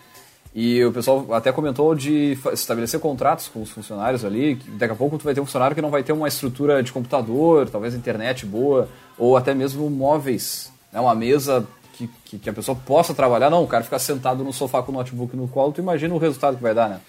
e 0.54 0.82
o 0.84 0.92
pessoal 0.92 1.26
até 1.34 1.52
comentou 1.52 1.94
de 1.94 2.38
estabelecer 2.52 2.98
contratos 2.98 3.48
com 3.48 3.60
os 3.60 3.70
funcionários 3.70 4.24
ali, 4.24 4.56
que 4.56 4.70
daqui 4.70 4.92
a 4.92 4.96
pouco 4.96 5.18
tu 5.18 5.24
vai 5.24 5.34
ter 5.34 5.40
um 5.40 5.46
funcionário 5.46 5.76
que 5.76 5.82
não 5.82 5.90
vai 5.90 6.02
ter 6.02 6.12
uma 6.12 6.28
estrutura 6.28 6.82
de 6.82 6.92
computador, 6.92 7.68
talvez 7.68 7.94
internet 7.94 8.46
boa, 8.46 8.88
ou 9.18 9.36
até 9.36 9.54
mesmo 9.54 9.88
móveis, 9.90 10.72
né? 10.90 10.98
uma 10.98 11.14
mesa 11.14 11.66
que, 11.98 12.10
que, 12.24 12.38
que, 12.38 12.50
a 12.50 12.52
pessoa 12.52 12.78
possa 12.86 13.12
trabalhar. 13.12 13.50
Não, 13.50 13.64
o 13.64 13.66
cara 13.66 13.82
ficar 13.82 13.98
sentado 13.98 14.44
no 14.44 14.52
sofá 14.52 14.82
com 14.82 14.92
o 14.92 14.94
notebook 14.94 15.36
no 15.36 15.48
colo, 15.48 15.72
tu 15.72 15.80
imagina 15.80 16.14
o 16.14 16.18
resultado 16.18 16.56
que 16.56 16.62
vai 16.62 16.72
dar, 16.72 16.88
né? 16.88 17.00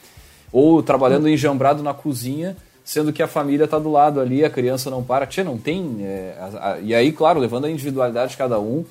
Ou 0.52 0.82
trabalhando 0.82 1.26
hum. 1.26 1.30
enjambrado 1.30 1.84
na 1.84 1.94
cozinha, 1.94 2.58
sendo 2.84 3.14
que 3.14 3.22
a 3.22 3.28
família 3.28 3.66
está 3.66 3.78
do 3.78 3.92
lado 3.92 4.20
ali, 4.20 4.44
a 4.44 4.50
criança 4.50 4.90
não 4.90 5.04
para. 5.04 5.28
Tia, 5.28 5.44
não 5.44 5.60
tem. 5.60 5.98
É, 6.02 6.36
a, 6.40 6.72
a, 6.72 6.80
e 6.80 6.96
aí, 6.96 7.12
claro, 7.12 7.40
levando 7.40 7.66
a 7.66 7.70
individualidade 7.70 8.32
de 8.32 8.38
cada 8.38 8.60
um, 8.60 8.84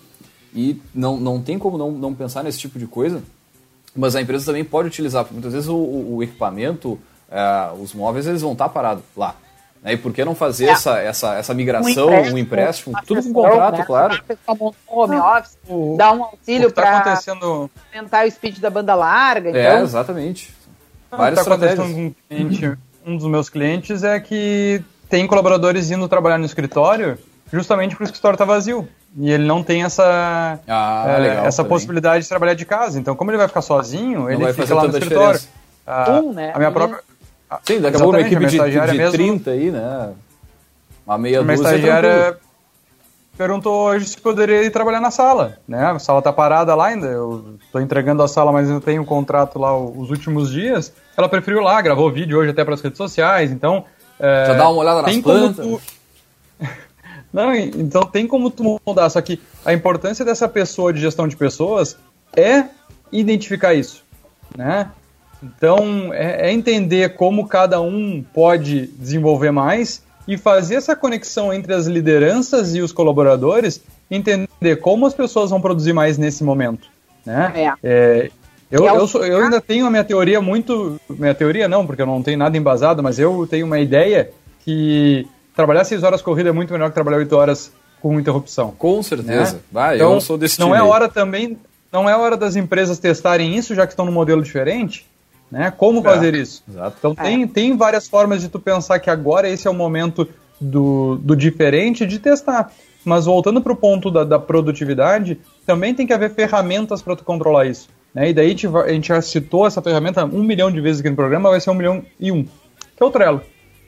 e 0.55 0.81
não, 0.95 1.19
não 1.19 1.43
tem 1.43 1.59
como 1.59 1.77
não, 1.77 1.91
não 1.91 2.15
pensar 2.15 2.45
nesse 2.45 2.59
tipo 2.59 2.79
de 2.79 2.87
coisa, 2.87 3.23
mas 3.95 4.15
a 4.15 4.23
empresa 4.23 4.47
também 4.47 4.65
pode 4.65 4.89
utilizar, 4.89 5.25
porque 5.25 5.35
muitas 5.35 5.53
vezes 5.53 5.69
o, 5.69 5.77
o 5.77 6.23
equipamento, 6.23 6.99
é, 7.31 7.73
os 7.81 7.93
móveis, 7.93 8.27
eles 8.27 8.43
vão 8.43 8.53
estar 8.53 8.69
parados 8.69 9.03
lá. 9.17 9.35
Né? 9.83 9.93
E 9.93 9.97
por 9.97 10.13
que 10.13 10.25
não 10.25 10.35
fazer 10.35 10.67
é. 10.67 10.71
essa, 10.71 10.99
essa, 10.99 11.35
essa 11.35 11.55
migração, 11.55 12.09
um 12.09 12.13
empréstimo, 12.13 12.37
um 12.37 12.39
empréstimo 12.39 12.95
tudo 13.07 13.23
com 13.23 13.33
contrato, 13.33 13.79
né? 13.79 13.85
claro. 13.85 14.23
Home 14.87 15.17
office, 15.17 15.59
dá 15.97 16.13
um 16.13 16.25
auxílio 16.25 16.73
tá 16.73 16.83
para 16.83 16.99
acontecendo... 16.99 17.71
aumentar 17.95 18.27
o 18.27 18.31
speed 18.31 18.59
da 18.59 18.71
banda 18.71 18.95
larga. 18.95 19.51
É, 19.51 19.69
então... 19.69 19.83
exatamente. 19.83 20.55
Várias 21.11 21.45
tá 21.45 21.55
acontecendo 21.55 21.95
com 21.95 22.07
um, 22.07 22.15
cliente, 22.29 22.79
um 23.07 23.17
dos 23.17 23.27
meus 23.27 23.49
clientes 23.49 24.05
é 24.05 24.21
que 24.21 24.83
tem 25.09 25.27
colaboradores 25.27 25.91
indo 25.91 26.07
trabalhar 26.09 26.39
no 26.39 26.45
escritório 26.45 27.19
justamente 27.53 27.91
porque 27.91 28.05
o 28.05 28.07
escritório 28.07 28.35
está 28.35 28.45
vazio. 28.45 28.89
E 29.17 29.31
ele 29.31 29.45
não 29.45 29.63
tem 29.63 29.83
essa, 29.83 30.61
ah, 30.69 31.05
é, 31.09 31.19
legal, 31.19 31.47
essa 31.47 31.65
possibilidade 31.65 32.23
de 32.23 32.29
trabalhar 32.29 32.55
de 32.55 32.65
casa. 32.65 32.99
Então, 32.99 33.17
como 33.17 33.31
ele 33.31 33.39
vai 33.39 33.49
ficar 33.49 33.63
sozinho, 33.63 34.21
não 34.21 34.31
ele 34.31 34.53
fica 34.53 34.75
lá 34.75 34.85
no 34.87 34.91
escritório. 34.91 35.41
Ah, 35.87 36.21
um, 36.23 36.33
né? 36.33 36.53
A 36.55 36.59
minha 36.59 36.71
própria. 36.71 37.01
Sim, 37.63 37.81
daqui 37.81 37.97
a 37.97 38.01
pouco 38.01 38.17
uma 38.17 38.21
equipe 38.21 38.47
de, 38.47 38.59
de 38.59 38.97
mesmo, 38.97 39.13
30 39.13 39.51
aí, 39.51 39.71
né? 39.71 40.13
Uma 41.07 41.17
meia 41.17 41.43
dúzia. 41.43 41.57
Minha 41.57 41.69
estagiária 41.69 42.39
perguntou 43.39 43.87
hoje 43.87 44.07
se 44.07 44.21
poderia 44.21 44.65
ir 44.65 44.71
trabalhar 44.71 45.01
na 45.01 45.13
sala, 45.13 45.59
né? 45.67 45.87
A 45.87 45.99
sala 46.01 46.21
tá 46.21 46.33
parada 46.33 46.75
lá 46.75 46.89
ainda, 46.89 47.07
eu 47.07 47.57
tô 47.71 47.79
entregando 47.79 48.23
a 48.23 48.29
sala, 48.29 48.51
mas 48.51 48.69
eu 48.69 48.81
tenho 48.81 49.03
um 49.03 49.05
contrato 49.05 49.59
lá 49.61 49.79
os 49.79 50.11
últimos 50.11 50.51
dias. 50.51 50.93
Ela 51.17 51.29
preferiu 51.29 51.61
lá, 51.61 51.81
gravou 51.81 52.11
vídeo 52.11 52.37
hoje 52.37 52.51
até 52.51 52.65
para 52.65 52.75
as 52.75 52.81
redes 52.81 52.99
sociais, 52.99 53.53
então... 53.53 53.85
É, 54.19 54.47
Já 54.49 54.55
dá 54.55 54.69
uma 54.69 54.81
olhada 54.81 55.03
nas 55.03 55.17
plantas. 55.19 55.65
Tu... 55.65 55.81
Não, 57.33 57.55
então 57.55 58.03
tem 58.05 58.27
como 58.27 58.51
tu 58.51 58.81
mudar, 58.85 59.09
só 59.09 59.21
que 59.21 59.41
a 59.65 59.73
importância 59.73 60.25
dessa 60.25 60.49
pessoa 60.49 60.93
de 60.93 61.01
gestão 61.01 61.29
de 61.29 61.37
pessoas 61.37 61.97
é 62.37 62.65
identificar 63.13 63.73
isso, 63.73 64.03
né? 64.57 64.91
Então, 65.43 66.13
é, 66.13 66.49
é 66.49 66.53
entender 66.53 67.15
como 67.15 67.47
cada 67.47 67.81
um 67.81 68.25
pode 68.35 68.87
desenvolver 68.99 69.51
mais 69.51 70.03
e 70.27 70.37
fazer 70.37 70.75
essa 70.75 70.95
conexão 70.95 71.53
entre 71.53 71.73
as 71.73 71.87
lideranças 71.87 72.75
e 72.75 72.81
os 72.81 72.93
colaboradores, 72.93 73.81
entender 74.11 74.77
como 74.81 75.07
as 75.07 75.15
pessoas 75.15 75.51
vão 75.51 75.61
produzir 75.61 75.93
mais 75.93 76.19
nesse 76.19 76.45
momento, 76.45 76.89
né? 77.25 77.77
É. 77.83 77.89
é 77.89 78.31
eu, 78.71 78.85
eu, 78.85 79.07
sou, 79.07 79.25
eu 79.25 79.43
ainda 79.43 79.61
tenho 79.61 79.87
a 79.87 79.91
minha 79.91 80.05
teoria 80.05 80.43
muito... 80.43 81.01
Minha 81.09 81.35
teoria 81.35 81.67
não, 81.67 81.87
porque 81.87 82.03
eu 82.03 82.07
não 82.07 82.23
tenho 82.23 82.37
nada 82.37 82.59
embasado, 82.59 83.03
mas 83.03 83.19
eu 83.19 83.47
tenho 83.49 83.65
uma 83.65 83.81
ideia 83.81 84.31
que 84.63 85.27
trabalhar 85.57 85.85
seis 85.85 86.03
horas 86.03 86.21
corrida 86.21 86.51
é 86.51 86.53
muito 86.53 86.73
melhor 86.73 86.89
que 86.89 86.95
trabalhar 86.95 87.17
oito 87.17 87.35
horas 87.35 87.73
com 88.03 88.21
interrupção. 88.21 88.75
Com 88.79 89.03
certeza. 89.03 89.55
Né? 89.55 89.61
Vai, 89.73 89.97
então, 89.97 90.15
eu 90.15 90.21
sou 90.21 90.37
desse 90.37 90.61
Não 90.61 90.75
é 90.75 90.83
hora 90.83 91.09
também, 91.09 91.57
não 91.91 92.09
é 92.09 92.15
hora 92.15 92.37
das 92.37 92.55
empresas 92.55 92.99
testarem 92.99 93.57
isso, 93.57 93.75
já 93.75 93.87
que 93.87 93.95
estão 93.95 94.05
no 94.05 94.13
modelo 94.13 94.43
diferente, 94.43 95.07
né? 95.51 95.71
Como 95.71 96.01
é, 96.01 96.03
fazer 96.03 96.35
isso? 96.35 96.63
Exato. 96.69 96.97
Então 96.99 97.15
é. 97.19 97.23
tem, 97.23 97.47
tem 97.47 97.77
várias 97.77 98.09
formas 98.09 98.41
de 98.41 98.49
tu 98.49 98.59
pensar 98.59 98.99
que 98.99 99.11
agora 99.11 99.49
esse 99.49 99.67
é 99.67 99.71
o 99.71 99.75
momento 99.75 100.29
do, 100.61 101.17
do 101.23 101.35
diferente 101.35 102.07
de 102.07 102.19
testar. 102.19 102.73
Mas 103.05 103.27
voltando 103.27 103.61
para 103.63 103.73
o 103.73 103.77
ponto 103.77 104.11
da, 104.11 104.25
da, 104.25 104.39
produtividade, 104.39 105.39
também 105.65 105.95
tem 105.95 106.07
que 106.07 106.13
haver 106.13 106.35
ferramentas 106.35 107.01
para 107.01 107.17
tu 107.17 107.25
controlar 107.25 107.67
isso. 107.67 107.89
Né? 108.13 108.31
E 108.31 108.35
daí 108.35 108.57
a 108.87 108.93
gente 108.93 109.09
já 109.09 109.23
citou 109.23 109.67
essa 109.67 109.81
ferramenta 109.81 110.25
um 110.25 110.43
milhão 110.43 110.71
de 110.71 110.81
vezes 110.81 111.01
aqui 111.01 111.09
no 111.09 111.17
programa, 111.17 111.51
vai 111.51 111.61
ser 111.61 111.71
um 111.71 111.75
milhão 111.75 112.05
e 112.19 112.33
um, 112.33 112.45
que 112.45 113.03
é 113.03 113.05
o 113.05 113.11
Trello. 113.11 113.41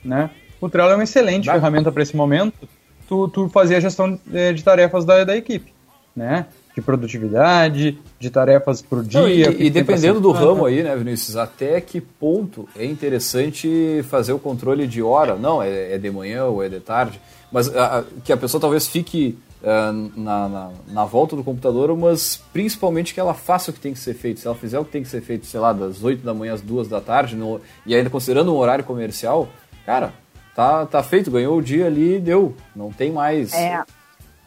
Né? 0.03 0.29
o 0.61 0.69
Trello 0.69 0.91
é 0.91 0.95
uma 0.95 1.03
excelente 1.03 1.47
Vai. 1.47 1.55
ferramenta 1.55 1.91
para 1.91 2.03
esse 2.03 2.15
momento, 2.15 2.69
tu, 3.07 3.27
tu 3.27 3.49
fazer 3.49 3.75
a 3.75 3.79
gestão 3.79 4.13
de, 4.13 4.19
eh, 4.33 4.53
de 4.53 4.63
tarefas 4.63 5.03
da, 5.03 5.23
da 5.23 5.35
equipe, 5.35 5.73
né? 6.15 6.45
De 6.75 6.81
produtividade, 6.81 7.99
de 8.19 8.29
tarefas 8.29 8.81
por 8.81 9.03
dia. 9.03 9.21
Não, 9.21 9.27
e, 9.27 9.65
e 9.65 9.69
dependendo 9.69 10.19
do 10.19 10.31
ramo 10.31 10.65
aí, 10.65 10.83
né, 10.83 10.95
Vinícius, 10.95 11.35
até 11.35 11.81
que 11.81 11.99
ponto 11.99 12.67
é 12.75 12.85
interessante 12.85 14.03
fazer 14.09 14.33
o 14.33 14.39
controle 14.39 14.87
de 14.87 15.01
hora? 15.01 15.35
Não, 15.35 15.61
é, 15.61 15.93
é 15.93 15.97
de 15.97 16.09
manhã 16.09 16.45
ou 16.45 16.63
é 16.63 16.69
de 16.69 16.79
tarde, 16.79 17.19
mas 17.51 17.67
a, 17.75 18.03
que 18.23 18.31
a 18.31 18.37
pessoa 18.37 18.61
talvez 18.61 18.87
fique 18.87 19.37
uh, 19.61 20.19
na, 20.19 20.47
na, 20.47 20.69
na, 20.87 21.05
volta 21.05 21.35
do 21.35 21.43
computador, 21.43 21.95
mas 21.97 22.41
principalmente 22.53 23.13
que 23.13 23.19
ela 23.19 23.33
faça 23.33 23.71
o 23.71 23.73
que 23.73 23.79
tem 23.79 23.93
que 23.93 23.99
ser 23.99 24.13
feito. 24.13 24.39
Se 24.39 24.47
ela 24.47 24.55
fizer 24.55 24.79
o 24.79 24.85
que 24.85 24.91
tem 24.91 25.03
que 25.03 25.09
ser 25.09 25.21
feito, 25.21 25.45
sei 25.45 25.59
lá, 25.59 25.73
das 25.73 26.03
8 26.03 26.23
da 26.23 26.33
manhã 26.33 26.53
às 26.53 26.61
2 26.61 26.87
da 26.87 27.01
tarde, 27.01 27.35
no, 27.35 27.59
e 27.85 27.93
ainda 27.93 28.09
considerando 28.09 28.53
um 28.53 28.57
horário 28.57 28.83
comercial, 28.83 29.49
cara, 29.85 30.13
tá, 30.55 30.85
tá 30.85 31.03
feito, 31.03 31.29
ganhou 31.29 31.57
o 31.57 31.61
dia 31.61 31.87
ali 31.87 32.19
deu. 32.19 32.55
Não 32.75 32.91
tem 32.91 33.11
mais. 33.11 33.53
É. 33.53 33.83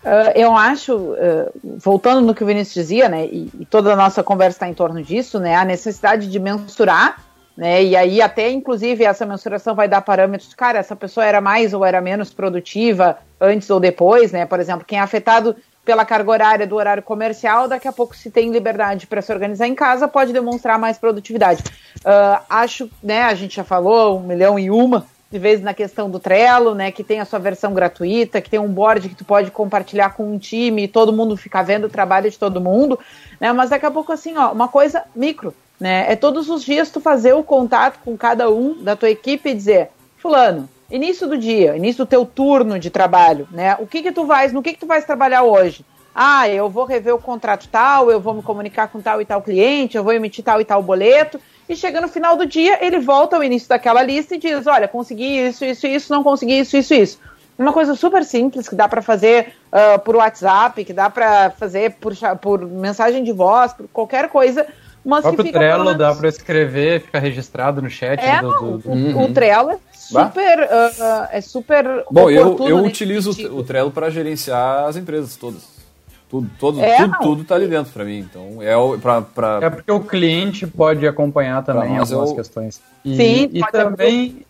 Uh, 0.05 0.31
eu 0.35 0.55
acho, 0.55 0.95
uh, 0.95 1.51
voltando 1.79 2.21
no 2.21 2.35
que 2.35 2.45
o 2.45 2.47
Vinícius 2.47 2.75
dizia, 2.75 3.09
né, 3.09 3.25
e, 3.25 3.51
e 3.59 3.65
toda 3.65 3.95
a 3.95 3.97
nossa 3.97 4.23
conversa 4.23 4.57
está 4.57 4.69
em 4.69 4.75
torno 4.75 5.03
disso, 5.03 5.41
né, 5.41 5.57
a 5.57 5.65
necessidade 5.65 6.31
de 6.31 6.39
mensurar, 6.39 7.23
né, 7.57 7.83
e 7.83 7.97
aí 7.97 8.21
até 8.21 8.51
inclusive 8.51 9.03
essa 9.03 9.25
mensuração 9.25 9.75
vai 9.75 9.89
dar 9.89 10.03
parâmetros, 10.03 10.53
cara, 10.53 10.79
essa 10.79 10.95
pessoa 10.95 11.25
era 11.25 11.41
mais 11.41 11.73
ou 11.73 11.83
era 11.83 12.03
menos 12.03 12.35
produtiva 12.35 13.17
antes 13.41 13.71
ou 13.71 13.81
depois, 13.81 14.31
né, 14.31 14.45
por 14.45 14.61
exemplo, 14.61 14.85
quem 14.85 14.99
é 14.99 15.01
afetado 15.01 15.57
pela 15.85 16.05
carga 16.05 16.31
horária 16.31 16.67
do 16.67 16.77
horário 16.77 17.03
comercial, 17.03 17.67
daqui 17.67 17.89
a 17.89 17.93
pouco 17.93 18.15
se 18.15 18.31
tem 18.31 18.51
liberdade 18.51 19.07
para 19.07 19.23
se 19.23 19.33
organizar 19.33 19.67
em 19.67 19.75
casa, 19.75 20.07
pode 20.07 20.33
demonstrar 20.33 20.79
mais 20.79 20.99
produtividade. 20.99 21.63
Uh, 22.01 22.43
acho, 22.49 22.91
né, 23.03 23.23
a 23.23 23.35
gente 23.35 23.57
já 23.57 23.65
falou 23.65 24.19
um 24.19 24.23
milhão 24.23 24.59
e 24.59 24.71
uma 24.71 25.07
de 25.35 25.39
vez 25.41 25.61
na 25.61 25.75
questão 25.75 26.09
do 26.09 26.21
Trello, 26.21 26.77
né, 26.77 26.93
que 26.93 27.03
tem 27.03 27.19
a 27.19 27.25
sua 27.25 27.41
versão 27.41 27.75
gratuita, 27.75 28.41
que 28.41 28.49
tem 28.49 28.61
um 28.61 28.69
board 28.69 29.09
que 29.09 29.17
tu 29.17 29.25
pode 29.25 29.51
compartilhar 29.51 30.15
com 30.15 30.33
um 30.33 30.39
time 30.39 30.85
e 30.85 30.89
todo 30.89 31.13
mundo 31.13 31.37
fica 31.37 31.61
vendo 31.61 31.89
o 31.89 31.91
trabalho 31.91 32.31
de 32.31 32.39
todo 32.39 32.61
mundo, 32.61 32.97
né, 33.41 33.53
mas 33.53 33.71
daqui 33.71 33.85
a 33.85 33.91
pouco 33.91 34.13
assim, 34.13 34.37
ó, 34.37 34.53
uma 34.53 34.69
coisa 34.69 35.03
micro, 35.13 35.53
né, 35.81 36.07
é 36.09 36.15
todos 36.15 36.49
os 36.49 36.63
dias 36.63 36.89
tu 36.89 37.01
fazer 37.01 37.33
o 37.33 37.43
contato 37.43 37.99
com 38.05 38.17
cada 38.17 38.49
um 38.49 38.81
da 38.81 38.95
tua 38.95 39.11
equipe 39.11 39.51
e 39.51 39.55
dizer, 39.55 39.91
fulano, 40.19 40.69
início 40.89 41.27
do 41.27 41.37
dia, 41.37 41.77
início 41.77 42.05
do 42.05 42.09
teu 42.09 42.25
turno 42.25 42.79
de 42.79 42.89
trabalho, 42.89 43.49
né, 43.51 43.77
o 43.81 43.89
que 43.89 44.03
que 44.03 44.13
tu 44.13 44.27
vais, 44.27 44.53
no 44.53 44.63
que 44.63 44.75
que 44.75 44.79
tu 44.79 44.87
vais 44.87 45.05
trabalhar 45.05 45.43
hoje? 45.43 45.85
Ah, 46.15 46.49
eu 46.49 46.71
vou 46.71 46.85
rever 46.85 47.13
o 47.13 47.19
contrato 47.19 47.67
tal, 47.67 48.09
eu 48.09 48.21
vou 48.21 48.35
me 48.35 48.43
comunicar 48.43 48.87
com 48.87 49.01
tal 49.01 49.21
e 49.21 49.25
tal 49.25 49.43
cliente, 49.43 49.97
eu 49.97 50.05
vou 50.05 50.13
emitir 50.13 50.45
tal 50.45 50.61
e 50.61 50.65
tal 50.65 50.81
boleto, 50.81 51.41
e 51.69 51.75
chega 51.75 52.01
no 52.01 52.09
final 52.09 52.37
do 52.37 52.47
dia, 52.47 52.85
ele 52.85 52.99
volta 52.99 53.37
ao 53.37 53.45
início 53.45 53.69
daquela 53.69 54.03
lista 54.03 54.35
e 54.35 54.39
diz: 54.39 54.67
Olha, 54.67 54.87
consegui 54.87 55.47
isso, 55.47 55.65
isso, 55.65 55.87
isso, 55.87 56.13
não 56.13 56.23
consegui 56.23 56.59
isso, 56.61 56.77
isso, 56.77 56.95
isso. 56.95 57.19
Uma 57.59 57.73
coisa 57.73 57.95
super 57.95 58.25
simples 58.25 58.69
que 58.69 58.75
dá 58.75 58.89
para 58.89 59.01
fazer 59.01 59.55
uh, 59.73 59.99
por 60.01 60.17
WhatsApp, 60.17 60.85
que 60.85 60.93
dá 60.93 61.09
para 61.09 61.51
fazer 61.51 61.93
por, 62.01 62.15
por 62.41 62.67
mensagem 62.67 63.23
de 63.23 63.33
voz, 63.33 63.73
por 63.73 63.87
qualquer 63.89 64.29
coisa. 64.29 64.67
Mas 65.05 65.21
o 65.25 65.35
próprio 65.35 65.53
Trello 65.53 65.85
menos... 65.85 65.99
dá 65.99 66.15
para 66.15 66.29
escrever, 66.29 67.03
fica 67.03 67.19
registrado 67.19 67.83
no 67.83 67.91
chat. 67.91 68.19
É, 68.21 68.41
do, 68.41 68.49
do, 68.49 68.79
do... 68.79 68.89
O, 68.89 68.93
uhum. 68.93 69.25
o, 69.25 69.33
Trello 69.35 69.71
é 69.73 69.79
super, 69.93 70.61
uh, 70.61 71.29
é 71.31 71.41
super. 71.41 72.05
Bom, 72.11 72.31
eu, 72.31 72.57
eu 72.67 72.79
utilizo 72.83 73.31
o 73.55 73.63
Trello 73.63 73.91
para 73.91 74.11
gerenciar 74.11 74.87
as 74.87 74.97
empresas 74.97 75.37
todas. 75.37 75.74
Tudo, 76.35 76.51
todo, 76.59 76.81
é, 76.81 76.97
tudo, 76.97 77.19
tudo 77.21 77.45
tá 77.45 77.55
ali 77.55 77.69
dentro 77.69 77.93
para 77.93 78.05
mim. 78.05 78.19
Então, 78.19 78.61
é 78.61 78.75
pra, 78.99 79.23
pra... 79.23 79.61
É 79.63 79.71
porque 79.71 79.93
o 79.93 80.01
cliente 80.01 80.67
pode 80.67 81.07
acompanhar 81.07 81.63
também 81.63 81.97
algumas 81.97 82.31
eu... 82.31 82.35
questões. 82.35 82.81
E, 83.05 83.17
Sim, 83.17 83.51
e 83.53 83.61
também, 83.71 84.45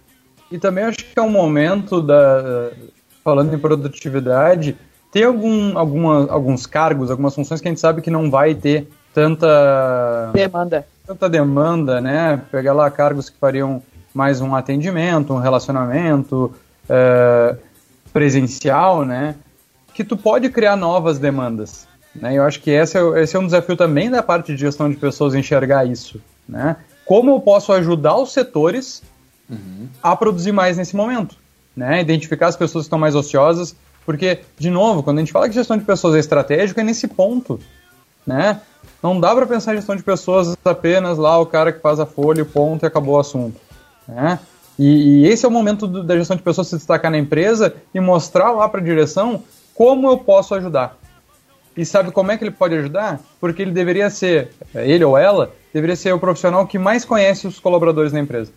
e 0.51 0.59
também 0.59 0.85
acho 0.85 1.05
que 1.05 1.19
é 1.19 1.21
um 1.21 1.29
momento 1.29 2.01
da. 2.01 2.71
Falando 3.23 3.55
em 3.55 3.59
produtividade, 3.59 4.79
tem 5.13 5.25
algum, 5.25 5.77
alguma, 5.77 6.27
alguns 6.31 6.65
cargos, 6.65 7.11
algumas 7.11 7.35
funções 7.35 7.61
que 7.61 7.69
a 7.69 7.71
gente 7.71 7.81
sabe 7.81 8.01
que 8.01 8.11
não 8.11 8.31
vai 8.31 8.55
ter 8.55 8.89
tanta 9.13 10.31
demanda. 10.33 10.87
Tanta 11.07 11.29
demanda, 11.29 12.01
né? 12.01 12.41
Pegar 12.51 12.73
lá 12.73 12.91
cargos 12.91 13.29
que 13.29 13.37
fariam 13.37 13.83
mais 14.15 14.41
um 14.41 14.55
atendimento, 14.55 15.35
um 15.35 15.39
relacionamento 15.39 16.51
é, 16.89 17.57
presencial, 18.11 19.05
né? 19.05 19.35
Que 19.95 20.05
tu 20.05 20.17
pode 20.17 20.51
criar 20.51 20.77
novas 20.77 21.19
demandas. 21.19 21.87
Né? 22.15 22.35
Eu 22.37 22.43
acho 22.43 22.61
que 22.61 22.71
esse 22.71 22.99
é, 22.99 23.23
esse 23.23 23.37
é 23.37 23.39
um 23.39 23.47
desafio 23.47 23.77
também 23.77 24.11
da 24.11 24.23
parte 24.23 24.53
de 24.53 24.61
gestão 24.61 24.91
de 24.91 24.97
pessoas 24.97 25.35
enxergar 25.35 25.85
isso. 25.87 26.21
Né? 26.49 26.77
Como 27.05 27.31
eu 27.31 27.41
posso 27.41 27.73
ajudar 27.73 28.17
os 28.17 28.33
setores 28.33 29.03
uhum. 29.49 29.89
a 30.03 30.15
produzir 30.17 30.53
mais 30.53 30.77
nesse 30.77 30.97
momento? 30.97 31.37
Né? 31.77 32.01
Identificar 32.01 32.49
as 32.49 32.57
pessoas 32.57 32.85
que 32.85 32.87
estão 32.87 32.99
mais 32.99 33.15
ociosas, 33.15 33.75
porque, 34.05 34.41
de 34.59 34.71
novo, 34.71 35.03
quando 35.03 35.19
a 35.19 35.21
gente 35.21 35.33
fala 35.33 35.49
que 35.49 35.55
gestão 35.55 35.79
de 35.79 35.85
pessoas 35.85 36.15
é 36.15 36.19
estratégica, 36.19 36.81
é 36.81 36.85
nesse 36.85 37.09
ponto. 37.09 37.59
Né? 38.27 38.61
Não 39.03 39.19
dá 39.19 39.35
para 39.35 39.47
pensar 39.47 39.73
em 39.73 39.77
gestão 39.77 39.97
de 39.97 40.03
pessoas 40.03 40.57
apenas 40.65 41.19
lá 41.19 41.39
o 41.39 41.47
cara 41.47 41.73
que 41.73 41.81
faz 41.81 42.01
a 42.01 42.07
folha, 42.07 42.43
o 42.43 42.47
ponto 42.47 42.85
e 42.85 42.87
acabou 42.87 43.17
o 43.17 43.21
assunto. 43.21 43.61
Né? 44.09 44.39
E, 44.79 45.23
e, 45.23 45.27
esse 45.27 45.45
é 45.45 45.49
o 45.49 45.53
momento 45.53 45.87
do, 45.87 46.03
da 46.03 46.17
gestão 46.17 46.37
de 46.37 46.43
pessoas 46.43 46.69
se 46.69 46.77
destacar 46.77 47.11
na 47.11 47.19
empresa 47.19 47.75
e 47.95 48.01
mostrar 48.01 48.51
lá 48.51 48.69
para 48.69 48.81
a 48.81 48.85
direção 48.85 49.43
como 49.75 50.09
eu 50.09 50.19
posso 50.19 50.55
ajudar? 50.55 50.97
E 51.77 51.85
sabe 51.85 52.13
como 52.13 52.31
é 52.31 52.39
que 52.39 52.45
ele 52.45 52.51
pode 52.53 52.75
ajudar? 52.77 53.21
Porque 53.41 53.63
ele 53.63 53.73
deveria 53.73 54.09
ser, 54.09 54.51
ele 54.75 55.05
ou 55.05 55.19
ela, 55.19 55.53
deveria 55.73 55.97
ser 55.97 56.13
o 56.13 56.21
profissional 56.21 56.67
que 56.67 56.79
mais 56.79 57.05
conhece 57.05 57.47
os 57.49 57.59
colaboradores 57.59 58.13
da 58.13 58.21
empresa. 58.21 58.53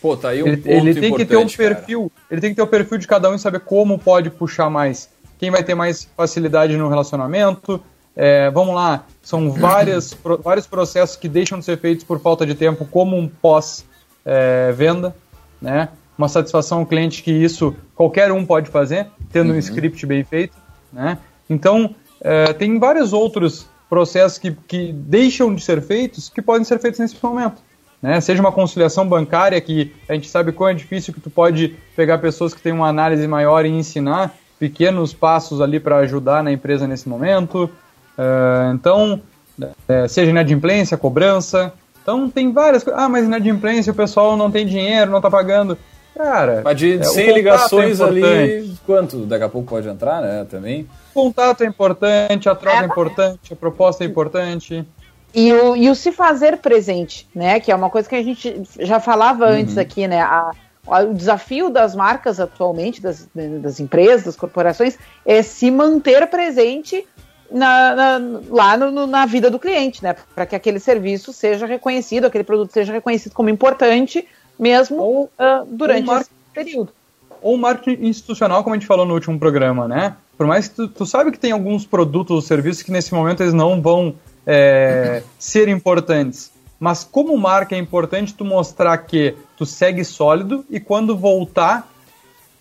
Pô, 0.00 0.16
tá 0.16 0.30
aí 0.30 0.42
um 0.42 0.48
ele, 0.48 0.56
ponto 0.56 0.68
ele 0.74 0.94
tem 1.00 1.14
que 1.14 1.24
ter 1.24 1.36
um 1.36 1.46
perfil, 1.48 2.10
ele 2.28 2.40
tem 2.40 2.50
que 2.50 2.56
ter 2.56 2.62
o 2.62 2.66
perfil 2.66 2.98
de 2.98 3.06
cada 3.06 3.30
um 3.30 3.34
e 3.36 3.38
saber 3.38 3.60
como 3.60 3.96
pode 3.98 4.30
puxar 4.30 4.68
mais. 4.68 5.08
Quem 5.38 5.50
vai 5.52 5.62
ter 5.62 5.76
mais 5.76 6.08
facilidade 6.16 6.76
no 6.76 6.88
relacionamento. 6.88 7.80
É, 8.14 8.50
vamos 8.50 8.74
lá, 8.74 9.06
são 9.22 9.50
várias, 9.52 10.12
pro- 10.12 10.36
vários 10.36 10.66
processos 10.66 11.16
que 11.16 11.28
deixam 11.28 11.58
de 11.60 11.64
ser 11.64 11.78
feitos 11.78 12.04
por 12.04 12.20
falta 12.20 12.44
de 12.44 12.54
tempo, 12.54 12.84
como 12.84 13.16
um 13.16 13.26
pós-venda, 13.26 15.14
né? 15.60 15.88
Uma 16.16 16.28
satisfação 16.28 16.80
ao 16.80 16.86
cliente 16.86 17.22
que 17.22 17.30
isso 17.30 17.74
qualquer 17.94 18.30
um 18.32 18.44
pode 18.44 18.70
fazer, 18.70 19.06
tendo 19.32 19.52
um 19.52 19.58
script 19.58 20.04
bem 20.06 20.22
feito, 20.24 20.56
né? 20.92 21.18
Então, 21.48 21.94
é, 22.20 22.52
tem 22.52 22.78
vários 22.78 23.12
outros 23.12 23.66
processos 23.88 24.38
que, 24.38 24.52
que 24.66 24.92
deixam 24.92 25.54
de 25.54 25.62
ser 25.62 25.82
feitos 25.82 26.28
que 26.28 26.40
podem 26.40 26.64
ser 26.64 26.78
feitos 26.78 27.00
nesse 27.00 27.16
momento 27.22 27.60
né? 28.02 28.20
Seja 28.20 28.40
uma 28.40 28.50
conciliação 28.50 29.06
bancária 29.06 29.60
que 29.60 29.94
a 30.08 30.14
gente 30.14 30.28
sabe 30.28 30.50
quão 30.50 30.70
é 30.70 30.74
difícil 30.74 31.14
que 31.14 31.20
tu 31.20 31.30
pode 31.30 31.76
pegar 31.94 32.18
pessoas 32.18 32.52
que 32.52 32.60
têm 32.60 32.72
uma 32.72 32.88
análise 32.88 33.26
maior 33.28 33.64
e 33.64 33.68
ensinar 33.68 34.34
pequenos 34.58 35.14
passos 35.14 35.60
ali 35.60 35.78
para 35.78 35.98
ajudar 35.98 36.42
na 36.42 36.50
empresa 36.50 36.86
nesse 36.88 37.08
momento. 37.08 37.70
Ah, 38.18 38.72
então, 38.74 39.22
eh, 39.88 40.08
seja 40.08 40.30
inadimplência, 40.30 40.96
cobrança. 40.96 41.72
Então 42.02 42.28
tem 42.28 42.52
várias 42.52 42.82
coisas. 42.82 43.00
Ah, 43.00 43.08
mas 43.08 43.24
inadimplência, 43.24 43.92
o 43.92 43.96
pessoal 43.96 44.36
não 44.36 44.50
tem 44.50 44.66
dinheiro, 44.66 45.12
não 45.12 45.20
tá 45.20 45.30
pagando. 45.30 45.78
Cara, 46.16 46.60
Mas 46.64 46.76
de 46.76 46.94
é, 46.98 47.00
o 47.00 47.04
100 47.04 47.24
contato 47.24 47.36
ligações 47.36 48.00
é 48.00 48.04
ali, 48.04 48.74
quanto 48.84 49.18
daqui 49.26 49.44
a 49.44 49.48
pouco 49.48 49.68
pode 49.68 49.88
entrar, 49.88 50.20
né? 50.20 50.46
Também. 50.48 50.86
O 51.14 51.22
contato 51.24 51.62
é 51.64 51.66
importante, 51.66 52.48
a 52.48 52.54
troca 52.54 52.78
é 52.78 52.82
É. 52.82 52.86
importante, 52.86 53.52
a 53.52 53.56
proposta 53.56 54.04
é 54.04 54.06
importante. 54.06 54.86
E 55.34 55.52
o, 55.52 55.74
e 55.74 55.88
o 55.88 55.94
se 55.94 56.12
fazer 56.12 56.58
presente, 56.58 57.26
né? 57.34 57.58
Que 57.58 57.72
é 57.72 57.74
uma 57.74 57.88
coisa 57.88 58.08
que 58.08 58.14
a 58.14 58.22
gente 58.22 58.62
já 58.80 59.00
falava 59.00 59.46
antes 59.46 59.78
aqui, 59.78 60.06
né? 60.06 60.20
A- 60.20 60.50
a- 60.86 61.00
o 61.04 61.14
desafio 61.14 61.70
das 61.70 61.94
marcas 61.94 62.38
atualmente, 62.38 63.00
das, 63.00 63.28
das 63.34 63.80
empresas, 63.80 64.24
das 64.24 64.36
corporações, 64.36 64.98
é 65.24 65.40
se 65.42 65.70
manter 65.70 66.26
presente 66.26 67.06
na, 67.50 67.94
na- 68.18 68.40
lá 68.50 68.76
no- 68.76 68.90
no- 68.90 69.06
na 69.06 69.24
vida 69.24 69.50
do 69.50 69.58
cliente, 69.58 70.02
né? 70.02 70.14
Para 70.34 70.44
que 70.44 70.54
aquele 70.54 70.78
serviço 70.78 71.32
seja 71.32 71.64
reconhecido, 71.64 72.26
aquele 72.26 72.44
produto 72.44 72.70
seja 72.72 72.92
reconhecido 72.92 73.32
como 73.32 73.48
importante, 73.48 74.26
mesmo 74.58 75.28
ah, 75.38 75.64
durante 75.66 76.06
mar- 76.06 76.20
esse 76.20 76.30
período. 76.52 76.90
ou 77.40 77.56
marketing 77.56 78.06
institucional, 78.06 78.62
como 78.62 78.74
a 78.74 78.78
gente 78.78 78.86
falou 78.86 79.04
no 79.06 79.14
último 79.14 79.38
programa, 79.38 79.88
né? 79.88 80.14
Por 80.36 80.46
mais 80.46 80.68
que 80.68 80.74
tu, 80.76 80.88
tu 80.88 81.06
sabe 81.06 81.30
que 81.30 81.38
tem 81.38 81.52
alguns 81.52 81.84
produtos 81.86 82.34
ou 82.34 82.40
serviços 82.40 82.82
que 82.82 82.90
nesse 82.92 83.12
momento 83.14 83.42
eles 83.42 83.54
não 83.54 83.80
vão 83.80 84.14
é, 84.46 85.22
ser 85.38 85.68
importantes. 85.68 86.50
Mas 86.80 87.04
como 87.04 87.36
marca 87.38 87.76
é 87.76 87.78
importante 87.78 88.34
tu 88.34 88.44
mostrar 88.44 88.96
que 88.98 89.36
tu 89.56 89.64
segue 89.64 90.04
sólido 90.04 90.64
e 90.68 90.80
quando 90.80 91.16
voltar 91.16 91.88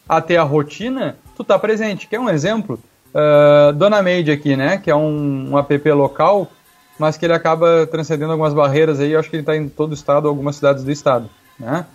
a 0.07 0.21
ter 0.21 0.37
a 0.37 0.43
rotina, 0.43 1.15
tu 1.35 1.43
tá 1.43 1.57
presente. 1.57 2.07
Quer 2.07 2.19
um 2.19 2.29
exemplo? 2.29 2.79
Ah, 3.15 3.71
Dona 3.75 4.01
Made 4.03 4.29
aqui, 4.31 4.55
né? 4.55 4.77
Que 4.77 4.91
é 4.91 4.95
um, 4.95 5.51
um 5.51 5.57
app 5.57 5.91
local, 5.91 6.51
mas 6.99 7.17
que 7.17 7.25
ele 7.25 7.33
acaba 7.33 7.87
transcendendo 7.87 8.31
algumas 8.33 8.53
barreiras 8.53 8.99
aí. 8.99 9.11
Eu 9.13 9.19
acho 9.19 9.29
que 9.29 9.37
ele 9.37 9.41
está 9.41 9.55
em 9.57 9.67
todo 9.67 9.91
o 9.91 9.95
estado, 9.95 10.27
algumas 10.27 10.55
cidades 10.55 10.83
do 10.83 10.91
estado, 10.91 11.27
né? 11.61 11.85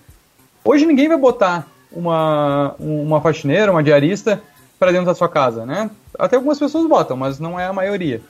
Hoje 0.64 0.86
ninguém 0.86 1.08
vai 1.08 1.16
botar 1.18 1.66
uma, 1.92 2.74
uma 2.78 3.20
faxineira, 3.20 3.70
uma 3.70 3.82
diarista 3.82 4.40
para 4.78 4.90
dentro 4.92 5.06
da 5.06 5.14
sua 5.14 5.28
casa, 5.28 5.64
né? 5.66 5.90
Até 6.18 6.36
algumas 6.36 6.58
pessoas 6.58 6.88
botam, 6.88 7.16
mas 7.16 7.38
não 7.38 7.58
é 7.58 7.66
a 7.66 7.72
maioria. 7.72 8.20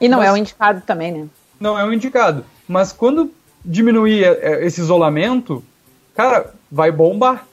E 0.00 0.08
não 0.08 0.18
Mas- 0.18 0.28
é 0.28 0.32
o 0.32 0.36
indicado 0.36 0.82
também, 0.84 1.12
né? 1.12 1.26
Não 1.60 1.78
é 1.78 1.84
o 1.84 1.92
indicado. 1.92 2.44
Mas 2.66 2.92
quando 2.92 3.30
diminuir 3.64 4.24
é, 4.24 4.64
esse 4.66 4.80
isolamento, 4.80 5.62
cara, 6.14 6.52
vai 6.70 6.90
bombar. 6.90 7.46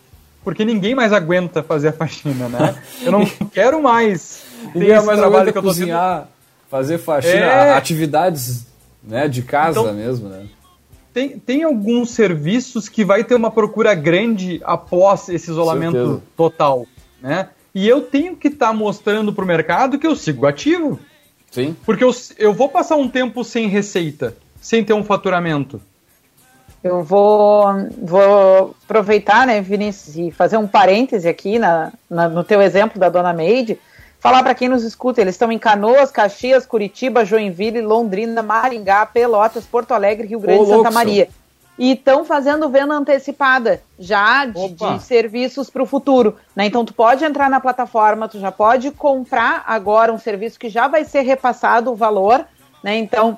Porque 0.44 0.64
ninguém 0.66 0.96
mais 0.96 1.12
aguenta 1.14 1.62
fazer 1.62 1.90
a 1.90 1.94
faxina, 1.94 2.48
né? 2.50 2.76
Eu 3.04 3.12
não 3.12 3.26
quero 3.54 3.82
mais 3.84 4.42
ter 4.74 5.02
mais 5.04 5.20
trabalho 5.20 5.52
que 5.52 5.58
eu 5.58 5.62
tô 5.62 5.68
tendo. 5.68 5.80
cozinhar, 5.80 6.28
fazer 6.72 6.98
faxina, 6.98 7.36
É. 7.36 7.74
atividades 7.74 8.66
né, 9.04 9.28
de 9.28 9.42
casa 9.44 9.80
Então- 9.82 9.94
mesmo, 9.94 10.30
né? 10.30 10.46
Tem, 11.14 11.39
tem 11.39 11.64
alguns 11.64 12.12
serviços 12.12 12.88
que 12.88 13.03
vai 13.03 13.24
ter 13.24 13.36
uma 13.36 13.49
procura 13.51 13.93
grande 13.95 14.62
após 14.64 15.28
esse 15.30 15.49
isolamento 15.49 15.97
Certeza. 15.97 16.22
total, 16.38 16.86
né? 17.22 17.49
E 17.74 17.88
eu 17.88 18.01
tenho 18.01 18.36
que 18.36 18.47
estar 18.47 18.74
mostrando 18.74 19.34
pro 19.34 19.45
mercado 19.45 19.97
que 19.99 20.05
eu 20.07 20.16
sigo 20.16 20.45
ativo. 20.45 20.99
Sim. 21.51 21.76
Porque 21.86 22.03
eu, 22.03 22.12
eu 22.38 22.53
vou 22.53 22.70
passar 22.70 22.95
um 22.95 23.07
tempo 23.10 23.43
sem 23.43 23.68
receita, 23.68 24.36
sem 24.62 24.84
ter 24.84 24.93
um 24.93 25.03
faturamento. 25.03 25.82
Eu 26.84 27.03
vou, 27.03 27.66
vou 28.01 28.76
aproveitar, 28.86 29.45
né, 29.45 29.62
Vinícius, 29.62 30.16
e 30.16 30.32
fazer 30.32 30.57
um 30.57 30.68
parêntese 30.68 31.28
aqui 31.28 31.60
na, 31.60 31.91
na- 32.10 32.30
no 32.30 32.43
teu 32.43 32.62
exemplo 32.62 32.99
da 32.99 33.10
Dona 33.10 33.34
Meide, 33.34 33.78
falar 34.20 34.43
para 34.43 34.53
quem 34.53 34.70
nos 34.70 34.84
escuta, 34.84 35.22
eles 35.22 35.36
estão 35.36 35.51
em 35.51 35.59
Canoas, 35.59 36.11
Caxias, 36.11 36.65
Curitiba, 36.65 37.26
Joinville, 37.26 37.82
Londrina, 37.82 38.43
Maringá, 38.43 39.05
Pelotas, 39.05 39.65
Porto 39.65 39.93
Alegre, 39.93 40.28
Rio 40.28 40.39
Grande 40.39 40.63
e 40.63 40.67
Santa 40.67 40.91
Maria. 40.91 41.30
E 41.78 41.93
estão 41.93 42.26
fazendo 42.26 42.67
venda 42.67 42.93
antecipada 42.93 43.82
já 43.97 44.45
de, 44.45 44.70
de 44.74 45.01
serviços 45.01 45.70
para 45.70 45.82
o 45.82 45.86
futuro. 45.86 46.36
Né? 46.53 46.65
Então 46.65 46.84
tu 46.84 46.93
pode 46.93 47.24
entrar 47.24 47.49
na 47.49 47.61
plataforma, 47.61 48.28
tu 48.28 48.38
já 48.38 48.51
pode 48.51 48.91
comprar 48.91 49.63
agora 49.65 50.11
um 50.11 50.17
serviço 50.17 50.59
que 50.59 50.70
já 50.70 50.89
vai 50.89 51.05
ser 51.05 51.22
repassado 51.22 51.89
o 51.89 51.95
valor, 51.95 52.45
né? 52.84 52.97
Então 52.97 53.38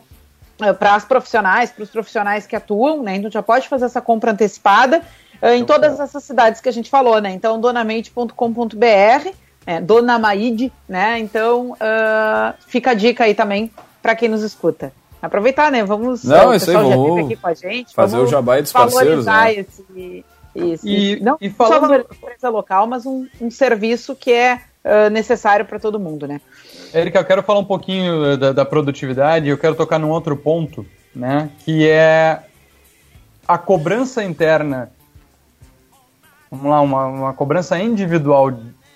para 0.78 0.96
as 0.96 1.06
profissionais, 1.06 1.72
para 1.72 1.84
os 1.84 1.90
profissionais 1.90 2.46
que 2.46 2.56
atuam, 2.56 3.02
né? 3.02 3.16
Então 3.16 3.32
já 3.32 3.42
pode 3.42 3.68
fazer 3.68 3.86
essa 3.86 4.02
compra 4.02 4.32
antecipada 4.32 5.02
eh, 5.42 5.56
em 5.56 5.66
todas 5.66 6.00
essas 6.00 6.24
cidades 6.24 6.62
que 6.62 6.70
a 6.70 6.74
gente 6.74 6.90
falou, 6.90 7.20
né? 7.20 7.32
Então 7.32 7.60
donamente.com.br, 7.60 9.30
é, 9.66 9.80
Dona 9.82 10.18
Maide, 10.20 10.72
né? 10.88 11.20
Então 11.20 11.76
ah, 11.80 12.54
fica 12.68 12.92
a 12.92 12.94
dica 12.94 13.24
aí 13.26 13.34
também 13.36 13.72
para 14.02 14.16
quem 14.16 14.30
nos 14.30 14.42
escuta. 14.44 14.92
Aproveitar, 15.22 15.72
né? 15.72 15.84
Vamos. 15.84 16.24
Não, 16.24 16.50
o 16.50 16.54
isso 16.56 16.70
aí, 16.72 16.76
vamos 16.76 17.26
aqui 17.26 17.36
com 17.36 17.48
a 17.48 17.54
gente. 17.54 17.94
fazer 17.94 18.16
vamos 18.16 18.30
o 18.30 18.32
jabai 18.32 18.62
dos 18.64 18.72
parceiros, 18.72 19.26
né? 19.26 19.54
esse, 19.54 20.26
esse- 20.56 20.90
E- 20.90 21.20
não 21.22 21.38
e 21.40 21.50
só 21.50 21.56
falando- 21.68 21.82
valorizar 21.82 22.08
a 22.12 22.16
empresa 22.16 22.50
local, 22.50 22.88
mas 22.88 23.06
um, 23.06 23.28
um 23.40 23.52
serviço 23.52 24.16
que 24.16 24.32
é 24.32 24.62
ah, 24.84 25.10
necessário 25.12 25.64
para 25.66 25.78
todo 25.80 26.00
mundo, 26.00 26.28
né? 26.28 26.42
Érica, 26.94 27.20
eu 27.20 27.26
quero 27.26 27.44
falar 27.44 27.60
um 27.60 27.66
pouquinho 27.66 28.36
da, 28.36 28.52
da 28.52 28.66
produtividade, 28.66 29.48
eu 29.48 29.58
quero 29.58 29.76
tocar 29.76 30.00
num 30.00 30.10
outro 30.10 30.36
ponto, 30.36 30.86
né? 31.16 31.52
Que 31.64 31.88
é 31.88 32.40
a 33.48 33.58
cobrança 33.60 34.24
interna. 34.24 34.92
Vamos 36.50 36.66
lá, 36.70 36.82
uma, 36.82 37.06
uma 37.06 37.34
cobrança 37.34 37.80
individual, 37.80 38.52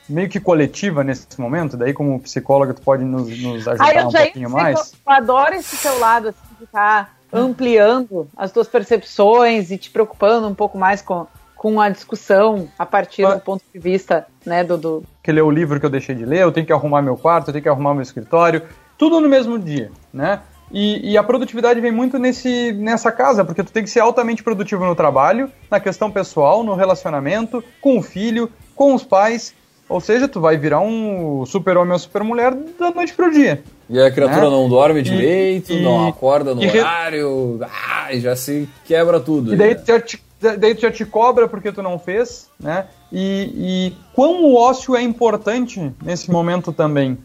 meio 0.08 0.30
que 0.30 0.39
coletiva 0.39 1.03
nesse 1.03 1.39
momento, 1.39 1.76
daí 1.76 1.93
como 1.93 2.20
psicóloga 2.20 2.74
tu 2.74 2.82
pode 2.82 3.03
nos, 3.03 3.28
nos 3.41 3.68
ajudar 3.68 4.08
um 4.08 4.12
pouquinho 4.12 4.49
mais. 4.49 4.93
Eu, 5.06 5.14
adoro 5.14 5.56
esse 5.56 5.78
teu 5.78 5.97
lado, 5.99 6.30
assim, 6.30 6.56
de 6.58 6.64
estar 6.66 7.16
ampliando 7.32 8.28
as 8.38 8.51
tuas 8.51 8.68
percepções 8.68 9.72
e 9.72 9.78
te 9.78 9.89
preocupando 9.89 10.47
um 10.47 10.56
pouco 10.56 10.78
mais 10.78 11.01
com, 11.01 11.28
com 11.56 11.82
a 11.82 11.89
discussão 11.89 12.70
a 12.78 12.86
partir 12.86 13.26
Ah. 13.26 13.36
do 13.36 13.41
ponto 13.41 13.64
de 13.74 13.80
vista 13.80 14.28
né, 14.45 14.64
do, 14.64 14.78
do, 14.78 15.03
que 15.24 15.32
ler 15.32 15.41
o 15.41 15.51
livro 15.51 15.80
que 15.80 15.86
eu 15.86 15.89
deixei 15.89 16.16
de 16.16 16.26
ler, 16.26 16.41
eu 16.41 16.51
tenho 16.51 16.66
que 16.66 16.74
arrumar 16.74 17.01
meu 17.01 17.18
quarto, 17.18 17.49
eu 17.49 17.53
tenho 17.53 17.64
que 17.64 17.70
arrumar 17.70 17.93
meu 17.93 18.03
escritório, 18.03 18.62
tudo 18.97 19.20
no 19.20 19.28
mesmo 19.28 19.60
dia, 19.60 19.91
né? 20.14 20.41
E, 20.72 21.12
e 21.12 21.18
a 21.18 21.24
produtividade 21.24 21.80
vem 21.80 21.91
muito 21.91 22.18
nesse, 22.18 22.72
nessa 22.74 23.12
casa, 23.12 23.45
porque 23.45 23.64
tu 23.64 23.72
tem 23.72 23.84
que 23.84 23.89
ser 23.89 23.99
altamente 23.99 24.43
produtivo 24.43 24.84
no 24.86 24.95
trabalho, 24.95 25.51
na 25.70 25.80
questão 25.80 26.10
pessoal, 26.10 26.64
no 26.64 26.74
relacionamento, 26.74 27.64
com 27.80 27.99
o 27.99 28.01
filho, 28.01 28.51
com 28.76 28.93
os 28.93 29.03
pais, 29.03 29.53
ou 29.88 29.99
seja, 30.01 30.27
tu 30.27 30.39
vai 30.41 30.57
virar 30.57 30.79
um 30.81 31.45
super-homem 31.45 31.93
ou 31.93 31.99
super-mulher 31.99 32.53
da 32.79 32.91
noite 32.91 33.13
pro 33.13 33.31
dia. 33.31 33.63
E 33.89 33.99
a 33.99 34.09
criatura 34.11 34.45
Né? 34.45 34.49
não 34.49 34.67
dorme 34.67 35.01
direito, 35.01 35.71
e- 35.73 35.81
não 35.83 36.07
acorda 36.07 36.55
no 36.55 36.63
e 36.63 36.67
re- 36.67 36.79
horário, 36.79 37.59
ah, 37.61 38.11
e 38.13 38.19
já 38.19 38.36
se 38.36 38.67
quebra 38.86 39.19
tudo. 39.19 39.53
E 39.53 39.57
daí 39.57 39.69
né? 39.69 39.75
tu, 39.75 39.86
já 39.88 39.99
te, 39.99 40.23
daí 40.57 40.73
tu 40.75 40.81
já 40.81 40.91
te 40.91 41.05
cobra 41.05 41.47
porque 41.47 41.71
tu 41.71 41.81
não 41.83 41.99
fez, 41.99 42.49
né? 42.59 42.86
E, 43.11 43.51
e 43.55 43.93
quão 44.13 44.43
o 44.43 44.55
ócio 44.55 44.95
é 44.95 45.01
importante 45.03 45.91
nesse 46.03 46.31
momento 46.31 46.71
também, 46.73 47.15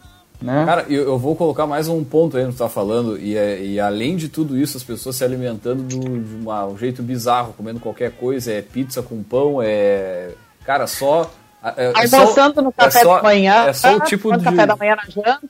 né? 0.41 0.65
Cara, 0.67 0.85
eu, 0.91 1.05
eu 1.05 1.19
vou 1.19 1.35
colocar 1.35 1.67
mais 1.67 1.89
um 1.89 2.05
ponto 2.05 2.37
aí 2.37 2.43
no 2.45 2.51
que 2.51 2.57
tu 2.57 2.59
tá 2.63 2.69
falando, 2.69 3.19
e, 3.19 3.37
é- 3.39 3.63
e 3.65 3.81
além 3.81 4.17
de 4.17 4.29
tudo 4.29 4.57
isso, 4.59 4.77
as 4.77 4.83
pessoas 4.85 5.17
se 5.17 5.25
alimentando 5.25 5.83
do- 5.83 6.19
de 6.21 6.35
uma- 6.43 6.67
um 6.67 6.77
jeito 6.77 7.03
bizarro, 7.03 7.55
comendo 7.57 7.81
qualquer 7.81 8.11
coisa, 8.13 8.53
é 8.53 8.61
pizza 8.61 9.01
com 9.03 9.23
pão, 9.23 9.61
é. 9.63 10.33
Cara, 10.65 10.87
só. 10.87 11.31
É, 11.63 11.87
é 11.87 11.93
almoçando 12.17 12.63
no 12.63 12.73
café 12.73 13.01
é 13.01 13.03
só- 13.03 13.17
da 13.17 13.23
manhã, 13.23 13.67
É 13.67 13.73
só 13.73 13.97
o 13.97 14.01
tipo 14.01 14.23
tomando 14.25 14.39
de. 14.41 14.45
café 14.47 14.67
da 14.67 14.77
manhã 14.77 14.97
na 14.97 15.05
janta. 15.05 15.41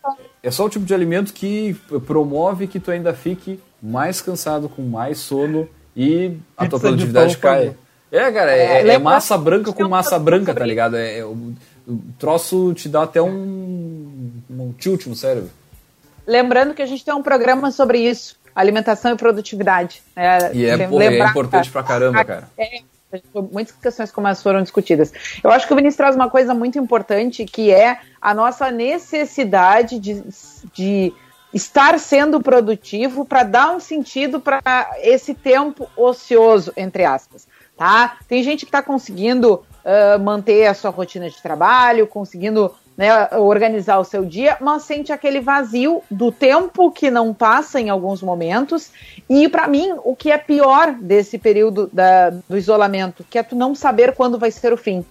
É 0.42 0.50
só 0.50 0.64
o 0.64 0.68
tipo 0.68 0.84
de 0.84 0.92
alimento 0.92 1.32
que 1.32 1.74
promove 2.06 2.66
que 2.66 2.80
tu 2.80 2.90
ainda 2.90 3.14
fique 3.14 3.60
mais 3.82 4.20
cansado, 4.20 4.68
com 4.68 4.82
mais 4.82 5.18
sono 5.18 5.68
e 5.96 6.36
a 6.56 6.66
tua 6.66 6.78
de 6.78 6.82
produtividade 6.82 7.36
cai. 7.38 7.74
É, 8.10 8.32
cara, 8.32 8.50
é, 8.50 8.88
É, 8.88 8.94
é 8.94 8.98
massa 8.98 9.38
branca 9.38 9.72
com 9.72 9.88
massa 9.88 10.18
branca, 10.18 10.52
tá 10.52 10.66
ligado? 10.66 10.96
É, 10.96 11.18
é- 11.18 11.24
o, 11.24 11.52
o 11.86 11.98
troço 12.18 12.74
te 12.74 12.88
dá 12.88 13.04
até 13.04 13.22
um, 13.22 14.32
um 14.50 14.72
tilt 14.76 15.06
no 15.06 15.14
cérebro. 15.14 15.50
Lembrando 16.26 16.74
que 16.74 16.82
a 16.82 16.86
gente 16.86 17.04
tem 17.04 17.14
um 17.14 17.22
programa 17.22 17.70
sobre 17.70 17.98
isso, 17.98 18.36
alimentação 18.54 19.12
e 19.12 19.16
produtividade. 19.16 20.02
É, 20.16 20.50
e 20.54 20.64
é, 20.66 20.88
porra, 20.88 21.04
é 21.04 21.18
importante 21.28 21.70
pra 21.70 21.82
caramba, 21.84 22.24
cara. 22.24 22.48
É, 22.58 22.80
muitas 23.52 23.74
questões 23.76 24.10
como 24.10 24.26
as 24.26 24.42
foram 24.42 24.62
discutidas. 24.62 25.12
Eu 25.42 25.50
acho 25.50 25.66
que 25.66 25.72
o 25.72 25.76
Vinícius 25.76 25.96
traz 25.96 26.16
uma 26.16 26.30
coisa 26.30 26.54
muito 26.54 26.78
importante, 26.78 27.44
que 27.44 27.70
é 27.70 28.00
a 28.20 28.34
nossa 28.34 28.70
necessidade 28.70 29.98
de, 29.98 30.22
de 30.72 31.12
estar 31.52 31.98
sendo 31.98 32.40
produtivo 32.40 33.24
para 33.24 33.42
dar 33.42 33.74
um 33.74 33.80
sentido 33.80 34.40
para 34.40 34.90
esse 35.02 35.34
tempo 35.34 35.88
ocioso, 35.96 36.72
entre 36.76 37.04
aspas. 37.04 37.46
Tá? 37.76 38.18
Tem 38.28 38.42
gente 38.42 38.60
que 38.66 38.68
está 38.68 38.82
conseguindo 38.82 39.54
uh, 39.54 40.20
manter 40.20 40.66
a 40.66 40.74
sua 40.74 40.90
rotina 40.90 41.28
de 41.30 41.40
trabalho, 41.42 42.06
conseguindo 42.06 42.74
né, 43.00 43.28
organizar 43.38 43.98
o 43.98 44.04
seu 44.04 44.26
dia, 44.26 44.58
mas 44.60 44.82
sente 44.82 45.10
aquele 45.10 45.40
vazio 45.40 46.02
do 46.10 46.30
tempo 46.30 46.90
que 46.90 47.10
não 47.10 47.32
passa 47.32 47.80
em 47.80 47.88
alguns 47.88 48.22
momentos. 48.22 48.90
E 49.26 49.48
para 49.48 49.66
mim, 49.66 49.94
o 50.04 50.14
que 50.14 50.30
é 50.30 50.36
pior 50.36 50.92
desse 50.92 51.38
período 51.38 51.88
da, 51.90 52.28
do 52.28 52.58
isolamento, 52.58 53.24
que 53.30 53.38
é 53.38 53.42
tu 53.42 53.56
não 53.56 53.74
saber 53.74 54.14
quando 54.14 54.38
vai 54.38 54.50
ser 54.50 54.70
o 54.70 54.76
fim. 54.76 55.02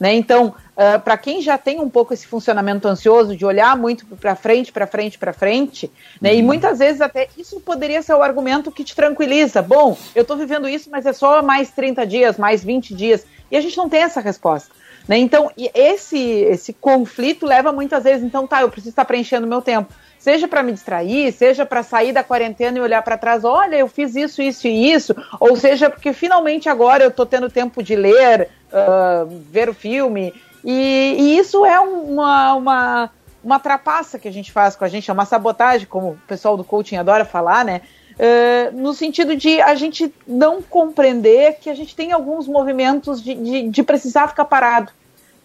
Né? 0.00 0.14
Então, 0.14 0.48
uh, 0.48 0.98
para 0.98 1.16
quem 1.16 1.40
já 1.40 1.56
tem 1.56 1.78
um 1.78 1.88
pouco 1.88 2.12
esse 2.12 2.26
funcionamento 2.26 2.88
ansioso 2.88 3.36
de 3.36 3.46
olhar 3.46 3.76
muito 3.76 4.04
para 4.16 4.34
frente, 4.34 4.72
para 4.72 4.88
frente, 4.88 5.16
para 5.16 5.32
frente, 5.32 5.92
né? 6.20 6.32
Uhum. 6.32 6.38
e 6.38 6.42
muitas 6.42 6.80
vezes 6.80 7.00
até 7.00 7.28
isso 7.38 7.60
poderia 7.60 8.02
ser 8.02 8.14
o 8.14 8.22
argumento 8.22 8.72
que 8.72 8.82
te 8.82 8.96
tranquiliza. 8.96 9.62
Bom, 9.62 9.96
eu 10.12 10.22
estou 10.22 10.36
vivendo 10.36 10.68
isso, 10.68 10.90
mas 10.90 11.06
é 11.06 11.12
só 11.12 11.40
mais 11.40 11.70
30 11.70 12.04
dias, 12.04 12.36
mais 12.36 12.64
20 12.64 12.94
dias. 12.94 13.24
E 13.48 13.56
a 13.56 13.60
gente 13.60 13.76
não 13.76 13.88
tem 13.88 14.02
essa 14.02 14.20
resposta. 14.20 14.70
Né? 15.08 15.16
Então, 15.16 15.50
esse, 15.74 16.18
esse 16.18 16.74
conflito 16.74 17.46
leva 17.46 17.72
muitas 17.72 18.04
vezes, 18.04 18.22
então 18.22 18.46
tá, 18.46 18.60
eu 18.60 18.68
preciso 18.68 18.90
estar 18.90 19.06
preenchendo 19.06 19.46
meu 19.46 19.62
tempo. 19.62 19.92
Seja 20.18 20.46
para 20.46 20.62
me 20.62 20.72
distrair, 20.72 21.32
seja 21.32 21.64
para 21.64 21.82
sair 21.82 22.12
da 22.12 22.22
quarentena 22.22 22.76
e 22.76 22.80
olhar 22.80 23.00
para 23.02 23.16
trás, 23.16 23.44
olha, 23.44 23.76
eu 23.76 23.88
fiz 23.88 24.14
isso, 24.14 24.42
isso 24.42 24.66
e 24.66 24.92
isso, 24.92 25.14
ou 25.40 25.56
seja, 25.56 25.88
porque 25.88 26.12
finalmente 26.12 26.68
agora 26.68 27.04
eu 27.04 27.08
estou 27.08 27.24
tendo 27.24 27.48
tempo 27.48 27.82
de 27.82 27.96
ler, 27.96 28.50
uh, 28.70 29.26
ver 29.50 29.70
o 29.70 29.74
filme, 29.74 30.34
e, 30.62 31.16
e 31.18 31.38
isso 31.38 31.64
é 31.64 31.78
uma, 31.78 32.54
uma, 32.54 33.10
uma 33.42 33.60
trapaça 33.60 34.18
que 34.18 34.26
a 34.26 34.32
gente 34.32 34.50
faz 34.50 34.74
com 34.74 34.84
a 34.84 34.88
gente, 34.88 35.08
é 35.08 35.14
uma 35.14 35.24
sabotagem, 35.24 35.86
como 35.86 36.10
o 36.10 36.18
pessoal 36.26 36.56
do 36.56 36.64
coaching 36.64 36.96
adora 36.96 37.24
falar, 37.24 37.64
né? 37.64 37.80
Uh, 38.18 38.76
no 38.76 38.92
sentido 38.92 39.36
de 39.36 39.60
a 39.60 39.76
gente 39.76 40.12
não 40.26 40.60
compreender 40.60 41.58
que 41.60 41.70
a 41.70 41.74
gente 41.74 41.94
tem 41.94 42.10
alguns 42.10 42.48
movimentos 42.48 43.22
de, 43.22 43.34
de, 43.34 43.68
de 43.68 43.82
precisar 43.84 44.26
ficar 44.26 44.44
parado 44.44 44.90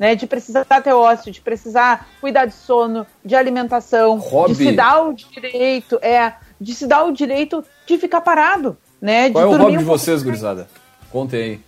né? 0.04 0.16
De 0.16 0.28
precisar 0.28 0.66
ter 0.66 0.94
ócio, 0.94 1.32
de 1.32 1.42
precisar 1.42 2.10
cuidar 2.20 2.46
de 2.46 2.54
sono, 2.54 3.06
de 3.24 3.36
alimentação, 3.36 4.18
Hobby. 4.18 4.54
de 4.54 4.66
se 4.66 4.72
dar 4.72 5.02
o 5.02 5.14
direito, 5.14 6.00
é, 6.02 6.34
de 6.60 6.74
se 6.74 6.88
dar 6.88 7.04
o 7.04 7.12
direito 7.14 7.64
de 7.88 7.98
ficar 7.98 8.22
parado, 8.22 8.78
né? 9.02 9.28
De 9.28 9.34
Qual 9.34 9.46
é 9.46 9.48
o 9.48 9.58
hobby 9.58 9.76
um 9.76 9.80
de 9.80 9.84
vocês, 9.86 10.24
gurizada? 10.24 10.68
Contem 11.12 11.42
aí. 11.42 11.60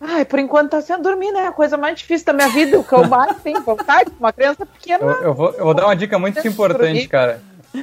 Ai, 0.00 0.24
por 0.24 0.38
enquanto 0.38 0.70
tá 0.70 0.80
sendo 0.80 1.02
dormir, 1.02 1.32
né? 1.32 1.46
A 1.46 1.52
coisa 1.52 1.76
mais 1.76 1.98
difícil 1.98 2.26
da 2.26 2.32
minha 2.32 2.48
vida. 2.48 2.78
O 2.78 2.84
que 2.84 2.92
eu 2.92 3.08
mais 3.08 3.36
tenho 3.42 3.60
vontade, 3.62 4.12
uma 4.18 4.32
criança 4.32 4.64
pequena. 4.64 5.04
Eu, 5.04 5.22
eu, 5.22 5.34
vou, 5.34 5.50
eu 5.52 5.64
vou 5.64 5.74
dar 5.74 5.86
uma 5.86 5.96
dica 5.96 6.18
muito 6.18 6.46
importante, 6.46 7.08
cara. 7.08 7.40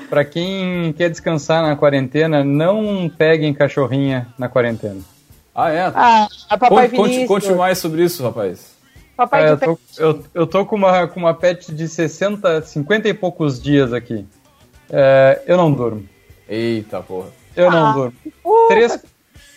Para 0.10 0.26
quem 0.26 0.94
quer 0.94 1.10
descansar 1.10 1.64
na 1.64 1.76
quarentena, 1.76 2.44
não 2.44 3.10
peguem 3.10 3.54
cachorrinha 3.54 4.28
na 4.38 4.50
quarentena. 4.50 5.02
Ah, 5.54 5.72
é? 5.72 5.92
Ah, 5.94 6.28
a 6.50 6.58
papai 6.58 6.90
conte, 6.90 7.26
conte, 7.26 7.26
conte 7.28 7.52
mais 7.54 7.78
sobre 7.78 8.04
isso, 8.04 8.24
rapaz. 8.24 8.76
Papai 9.16 9.46
é, 9.46 9.52
eu, 9.52 9.58
tô, 9.58 9.80
eu, 9.98 10.24
eu 10.34 10.48
tô 10.48 10.66
com 10.66 10.76
uma, 10.76 11.08
com 11.08 11.20
uma 11.20 11.34
pet 11.34 11.74
de 11.74 11.88
60, 11.88 12.62
50 12.64 13.08
e 13.08 13.14
poucos 13.14 13.62
dias 13.62 13.94
aqui. 13.94 14.26
É, 14.90 15.42
eu 15.48 15.56
não 15.56 15.72
durmo. 15.72 16.06
Eita 16.48 17.02
porra. 17.02 17.30
Eu 17.56 17.70
ah, 17.70 17.72
não 17.72 17.94
durmo. 17.94 18.14
Porra. 18.44 18.68
Três, 18.68 19.00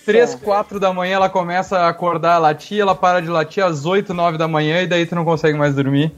três, 0.07 0.35
quatro 0.37 0.79
da 0.79 0.93
manhã 0.93 1.17
ela 1.17 1.29
começa 1.29 1.79
a 1.81 1.89
acordar, 1.89 2.37
a 2.37 2.39
latir, 2.39 2.81
ela 2.81 2.95
para 2.95 3.21
de 3.21 3.29
latir 3.29 3.65
às 3.65 3.85
8, 3.85 4.15
9 4.15 4.39
da 4.39 4.47
manhã 4.47 4.83
e 4.83 4.87
daí 4.87 5.05
tu 5.05 5.17
não 5.17 5.25
consegue 5.25 5.59
mais 5.59 5.75
dormir. 5.75 6.13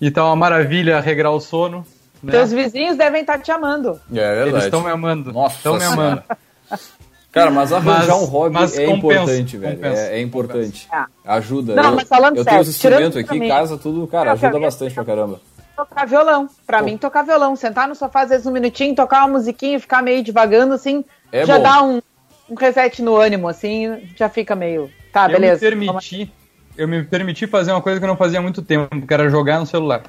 E 0.00 0.10
tá 0.10 0.24
uma 0.24 0.36
maravilha 0.36 1.00
regrar 1.00 1.32
o 1.32 1.40
sono. 1.40 1.84
Né? 2.22 2.32
Teus 2.32 2.52
vizinhos 2.52 2.96
devem 2.96 3.20
estar 3.20 3.34
tá 3.34 3.38
te 3.38 3.50
amando. 3.50 4.00
É, 4.12 4.18
é 4.18 4.34
verdade. 4.34 4.50
Eles 4.50 4.64
estão 4.64 4.82
me 4.82 4.90
amando. 4.90 5.32
Nossa, 5.32 5.56
estão 5.56 5.76
me 5.76 5.84
amando. 5.84 6.22
Cara, 7.30 7.50
mas 7.50 7.72
arranjar 7.72 8.08
mas, 8.08 8.22
um 8.22 8.24
hobby 8.24 8.56
é 8.56 8.60
compensa, 8.60 8.92
importante, 8.92 9.56
velho. 9.58 9.86
É, 9.86 10.18
é, 10.18 10.20
importante. 10.20 10.88
É. 10.92 11.04
Ajuda. 11.24 11.74
Não, 11.74 11.90
eu, 11.90 11.96
mas 11.96 12.08
falando 12.08 12.36
eu 12.36 12.44
sério, 12.44 12.58
tenho 12.58 12.62
os 12.62 12.68
instrumentos 12.68 13.16
aqui 13.16 13.36
em 13.36 13.48
casa, 13.48 13.76
tudo, 13.76 14.06
cara, 14.06 14.32
ajuda 14.32 14.58
bastante 14.58 14.94
pra 14.94 15.04
caramba. 15.04 15.40
Tocar 15.76 16.06
violão. 16.06 16.48
Pra 16.66 16.78
Pô. 16.78 16.86
mim, 16.86 16.96
tocar 16.96 17.22
violão. 17.22 17.54
Sentar 17.54 17.86
no 17.86 17.94
sofá, 17.94 18.22
às 18.22 18.30
vezes, 18.30 18.46
um 18.46 18.50
minutinho, 18.50 18.94
tocar 18.94 19.20
uma 19.20 19.38
musiquinha, 19.38 19.78
ficar 19.78 20.02
meio 20.02 20.24
devagando, 20.24 20.74
assim, 20.74 21.04
é 21.30 21.44
já 21.44 21.58
bom. 21.58 21.62
dá 21.62 21.82
um, 21.82 22.02
um 22.50 22.54
reset 22.54 23.02
no 23.02 23.14
ânimo, 23.14 23.46
assim, 23.46 24.10
já 24.16 24.28
fica 24.28 24.56
meio. 24.56 24.90
Tá, 25.12 25.26
eu 25.26 25.32
beleza. 25.32 25.64
Me 25.70 25.86
permiti, 25.86 26.32
eu 26.76 26.88
me 26.88 27.04
permiti 27.04 27.46
fazer 27.46 27.72
uma 27.72 27.82
coisa 27.82 28.00
que 28.00 28.04
eu 28.04 28.08
não 28.08 28.16
fazia 28.16 28.38
há 28.38 28.42
muito 28.42 28.62
tempo, 28.62 29.06
que 29.06 29.14
era 29.14 29.28
jogar 29.28 29.60
no 29.60 29.66
celular. 29.66 30.02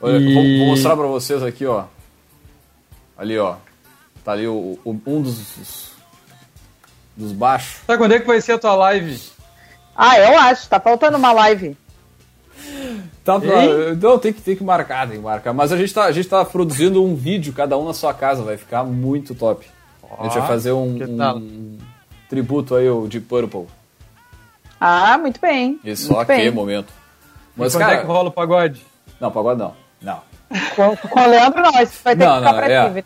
Olha, 0.00 0.18
e... 0.18 0.34
vou, 0.34 0.42
vou 0.42 0.66
mostrar 0.68 0.96
pra 0.96 1.06
vocês 1.06 1.42
aqui, 1.42 1.66
ó. 1.66 1.84
Ali, 3.16 3.38
ó. 3.38 3.56
Tá 4.24 4.32
ali 4.32 4.46
o, 4.46 4.78
o 4.84 5.00
um 5.06 5.22
dos 5.22 5.86
dos 7.16 7.32
baixos. 7.32 7.80
Tá, 7.86 7.96
quando 7.96 8.12
é 8.12 8.20
que 8.20 8.26
vai 8.26 8.40
ser 8.40 8.52
a 8.52 8.58
tua 8.58 8.74
live? 8.74 9.18
Ah, 9.96 10.18
eu 10.18 10.38
acho, 10.38 10.68
tá 10.68 10.78
faltando 10.78 11.16
uma 11.16 11.32
live. 11.32 11.76
Tá, 13.24 13.38
não, 14.00 14.18
tem 14.18 14.32
que, 14.32 14.42
tem 14.42 14.54
que 14.54 14.62
marcar, 14.62 15.08
tem 15.08 15.16
que 15.16 15.22
marcar. 15.24 15.52
Mas 15.52 15.72
a 15.72 15.76
gente, 15.76 15.92
tá, 15.92 16.04
a 16.04 16.12
gente 16.12 16.28
tá 16.28 16.44
produzindo 16.44 17.02
um 17.02 17.14
vídeo, 17.14 17.52
cada 17.52 17.76
um 17.78 17.86
na 17.86 17.94
sua 17.94 18.12
casa, 18.12 18.42
vai 18.42 18.56
ficar 18.56 18.84
muito 18.84 19.34
top. 19.34 19.66
Oh, 20.02 20.20
a 20.20 20.24
gente 20.24 20.38
vai 20.38 20.46
fazer 20.46 20.72
um, 20.72 20.96
um 20.96 21.78
tributo 22.28 22.74
aí 22.74 22.86
ao 22.86 23.06
Deep 23.06 23.26
Purple. 23.26 23.66
Ah, 24.78 25.16
muito 25.18 25.40
bem. 25.40 25.80
Só 25.96 26.16
muito 26.16 26.26
que 26.26 26.36
bem. 26.36 26.50
momento. 26.50 26.92
Mas, 27.56 27.72
e 27.72 27.76
quando 27.76 27.82
cara, 27.82 27.94
é 27.94 28.00
que 28.00 28.06
rola 28.06 28.28
o 28.28 28.32
pagode? 28.32 28.84
Não, 29.18 29.30
pagode 29.30 29.58
não. 29.58 29.74
Não. 30.00 30.20
Com, 30.74 30.96
com 31.08 31.20
o 31.20 31.26
Leandro 31.26 31.60
não, 31.60 31.82
isso 31.82 31.98
vai 32.04 32.16
ter 32.16 32.24
não, 32.24 32.32
que 32.32 32.38
ficar 32.38 32.52
não, 32.52 32.58
pra 32.58 32.72
é. 32.72 33.04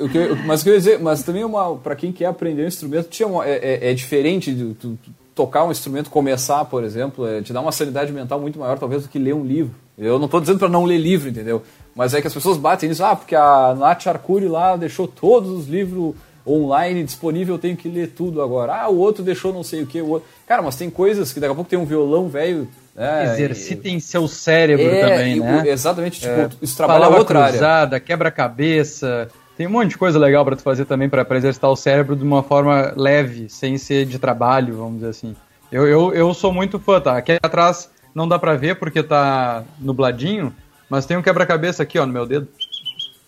O 0.00 0.08
que, 0.08 0.28
mas 0.46 0.62
quer 0.62 0.76
dizer, 0.76 0.98
mas 1.00 1.22
também 1.22 1.44
uma 1.44 1.76
para 1.76 1.96
quem 1.96 2.12
quer 2.12 2.26
aprender 2.26 2.64
um 2.64 2.68
instrumento, 2.68 3.08
tinha 3.08 3.26
uma, 3.26 3.46
é, 3.46 3.56
é, 3.56 3.90
é, 3.90 3.94
diferente 3.94 4.54
de 4.54 4.72
tu, 4.74 4.98
tocar 5.34 5.64
um 5.64 5.72
instrumento, 5.72 6.08
começar, 6.08 6.64
por 6.66 6.84
exemplo, 6.84 7.26
é, 7.26 7.42
te 7.42 7.52
dá 7.52 7.60
uma 7.60 7.72
sanidade 7.72 8.12
mental 8.12 8.40
muito 8.40 8.58
maior 8.58 8.78
talvez 8.78 9.02
do 9.02 9.08
que 9.08 9.18
ler 9.18 9.34
um 9.34 9.44
livro. 9.44 9.74
Eu 9.98 10.18
não 10.18 10.26
estou 10.26 10.40
dizendo 10.40 10.58
para 10.58 10.68
não 10.68 10.84
ler 10.84 10.98
livro, 10.98 11.28
entendeu? 11.28 11.62
Mas 11.94 12.14
é 12.14 12.20
que 12.20 12.26
as 12.26 12.34
pessoas 12.34 12.56
batem 12.56 12.88
nisso, 12.88 13.04
ah, 13.04 13.14
porque 13.14 13.34
a 13.34 13.74
Nath 13.76 14.06
Arcuri 14.06 14.48
lá 14.48 14.76
deixou 14.76 15.06
todos 15.06 15.50
os 15.50 15.66
livros 15.66 16.14
online 16.46 17.02
disponível, 17.04 17.54
eu 17.54 17.58
tenho 17.58 17.76
que 17.76 17.88
ler 17.88 18.08
tudo 18.08 18.42
agora. 18.42 18.74
Ah, 18.82 18.88
o 18.88 18.98
outro 18.98 19.22
deixou 19.22 19.52
não 19.52 19.62
sei 19.62 19.82
o 19.82 19.86
que, 19.86 20.00
o 20.00 20.08
outro. 20.08 20.28
Cara, 20.46 20.62
mas 20.62 20.76
tem 20.76 20.90
coisas 20.90 21.32
que 21.32 21.40
daqui 21.40 21.52
a 21.52 21.54
pouco 21.54 21.70
tem 21.70 21.78
um 21.78 21.84
violão 21.84 22.28
velho 22.28 22.68
é, 22.96 23.24
Exercitem 23.32 23.96
e... 23.96 24.00
seu 24.00 24.28
cérebro 24.28 24.86
é, 24.86 25.00
também, 25.00 25.40
né? 25.40 25.64
Exatamente, 25.66 26.20
tipo, 26.20 26.32
é, 26.32 26.48
isso 26.62 26.76
trabalha 26.76 27.08
outra 27.08 27.48
cruzada, 27.48 27.98
quebra-cabeça, 27.98 29.28
tem 29.56 29.66
um 29.66 29.70
monte 29.70 29.90
de 29.90 29.98
coisa 29.98 30.18
legal 30.18 30.44
para 30.44 30.56
tu 30.56 30.62
fazer 30.62 30.84
também 30.84 31.08
para 31.08 31.26
exercitar 31.36 31.70
o 31.70 31.76
cérebro 31.76 32.16
de 32.16 32.24
uma 32.24 32.42
forma 32.42 32.92
leve, 32.96 33.48
sem 33.48 33.78
ser 33.78 34.04
de 34.04 34.18
trabalho, 34.18 34.76
vamos 34.76 34.94
dizer 34.94 35.08
assim. 35.08 35.36
Eu, 35.70 35.86
eu, 35.86 36.12
eu 36.12 36.34
sou 36.34 36.52
muito 36.52 36.78
fã, 36.78 37.00
tá? 37.00 37.16
Aqui 37.16 37.38
atrás 37.42 37.90
não 38.14 38.26
dá 38.28 38.38
pra 38.38 38.54
ver 38.54 38.76
porque 38.76 39.02
tá 39.02 39.64
nubladinho, 39.78 40.54
mas 40.88 41.06
tem 41.06 41.16
um 41.16 41.22
quebra-cabeça 41.22 41.82
aqui, 41.82 41.98
ó, 41.98 42.06
no 42.06 42.12
meu 42.12 42.26
dedo. 42.26 42.48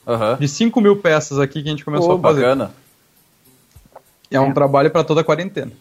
Uhum. 0.07 0.37
De 0.39 0.49
5 0.49 0.81
mil 0.81 0.97
peças 0.97 1.39
aqui 1.39 1.63
que 1.63 1.69
a 1.69 1.71
gente 1.71 1.85
começou 1.85 2.17
a 2.17 2.21
fazer. 2.21 2.43
Bacana. 2.43 2.73
É 4.31 4.41
um 4.41 4.53
trabalho 4.53 4.91
para 4.91 5.05
toda 5.05 5.21
a 5.21 5.25
quarentena. 5.25 5.73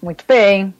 Muito 0.00 0.24
bem. 0.26 0.72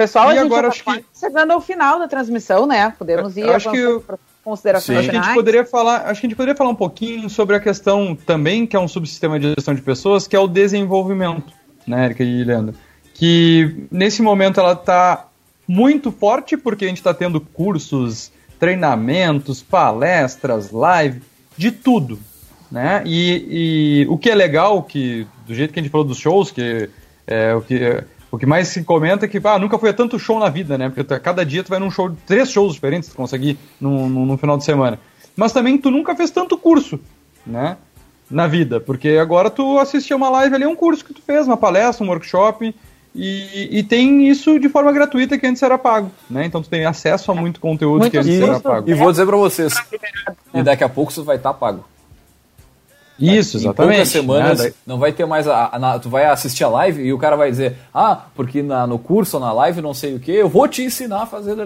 Pessoal, 0.00 0.28
e 0.28 0.38
a 0.38 0.42
gente 0.42 0.46
agora, 0.46 0.70
já 0.70 0.82
tá 0.82 0.92
acho 0.92 1.00
que... 1.00 1.20
chegando 1.20 1.50
ao 1.50 1.60
final 1.60 1.98
da 1.98 2.08
transmissão, 2.08 2.66
né? 2.66 2.90
Podemos 2.98 3.36
ir 3.36 3.46
acho 3.50 3.70
que 3.70 3.76
eu 3.76 4.02
considerações 4.42 5.00
Acho 5.00 5.10
que 5.10 5.16
a 5.18 5.22
gente 5.22 5.34
poderia 5.34 5.62
falar, 5.62 6.06
acho 6.06 6.22
que 6.22 6.26
a 6.26 6.28
gente 6.30 6.36
poderia 6.36 6.56
falar 6.56 6.70
um 6.70 6.74
pouquinho 6.74 7.28
sobre 7.28 7.54
a 7.54 7.60
questão 7.60 8.16
também 8.16 8.66
que 8.66 8.74
é 8.74 8.80
um 8.80 8.88
subsistema 8.88 9.38
de 9.38 9.52
gestão 9.54 9.74
de 9.74 9.82
pessoas, 9.82 10.26
que 10.26 10.34
é 10.34 10.38
o 10.38 10.48
desenvolvimento, 10.48 11.52
né, 11.86 12.06
Erika 12.06 12.24
e 12.24 12.42
Leandro, 12.42 12.74
que 13.12 13.86
nesse 13.90 14.22
momento 14.22 14.58
ela 14.58 14.72
está 14.72 15.26
muito 15.68 16.10
forte 16.10 16.56
porque 16.56 16.86
a 16.86 16.88
gente 16.88 16.96
está 16.96 17.12
tendo 17.12 17.38
cursos, 17.38 18.32
treinamentos, 18.58 19.62
palestras, 19.62 20.70
live, 20.70 21.20
de 21.58 21.70
tudo, 21.70 22.18
né? 22.72 23.02
E, 23.04 24.04
e, 24.04 24.06
o 24.08 24.16
que 24.16 24.30
é 24.30 24.34
legal, 24.34 24.82
que 24.82 25.26
do 25.46 25.54
jeito 25.54 25.74
que 25.74 25.78
a 25.78 25.82
gente 25.82 25.92
falou 25.92 26.06
dos 26.06 26.16
shows, 26.16 26.50
que 26.50 26.88
é 27.26 27.54
o 27.54 27.60
que 27.60 28.02
o 28.30 28.38
que 28.38 28.46
mais 28.46 28.68
se 28.68 28.84
comenta 28.84 29.24
é 29.24 29.28
que, 29.28 29.40
ah, 29.44 29.58
nunca 29.58 29.78
foi 29.78 29.90
a 29.90 29.92
tanto 29.92 30.18
show 30.18 30.38
na 30.38 30.48
vida, 30.48 30.78
né? 30.78 30.88
Porque 30.88 31.02
tu, 31.02 31.20
cada 31.20 31.44
dia 31.44 31.64
tu 31.64 31.68
vai 31.68 31.78
num 31.78 31.90
show, 31.90 32.14
três 32.26 32.50
shows 32.50 32.74
diferentes 32.74 33.08
tu 33.08 33.16
conseguir 33.16 33.58
num, 33.80 34.08
num, 34.08 34.26
num, 34.26 34.36
final 34.36 34.56
de 34.56 34.64
semana. 34.64 35.00
Mas 35.36 35.52
também 35.52 35.76
tu 35.76 35.90
nunca 35.90 36.14
fez 36.14 36.30
tanto 36.30 36.56
curso, 36.56 37.00
né? 37.46 37.76
Na 38.30 38.46
vida, 38.46 38.78
porque 38.78 39.08
agora 39.20 39.50
tu 39.50 39.78
assistiu 39.80 40.16
uma 40.16 40.30
live 40.30 40.54
ali, 40.54 40.64
um 40.64 40.76
curso 40.76 41.04
que 41.04 41.12
tu 41.12 41.20
fez, 41.20 41.48
uma 41.48 41.56
palestra, 41.56 42.06
um 42.06 42.08
workshop, 42.08 42.72
e, 43.12 43.78
e 43.78 43.82
tem 43.82 44.28
isso 44.28 44.60
de 44.60 44.68
forma 44.68 44.92
gratuita 44.92 45.36
que 45.36 45.44
antes 45.44 45.60
era 45.64 45.76
pago, 45.76 46.12
né? 46.30 46.46
Então 46.46 46.62
tu 46.62 46.68
tem 46.68 46.84
acesso 46.86 47.32
a 47.32 47.34
muito 47.34 47.58
conteúdo 47.58 48.02
muito 48.02 48.12
que 48.12 48.18
antes 48.18 48.40
era 48.40 48.60
pago. 48.60 48.88
E 48.88 48.94
vou 48.94 49.10
dizer 49.10 49.26
para 49.26 49.36
vocês, 49.36 49.74
e 50.54 50.62
daqui 50.62 50.84
a 50.84 50.88
pouco 50.88 51.10
isso 51.10 51.24
vai 51.24 51.36
estar 51.36 51.52
tá 51.52 51.58
pago. 51.58 51.84
Isso, 53.20 53.58
exatamente. 53.58 53.92
Em 53.92 53.96
poucas 53.96 54.08
semanas 54.08 54.58
né? 54.60 54.72
não 54.86 54.98
vai 54.98 55.12
ter 55.12 55.26
mais. 55.26 55.46
A, 55.46 55.66
a, 55.66 55.98
tu 55.98 56.08
vai 56.08 56.24
assistir 56.24 56.64
a 56.64 56.68
live 56.68 57.02
e 57.02 57.12
o 57.12 57.18
cara 57.18 57.36
vai 57.36 57.50
dizer: 57.50 57.76
Ah, 57.92 58.24
porque 58.34 58.62
na, 58.62 58.86
no 58.86 58.98
curso 58.98 59.36
ou 59.36 59.42
na 59.42 59.52
live 59.52 59.82
não 59.82 59.92
sei 59.92 60.14
o 60.14 60.20
que, 60.20 60.32
eu 60.32 60.48
vou 60.48 60.66
te 60.66 60.82
ensinar 60.82 61.22
a 61.22 61.26
fazer. 61.26 61.56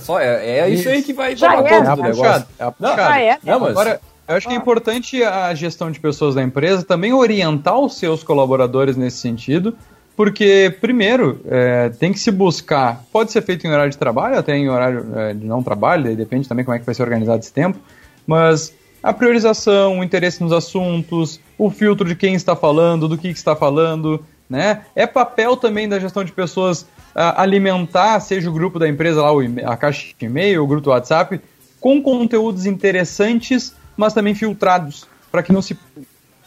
Só 0.00 0.20
é, 0.20 0.60
é 0.60 0.68
isso 0.70 0.88
aí 0.88 1.02
que 1.02 1.12
vai 1.12 1.34
dar 1.34 1.64
é, 1.64 1.68
conta 1.68 1.96
do 1.96 2.02
negócio. 2.02 2.46
É 2.58 2.72
não, 2.78 2.96
já 2.96 3.20
é. 3.20 3.38
Não, 3.42 3.60
mas... 3.60 3.70
Agora, 3.70 4.00
eu 4.28 4.34
acho 4.34 4.48
que 4.48 4.54
é 4.54 4.56
importante 4.56 5.22
a 5.22 5.54
gestão 5.54 5.90
de 5.90 6.00
pessoas 6.00 6.34
da 6.34 6.42
empresa 6.42 6.84
também 6.84 7.12
orientar 7.12 7.78
os 7.78 7.96
seus 7.96 8.24
colaboradores 8.24 8.96
nesse 8.96 9.18
sentido, 9.18 9.76
porque, 10.16 10.74
primeiro, 10.80 11.40
é, 11.46 11.90
tem 11.90 12.12
que 12.12 12.18
se 12.18 12.30
buscar, 12.32 13.04
pode 13.12 13.30
ser 13.30 13.42
feito 13.42 13.66
em 13.66 13.70
horário 13.70 13.90
de 13.90 13.98
trabalho, 13.98 14.38
até 14.38 14.56
em 14.56 14.68
horário 14.68 15.06
é, 15.14 15.34
de 15.34 15.44
não 15.44 15.62
trabalho, 15.62 16.16
depende 16.16 16.48
também 16.48 16.64
como 16.64 16.74
é 16.74 16.80
que 16.80 16.86
vai 16.86 16.94
ser 16.94 17.02
organizado 17.02 17.38
esse 17.38 17.52
tempo, 17.52 17.78
mas 18.26 18.72
a 19.06 19.12
priorização, 19.12 20.00
o 20.00 20.02
interesse 20.02 20.42
nos 20.42 20.50
assuntos, 20.50 21.38
o 21.56 21.70
filtro 21.70 22.08
de 22.08 22.16
quem 22.16 22.34
está 22.34 22.56
falando, 22.56 23.06
do 23.06 23.16
que 23.16 23.28
está 23.28 23.54
falando, 23.54 24.26
né? 24.50 24.84
É 24.96 25.06
papel 25.06 25.56
também 25.56 25.88
da 25.88 26.00
gestão 26.00 26.24
de 26.24 26.32
pessoas 26.32 26.82
uh, 26.82 27.36
alimentar, 27.36 28.18
seja 28.18 28.50
o 28.50 28.52
grupo 28.52 28.80
da 28.80 28.88
empresa 28.88 29.22
lá, 29.22 29.30
a 29.64 29.76
caixa 29.76 30.08
de 30.18 30.26
e-mail, 30.26 30.64
o 30.64 30.66
grupo 30.66 30.82
do 30.82 30.90
WhatsApp, 30.90 31.40
com 31.80 32.02
conteúdos 32.02 32.66
interessantes, 32.66 33.76
mas 33.96 34.12
também 34.12 34.34
filtrados, 34.34 35.06
para 35.30 35.40
que 35.40 35.52
não 35.52 35.62
se 35.62 35.78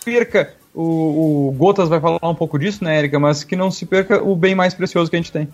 perca 0.04 0.54
o, 0.76 1.48
o, 1.48 1.56
Gotas 1.58 1.88
vai 1.88 2.02
falar 2.02 2.20
um 2.22 2.36
pouco 2.36 2.60
disso, 2.60 2.84
né, 2.84 3.00
Erika? 3.00 3.18
Mas 3.18 3.42
que 3.42 3.56
não 3.56 3.72
se 3.72 3.86
perca 3.86 4.22
o 4.22 4.36
bem 4.36 4.54
mais 4.54 4.74
precioso 4.74 5.10
que 5.10 5.16
a 5.16 5.20
gente 5.20 5.32
tem. 5.32 5.48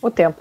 O 0.00 0.10
tempo. 0.10 0.40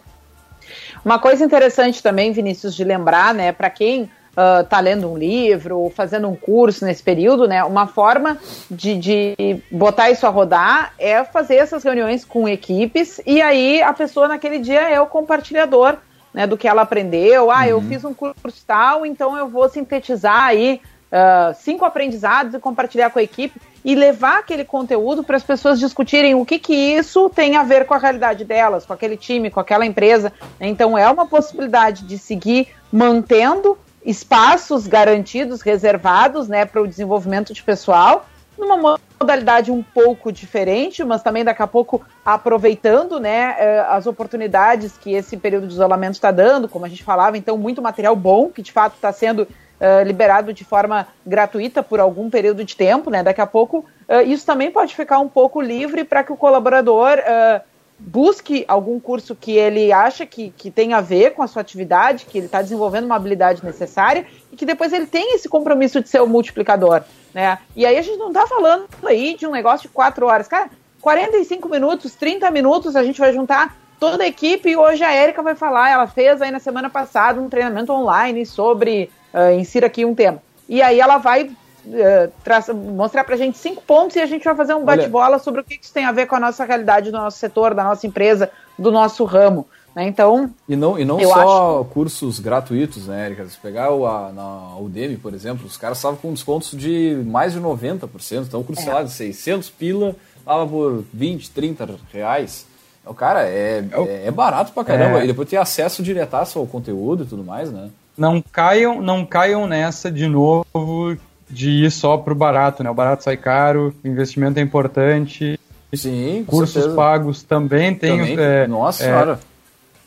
Uma 1.04 1.20
coisa 1.20 1.44
interessante 1.44 2.02
também, 2.02 2.32
Vinícius, 2.32 2.74
de 2.74 2.86
lembrar, 2.86 3.34
né, 3.34 3.52
para 3.52 3.70
quem 3.70 4.10
uh, 4.32 4.64
tá 4.66 4.80
lendo 4.80 5.12
um 5.12 5.18
livro 5.18 5.80
ou 5.80 5.90
fazendo 5.90 6.28
um 6.28 6.36
curso 6.36 6.86
nesse 6.86 7.04
período, 7.04 7.48
né? 7.48 7.64
Uma 7.64 7.88
forma 7.88 8.38
de, 8.70 8.98
de 8.98 9.62
botar 9.72 10.10
isso 10.10 10.26
a 10.26 10.30
rodar 10.30 10.94
é 10.98 11.24
fazer 11.24 11.56
essas 11.56 11.84
reuniões 11.84 12.26
com 12.26 12.48
equipes 12.48 13.22
e 13.26 13.42
aí 13.42 13.82
a 13.82 13.94
pessoa 13.94 14.28
naquele 14.28 14.60
dia 14.60 14.90
é 14.90 15.00
o 15.00 15.08
compartilhador 15.08 15.98
né, 16.34 16.48
do 16.48 16.58
que 16.58 16.68
ela 16.68 16.82
aprendeu. 16.82 17.52
Ah, 17.52 17.60
uhum. 17.60 17.66
eu 17.66 17.82
fiz 17.82 18.04
um 18.06 18.14
curso 18.14 18.64
tal, 18.66 19.06
então 19.06 19.38
eu 19.38 19.48
vou 19.48 19.68
sintetizar 19.70 20.46
aí 20.46 20.82
uh, 21.12 21.54
cinco 21.56 21.84
aprendizados 21.84 22.54
e 22.54 22.60
compartilhar 22.60 23.10
com 23.10 23.20
a 23.20 23.24
equipe 23.24 23.60
e 23.84 23.96
levar 23.96 24.40
aquele 24.40 24.64
conteúdo 24.64 25.24
para 25.24 25.36
as 25.36 25.44
pessoas 25.44 25.80
discutirem 25.80 26.36
o 26.36 26.46
que, 26.46 26.60
que 26.60 26.74
isso 26.74 27.30
tem 27.30 27.58
a 27.58 27.64
ver 27.64 27.86
com 27.86 27.94
a 27.94 27.98
realidade 27.98 28.46
delas, 28.46 28.86
com 28.86 28.94
aquele 28.94 29.18
time, 29.18 29.50
com 29.50 29.60
aquela 29.60 29.86
empresa. 29.86 30.32
Então 30.60 30.98
é 30.98 31.10
uma 31.10 31.26
possibilidade 31.26 32.06
de 32.06 32.18
seguir 32.18 32.68
mantendo 32.92 33.78
espaços 34.04 34.88
garantidos, 34.88 35.62
reservados, 35.62 36.48
né, 36.48 36.66
para 36.66 36.82
o 36.82 36.88
desenvolvimento 36.88 37.54
de 37.54 37.62
pessoal, 37.62 38.26
numa 38.58 39.00
modalidade 39.20 39.72
um 39.72 39.82
pouco 39.82 40.32
diferente, 40.32 41.04
mas 41.04 41.24
também 41.24 41.44
daqui 41.44 41.62
a 41.62 41.68
pouco 41.68 42.02
aproveitando, 42.24 43.20
né, 43.20 43.56
eh, 43.58 43.86
as 43.90 44.06
oportunidades 44.06 44.98
que 44.98 45.14
esse 45.14 45.38
período 45.38 45.68
de 45.68 45.74
isolamento 45.74 46.16
está 46.16 46.32
dando, 46.32 46.68
como 46.68 46.86
a 46.86 46.90
gente 46.90 47.04
falava, 47.04 47.38
então 47.38 47.58
muito 47.58 47.82
material 47.82 48.16
bom 48.16 48.50
que 48.50 48.62
de 48.62 48.72
fato 48.72 48.96
está 48.96 49.12
sendo 49.12 49.44
uh, 49.44 50.04
liberado 50.06 50.54
de 50.54 50.64
forma 50.64 51.08
gratuita 51.26 51.82
por 51.82 52.00
algum 52.00 52.30
período 52.30 52.64
de 52.64 52.76
tempo, 52.76 53.10
né, 53.10 53.24
daqui 53.24 53.42
a 53.42 53.48
pouco 53.48 53.86
uh, 54.08 54.22
isso 54.26 54.46
também 54.46 54.70
pode 54.70 54.96
ficar 54.96 55.20
um 55.20 55.30
pouco 55.30 55.62
livre 55.62 56.04
para 56.04 56.24
que 56.24 56.32
o 56.32 56.38
colaborador 56.38 57.18
uh, 57.18 57.62
busque 58.04 58.66
algum 58.68 59.00
curso 59.00 59.36
que 59.36 59.52
ele 59.52 59.92
acha 59.92 60.26
que, 60.26 60.52
que 60.58 60.72
tem 60.72 60.94
a 60.94 61.02
ver 61.02 61.34
com 61.34 61.44
a 61.44 61.48
sua 61.48 61.62
atividade, 61.62 62.26
que 62.26 62.38
ele 62.38 62.48
está 62.48 62.62
desenvolvendo 62.62 63.06
uma 63.06 63.16
habilidade 63.16 63.64
necessária 63.64 64.26
e 64.52 64.56
que 64.56 64.66
depois 64.66 64.92
ele 64.92 65.06
tem 65.06 65.36
esse 65.36 65.48
compromisso 65.48 66.02
de 66.02 66.10
ser 66.10 66.22
o 66.22 66.28
multiplicador, 66.28 67.04
né? 67.34 67.60
E 67.76 67.86
aí 67.86 67.98
a 67.98 68.02
gente 68.02 68.18
não 68.18 68.30
está 68.30 68.48
falando 68.48 68.88
aí 69.04 69.36
de 69.38 69.46
um 69.46 69.52
negócio 69.52 69.88
de 69.88 69.94
quatro 69.94 70.26
horas, 70.26 70.48
cara, 70.48 70.70
45 71.00 71.70
minutos, 71.70 72.16
30 72.16 72.50
minutos 72.50 72.96
a 72.96 73.04
gente 73.04 73.20
vai 73.20 73.32
juntar 73.34 73.78
toda 74.00 74.24
a 74.24 74.28
equipe 74.28 74.70
e 74.70 74.76
hoje 74.76 75.04
a 75.04 75.14
Érica 75.14 75.44
vai 75.44 75.56
falar, 75.56 75.92
ela 75.92 76.08
fez 76.08 76.42
aí 76.42 76.50
na 76.50 76.60
semana 76.60 76.90
passada 76.90 77.40
um 77.40 77.50
treinamento 77.50 77.94
online 77.94 78.46
sobre, 78.48 79.12
uh, 79.32 79.54
insira 79.54 79.86
aqui 79.86 80.04
um 80.04 80.16
tema. 80.16 80.42
E 80.68 80.82
aí 80.82 81.00
ela 81.00 81.18
vai 81.18 81.52
uh, 81.86 82.32
traça, 82.44 82.74
mostrar 82.74 83.24
pra 83.24 83.36
gente 83.36 83.58
cinco 83.58 83.82
pontos 83.82 84.16
e 84.16 84.20
a 84.20 84.26
gente 84.26 84.44
vai 84.44 84.56
fazer 84.56 84.74
um 84.74 84.84
bate-bola 84.84 85.40
sobre 85.40 85.62
o 85.62 85.64
que 85.64 85.80
isso 85.82 85.94
tem 85.94 86.06
a 86.06 86.12
ver 86.12 86.28
com 86.28 86.36
a 86.36 86.40
nossa 86.40 86.64
realidade 86.64 87.12
do 87.12 87.18
nosso 87.18 87.38
setor, 87.38 87.74
da 87.74 87.84
nossa 87.84 88.06
empresa, 88.06 88.50
do 88.78 88.92
nosso 88.92 89.24
ramo. 89.26 89.68
Né? 89.96 90.08
Então. 90.08 90.50
E 90.68 90.76
não, 90.76 90.98
e 90.98 91.06
não 91.06 91.20
só 91.20 91.80
acho... 91.80 91.90
cursos 91.90 92.40
gratuitos, 92.40 93.08
né, 93.08 93.26
Erika? 93.26 93.46
Se 93.48 93.58
pegar 93.58 93.92
o, 93.92 94.06
a, 94.06 94.32
na 94.32 94.78
Udemy, 94.78 95.18
por 95.18 95.34
exemplo, 95.34 95.66
os 95.66 95.78
caras 95.78 95.98
estavam 95.98 96.18
com 96.18 96.34
descontos 96.34 96.72
de 96.72 97.22
mais 97.26 97.54
de 97.54 97.60
90%. 97.60 98.44
Então, 98.48 98.62
o 98.62 98.64
curso, 98.64 98.82
é. 98.82 98.86
sei 98.86 98.94
lá, 98.94 99.04
de 99.04 99.12
600 99.12 99.70
pila, 99.70 100.16
estava 100.38 100.66
por 100.66 101.04
20, 101.14 101.52
30 101.52 101.90
reais. 102.12 102.66
Então, 103.02 103.14
cara, 103.14 103.48
é, 103.48 103.84
é, 103.92 104.28
é 104.28 104.32
barato 104.32 104.72
pra 104.72 104.84
caramba. 104.84 105.20
É. 105.20 105.24
E 105.26 105.28
depois 105.28 105.50
ter 105.50 105.58
acesso 105.58 106.04
diretaço 106.04 106.60
ao 106.60 106.68
conteúdo 106.68 107.24
e 107.24 107.28
tudo 107.28 107.44
mais, 107.44 107.72
né? 107.72 107.90
Não 108.18 108.42
caiam, 108.42 109.02
não 109.02 109.26
caiam 109.26 109.66
nessa 109.66 110.12
de 110.12 110.28
novo 110.28 111.18
de 111.52 111.70
ir 111.70 111.92
só 111.92 112.18
pro 112.18 112.34
barato, 112.34 112.84
né? 112.84 112.90
O 112.90 112.94
barato 112.94 113.24
sai 113.24 113.38
caro, 113.38 113.94
o 114.04 114.08
investimento 114.08 114.60
é 114.60 114.62
importante. 114.64 115.60
Sim, 115.94 116.46
cursos 116.48 116.74
certeza. 116.74 116.96
pagos 116.96 117.44
também 117.44 117.94
tem. 117.94 118.18
Também, 118.18 118.36
é, 118.40 118.68
nossa 118.68 119.04
é, 119.04 119.08
senhora. 119.08 119.40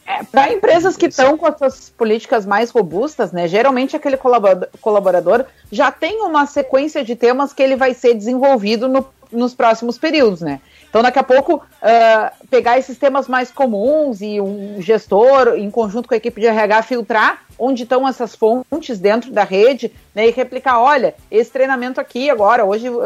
É, 0.07 0.22
para 0.24 0.53
empresas 0.53 0.97
que 0.97 1.07
estão 1.07 1.36
com 1.36 1.47
as 1.47 1.59
suas 1.59 1.90
políticas 1.90 2.45
mais 2.45 2.70
robustas, 2.70 3.32
né, 3.32 3.49
geralmente 3.49 3.97
aquele 3.97 4.18
colaborador 4.80 5.47
já 5.72 5.90
tem 5.90 6.20
uma 6.22 6.47
sequência 6.47 7.03
de 7.03 7.16
temas 7.16 7.53
que 7.53 7.62
ele 7.62 7.74
vai 7.74 7.95
ser 7.95 8.14
desenvolvido 8.14 8.86
no, 8.86 9.07
nos 9.32 9.55
próximos 9.55 9.99
períodos, 9.99 10.40
né? 10.40 10.61
Então, 10.95 11.03
daqui 11.03 11.18
a 11.18 11.24
pouco, 11.24 11.57
uh, 11.57 12.47
pegar 12.49 12.78
esses 12.78 12.97
temas 12.97 13.26
mais 13.26 13.51
comuns 13.51 14.20
e 14.20 14.40
um 14.40 14.80
gestor, 14.80 15.57
em 15.57 15.68
conjunto 15.68 16.07
com 16.07 16.14
a 16.14 16.16
equipe 16.16 16.40
de 16.40 16.47
RH, 16.47 16.82
filtrar 16.82 17.42
onde 17.59 17.82
estão 17.82 18.07
essas 18.07 18.36
fontes 18.36 19.01
dentro 19.01 19.32
da 19.32 19.42
rede 19.42 19.90
né, 20.14 20.28
e 20.28 20.30
replicar: 20.30 20.78
olha, 20.78 21.16
esse 21.28 21.51
treinamento 21.51 22.01
aqui 22.01 22.30
agora, 22.30 22.64
hoje, 22.64 22.88
uh, 22.88 23.03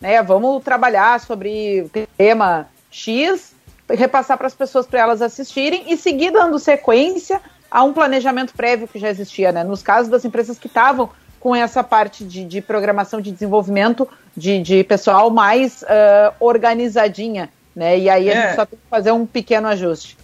né, 0.00 0.22
vamos 0.22 0.62
trabalhar 0.62 1.18
sobre 1.18 1.80
o 1.82 1.90
tema 2.16 2.68
X, 2.88 3.52
repassar 3.90 4.38
para 4.38 4.46
as 4.46 4.54
pessoas 4.54 4.86
para 4.86 5.00
elas 5.00 5.20
assistirem 5.20 5.86
e 5.88 5.96
seguir 5.96 6.30
dando 6.30 6.56
sequência 6.60 7.40
a 7.68 7.82
um 7.82 7.92
planejamento 7.92 8.54
prévio 8.54 8.86
que 8.86 9.00
já 9.00 9.10
existia. 9.10 9.50
Né? 9.50 9.64
Nos 9.64 9.82
casos 9.82 10.08
das 10.08 10.24
empresas 10.24 10.56
que 10.56 10.68
estavam 10.68 11.10
com 11.44 11.54
essa 11.54 11.84
parte 11.84 12.24
de, 12.24 12.42
de 12.42 12.62
programação 12.62 13.20
de 13.20 13.30
desenvolvimento 13.30 14.08
de, 14.34 14.62
de 14.62 14.82
pessoal 14.82 15.28
mais 15.28 15.82
uh, 15.82 16.32
organizadinha, 16.40 17.50
né? 17.76 17.98
E 17.98 18.08
aí 18.08 18.30
a 18.30 18.32
é. 18.32 18.42
gente 18.46 18.56
só 18.56 18.64
tem 18.64 18.78
que 18.78 18.88
fazer 18.88 19.12
um 19.12 19.26
pequeno 19.26 19.68
ajuste. 19.68 20.16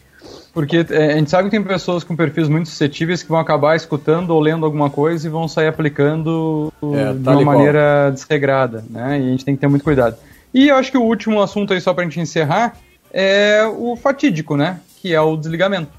Porque 0.51 0.79
é, 0.89 1.13
a 1.13 1.17
gente 1.17 1.31
sabe 1.31 1.45
que 1.45 1.51
tem 1.51 1.63
pessoas 1.63 2.03
com 2.03 2.17
perfis 2.17 2.49
muito 2.49 2.71
suscetíveis 2.71 3.23
que 3.23 3.29
vão 3.29 3.39
acabar 3.39 3.77
escutando 3.77 4.31
ou 4.31 4.41
lendo 4.41 4.65
alguma 4.65 4.89
coisa 4.89 5.27
e 5.27 5.31
vão 5.31 5.47
sair 5.47 5.67
aplicando 5.67 6.73
é, 6.83 7.13
de 7.13 7.29
uma 7.29 7.45
maneira 7.45 8.11
desregrada, 8.11 8.83
né? 8.89 9.21
E 9.21 9.27
a 9.27 9.31
gente 9.31 9.45
tem 9.45 9.55
que 9.55 9.61
ter 9.61 9.69
muito 9.69 9.85
cuidado. 9.85 10.17
E 10.55 10.69
eu 10.69 10.77
acho 10.77 10.91
que 10.91 10.97
o 10.97 11.03
último 11.03 11.43
assunto 11.43 11.75
aí, 11.75 11.83
só 11.83 11.93
pra 11.93 12.05
gente 12.05 12.19
encerrar, 12.19 12.79
é 13.13 13.63
o 13.67 13.95
fatídico, 13.95 14.57
né? 14.57 14.81
Que 15.03 15.13
é 15.13 15.21
o 15.21 15.37
desligamento. 15.37 15.93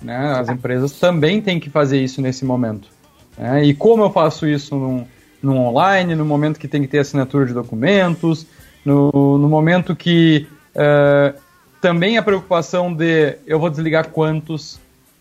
Né? 0.00 0.36
As 0.38 0.48
empresas 0.48 0.92
também 0.92 1.42
têm 1.42 1.58
que 1.58 1.68
fazer 1.68 2.00
isso 2.00 2.22
nesse 2.22 2.44
momento. 2.44 2.96
Né? 3.38 3.64
E 3.64 3.74
como 3.74 4.02
eu 4.02 4.10
faço 4.10 4.46
isso 4.46 4.74
num, 4.74 5.06
num 5.42 5.58
online, 5.58 6.14
no 6.14 6.24
momento 6.24 6.58
que 6.58 6.68
tem 6.68 6.82
que 6.82 6.88
ter 6.88 6.98
assinatura 6.98 7.46
de 7.46 7.54
documentos, 7.54 8.46
no, 8.84 9.38
no 9.38 9.48
momento 9.48 9.94
que 9.94 10.46
uh, 10.74 11.38
também 11.80 12.18
a 12.18 12.22
preocupação 12.22 12.92
de 12.92 13.36
eu 13.46 13.58
vou 13.58 13.70
desligar 13.70 14.08
quantos, 14.08 14.80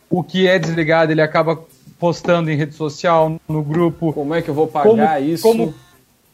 o 0.09 0.23
que 0.23 0.47
é 0.47 0.57
desligado 0.57 1.11
ele 1.11 1.21
acaba 1.21 1.59
postando 1.99 2.49
em 2.49 2.55
rede 2.55 2.75
social, 2.75 3.39
no 3.47 3.63
grupo. 3.63 4.13
Como 4.13 4.33
é 4.33 4.41
que 4.41 4.49
eu 4.49 4.53
vou 4.53 4.67
pagar 4.67 4.89
como, 4.89 5.29
isso? 5.29 5.43
Como, 5.43 5.73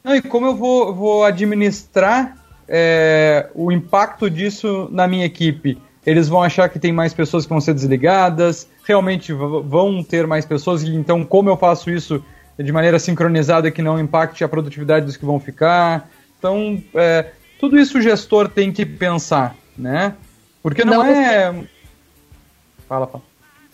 não, 0.03 0.15
e 0.15 0.21
como 0.21 0.45
eu 0.47 0.55
vou, 0.55 0.93
vou 0.93 1.23
administrar 1.23 2.37
é, 2.67 3.49
o 3.55 3.71
impacto 3.71 4.29
disso 4.29 4.87
na 4.91 5.07
minha 5.07 5.25
equipe? 5.25 5.77
eles 6.05 6.27
vão 6.27 6.41
achar 6.41 6.69
que 6.69 6.79
tem 6.79 6.91
mais 6.91 7.13
pessoas 7.13 7.45
que 7.45 7.49
vão 7.49 7.61
ser 7.61 7.73
desligadas, 7.73 8.67
realmente 8.83 9.33
vão 9.33 10.03
ter 10.03 10.27
mais 10.27 10.45
pessoas, 10.45 10.83
então 10.83 11.23
como 11.23 11.49
eu 11.49 11.57
faço 11.57 11.89
isso 11.89 12.23
de 12.57 12.71
maneira 12.71 12.99
sincronizada 12.99 13.71
que 13.71 13.81
não 13.81 13.99
impacte 13.99 14.43
a 14.43 14.49
produtividade 14.49 15.05
dos 15.05 15.17
que 15.17 15.25
vão 15.25 15.39
ficar? 15.39 16.09
Então, 16.37 16.81
é, 16.93 17.31
tudo 17.59 17.79
isso 17.79 17.97
o 17.97 18.01
gestor 18.01 18.49
tem 18.49 18.71
que 18.71 18.85
pensar, 18.85 19.55
né? 19.77 20.13
Porque 20.61 20.83
não, 20.83 20.95
não 20.95 21.05
é... 21.05 21.53
Fala, 22.87 23.07
fala. 23.07 23.23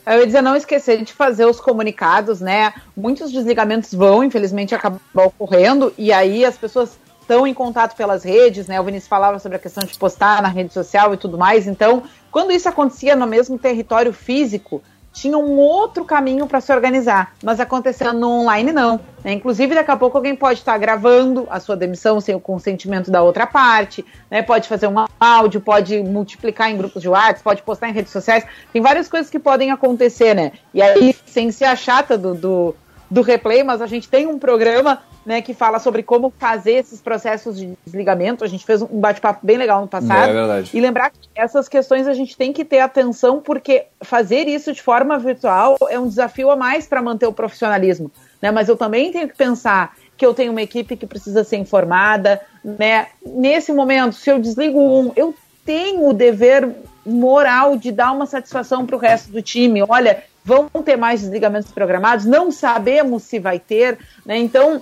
Eu 0.05 0.21
ia 0.21 0.25
dizer, 0.25 0.41
não 0.41 0.55
esquecer 0.55 1.03
de 1.03 1.13
fazer 1.13 1.45
os 1.45 1.59
comunicados, 1.59 2.41
né? 2.41 2.73
Muitos 2.95 3.31
desligamentos 3.31 3.93
vão, 3.93 4.23
infelizmente, 4.23 4.73
acabar 4.73 4.99
ocorrendo, 5.13 5.93
e 5.97 6.11
aí 6.11 6.43
as 6.45 6.57
pessoas 6.57 6.97
estão 7.21 7.45
em 7.45 7.53
contato 7.53 7.95
pelas 7.95 8.23
redes, 8.23 8.65
né? 8.65 8.81
O 8.81 8.83
Vinícius 8.83 9.07
falava 9.07 9.37
sobre 9.37 9.57
a 9.57 9.59
questão 9.59 9.83
de 9.83 9.95
postar 9.99 10.41
na 10.41 10.47
rede 10.47 10.73
social 10.73 11.13
e 11.13 11.17
tudo 11.17 11.37
mais. 11.37 11.67
Então, 11.67 12.03
quando 12.31 12.51
isso 12.51 12.67
acontecia 12.67 13.15
no 13.15 13.27
mesmo 13.27 13.59
território 13.59 14.11
físico, 14.11 14.81
tinha 15.11 15.37
um 15.37 15.57
outro 15.57 16.05
caminho 16.05 16.47
para 16.47 16.61
se 16.61 16.73
organizar, 16.73 17.33
mas 17.43 17.59
acontecendo 17.59 18.19
no 18.19 18.29
online 18.29 18.71
não. 18.71 18.99
Né? 19.23 19.33
Inclusive, 19.33 19.75
daqui 19.75 19.91
a 19.91 19.97
pouco 19.97 20.17
alguém 20.17 20.35
pode 20.35 20.59
estar 20.59 20.73
tá 20.73 20.77
gravando 20.77 21.47
a 21.49 21.59
sua 21.59 21.75
demissão 21.75 22.21
sem 22.21 22.35
o 22.35 22.39
consentimento 22.39 23.11
da 23.11 23.21
outra 23.21 23.45
parte, 23.45 24.05
né? 24.29 24.41
pode 24.41 24.67
fazer 24.67 24.87
um 24.87 25.05
áudio, 25.19 25.61
pode 25.61 26.01
multiplicar 26.03 26.69
em 26.69 26.77
grupos 26.77 27.01
de 27.01 27.09
WhatsApp, 27.09 27.43
pode 27.43 27.61
postar 27.63 27.89
em 27.89 27.93
redes 27.93 28.11
sociais. 28.11 28.45
Tem 28.71 28.81
várias 28.81 29.07
coisas 29.07 29.29
que 29.29 29.39
podem 29.39 29.71
acontecer, 29.71 30.33
né? 30.33 30.51
E 30.73 30.81
aí, 30.81 31.15
sem 31.25 31.51
ser 31.51 31.65
a 31.65 31.75
chata 31.75 32.17
do, 32.17 32.33
do, 32.33 32.75
do 33.09 33.21
replay, 33.21 33.63
mas 33.63 33.81
a 33.81 33.87
gente 33.87 34.07
tem 34.07 34.27
um 34.27 34.37
programa 34.37 35.01
né, 35.25 35.41
que 35.41 35.53
fala 35.53 35.79
sobre 35.79 36.03
como 36.03 36.31
fazer 36.37 36.73
esses 36.73 37.01
processos 37.01 37.57
de 37.57 37.73
desligamento. 37.85 38.43
A 38.43 38.47
gente 38.47 38.65
fez 38.65 38.81
um 38.81 38.99
bate-papo 38.99 39.45
bem 39.45 39.57
legal 39.57 39.81
no 39.81 39.87
passado. 39.87 40.29
É 40.29 40.33
verdade. 40.33 40.71
E 40.73 40.79
lembrar 40.79 41.09
que 41.09 41.19
essas 41.35 41.67
questões 41.67 42.07
a 42.07 42.13
gente 42.13 42.37
tem 42.37 42.53
que 42.53 42.63
ter 42.63 42.79
atenção, 42.79 43.41
porque 43.41 43.85
fazer 44.01 44.47
isso 44.47 44.71
de 44.71 44.81
forma 44.81 45.17
virtual 45.17 45.77
é 45.89 45.99
um 45.99 46.07
desafio 46.07 46.49
a 46.51 46.55
mais 46.55 46.87
para 46.87 47.01
manter 47.01 47.27
o 47.27 47.33
profissionalismo. 47.33 48.11
Né? 48.41 48.51
Mas 48.51 48.69
eu 48.69 48.77
também 48.77 49.11
tenho 49.11 49.27
que 49.27 49.35
pensar 49.35 49.95
que 50.15 50.25
eu 50.25 50.33
tenho 50.33 50.51
uma 50.51 50.61
equipe 50.61 50.97
que 50.97 51.07
precisa 51.07 51.43
ser 51.43 51.57
informada. 51.57 52.41
Né? 52.63 53.07
Nesse 53.25 53.71
momento, 53.71 54.13
se 54.13 54.29
eu 54.29 54.39
desligo 54.39 54.79
um, 54.79 55.11
eu 55.15 55.33
tenho 55.65 56.07
o 56.07 56.13
dever 56.13 56.67
moral 57.05 57.77
de 57.77 57.91
dar 57.91 58.11
uma 58.11 58.25
satisfação 58.25 58.85
para 58.85 58.95
o 58.95 58.99
resto 58.99 59.31
do 59.31 59.41
time. 59.41 59.83
Olha, 59.87 60.23
vão 60.43 60.67
ter 60.83 60.97
mais 60.97 61.21
desligamentos 61.21 61.71
programados, 61.71 62.25
não 62.25 62.51
sabemos 62.51 63.23
se 63.23 63.39
vai 63.39 63.59
ter, 63.59 63.97
né? 64.25 64.37
Então, 64.37 64.77
uh, 64.77 64.81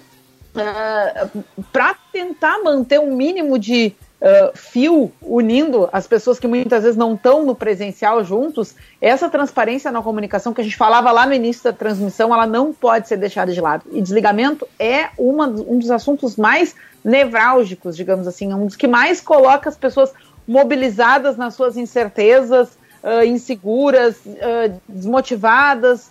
ah, 0.56 1.28
para 1.72 1.96
tentar 2.12 2.64
manter 2.64 3.00
um 3.00 3.16
mínimo 3.16 3.60
de 3.60 3.94
uh, 4.22 4.58
fio 4.58 5.12
unindo 5.22 5.90
as 5.92 6.08
pessoas 6.08 6.40
que 6.40 6.48
muitas 6.48 6.84
vezes 6.84 6.98
não 6.98 7.14
estão 7.16 7.46
no 7.46 7.56
presencial 7.56 8.24
juntos, 8.24 8.76
essa 9.02 9.30
transparência 9.30 9.92
na 9.92 10.02
comunicação 10.02 10.54
que 10.54 10.62
a 10.62 10.64
gente 10.64 10.78
falava 10.78 11.12
lá 11.12 11.26
no 11.26 11.34
início 11.34 11.64
da 11.64 11.74
transmissão, 11.74 12.34
ela 12.34 12.48
não 12.48 12.74
pode 12.74 13.08
ser 13.08 13.18
deixada 13.18 13.52
de 13.52 13.62
lado. 13.62 13.86
E 13.92 14.02
desligamento 14.02 14.68
é 14.80 15.10
uma, 15.18 15.48
um 15.48 15.80
dos 15.80 15.92
assuntos 15.92 16.36
mais 16.36 16.76
nevrálgicos, 17.04 17.96
digamos 17.96 18.28
assim, 18.28 18.54
um 18.54 18.66
dos 18.66 18.76
que 18.76 18.88
mais 18.88 19.22
coloca 19.22 19.70
as 19.70 19.78
pessoas 19.78 20.12
mobilizadas 20.48 21.36
nas 21.36 21.54
suas 21.54 21.76
incertezas, 21.76 22.70
uh, 23.04 23.24
inseguras, 23.26 24.16
uh, 24.26 24.80
desmotivadas. 24.88 26.10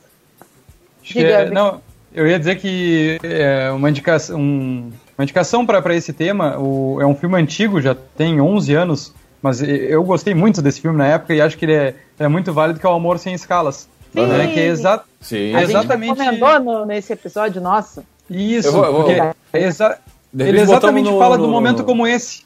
Diga, 1.03 1.51
não, 1.51 1.81
eu 2.13 2.27
ia 2.27 2.39
dizer 2.39 2.57
que 2.57 3.19
é, 3.23 3.71
uma 3.71 3.89
indicação, 3.89 4.39
um, 4.39 4.91
uma 5.17 5.23
indicação 5.23 5.65
para 5.65 5.95
esse 5.95 6.13
tema 6.13 6.59
o, 6.59 7.01
é 7.01 7.07
um 7.07 7.15
filme 7.15 7.41
antigo, 7.41 7.81
já 7.81 7.95
tem 7.95 8.41
11 8.41 8.75
anos, 8.75 9.15
mas 9.41 9.63
eu 9.63 10.03
gostei 10.03 10.35
muito 10.35 10.61
desse 10.61 10.81
filme 10.81 10.99
na 10.99 11.07
época 11.07 11.35
e 11.35 11.41
acho 11.41 11.57
que 11.57 11.65
ele 11.65 11.75
é, 11.75 11.95
é 12.19 12.27
muito 12.27 12.53
válido, 12.53 12.81
que 12.81 12.87
é 12.87 12.89
o 12.89 12.95
Amor 12.95 13.19
Sem 13.19 13.35
Escalas. 13.35 13.89
Sim. 14.13 14.27
Né, 14.27 14.47
que 14.47 14.61
é 14.61 14.67
exa 14.67 15.03
Sim. 15.21 15.55
A 15.55 15.63
exatamente... 15.63 16.19
gente 16.19 16.41
comentou 16.41 16.87
nesse 16.87 17.13
episódio, 17.13 17.61
nossa. 17.61 18.03
Isso, 18.31 18.69
eu 18.69 18.73
vou, 18.73 18.85
eu 18.85 18.93
vou, 18.93 19.11
é 19.11 19.35
exa 19.53 19.99
ele 20.39 20.61
exatamente 20.61 21.11
no, 21.11 21.19
fala 21.19 21.37
no, 21.37 21.47
do 21.47 21.53
momento 21.53 21.85
como 21.85 22.07
esse. 22.07 22.46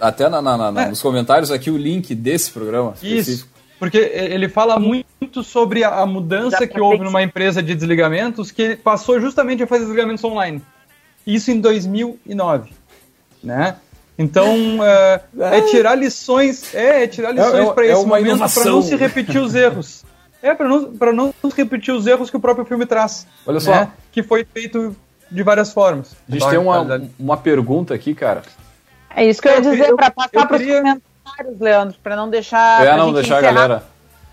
Até 0.00 0.28
na, 0.28 0.42
na, 0.42 0.70
na, 0.70 0.82
é. 0.82 0.88
nos 0.88 1.00
comentários 1.00 1.50
aqui 1.50 1.70
o 1.70 1.76
link 1.76 2.14
desse 2.14 2.50
programa. 2.50 2.94
Isso. 3.02 3.48
Porque 3.78 3.98
ele 3.98 4.48
fala 4.48 4.78
muito 4.78 5.42
sobre 5.42 5.84
a 5.84 6.04
mudança 6.06 6.66
que 6.66 6.80
houve 6.80 7.04
numa 7.04 7.22
empresa 7.22 7.62
de 7.62 7.74
desligamentos 7.74 8.50
que 8.50 8.76
passou 8.76 9.20
justamente 9.20 9.62
a 9.62 9.66
fazer 9.66 9.84
desligamentos 9.84 10.24
online. 10.24 10.62
Isso 11.26 11.50
em 11.50 11.60
2009, 11.60 12.70
né? 13.42 13.76
Então, 14.18 14.54
é, 14.82 15.20
é 15.58 15.60
tirar 15.62 15.94
lições, 15.94 16.74
é, 16.74 17.04
é 17.04 17.06
tirar 17.06 17.32
lições 17.32 17.54
é, 17.54 17.62
é 17.62 17.72
para 17.72 17.86
é 17.86 17.92
esse 17.92 18.06
momento, 18.06 18.38
para 18.38 18.64
não 18.64 18.82
se 18.82 18.96
repetir 18.96 19.40
os 19.40 19.54
erros. 19.54 20.04
É, 20.42 20.54
para 20.54 20.68
não, 21.12 21.34
não 21.42 21.50
se 21.50 21.56
repetir 21.56 21.92
os 21.92 22.06
erros 22.06 22.30
que 22.30 22.36
o 22.36 22.40
próprio 22.40 22.64
filme 22.64 22.86
traz. 22.86 23.26
Olha 23.46 23.60
só. 23.60 23.72
Né? 23.72 23.92
Que 24.12 24.22
foi 24.22 24.44
feito 24.44 24.96
de 25.30 25.42
várias 25.42 25.72
formas. 25.72 26.14
A 26.28 26.32
gente 26.32 26.48
tem 26.48 26.58
uma, 26.58 27.02
uma 27.18 27.36
pergunta 27.36 27.92
aqui, 27.92 28.14
cara. 28.14 28.42
É 29.16 29.24
isso 29.24 29.42
que 29.42 29.48
eu 29.48 29.52
ia 29.52 29.60
dizer, 29.60 29.96
para 29.96 30.10
passar 30.10 30.46
para 30.46 30.56
os 30.56 30.62
comentários 30.62 31.16
comentários, 31.26 31.60
Leandro, 31.60 31.96
para 32.02 32.16
não 32.16 32.30
deixar. 32.30 32.86
É, 32.86 32.96
não 32.96 33.12
deixar 33.12 33.38
a 33.38 33.40
galera. 33.40 33.82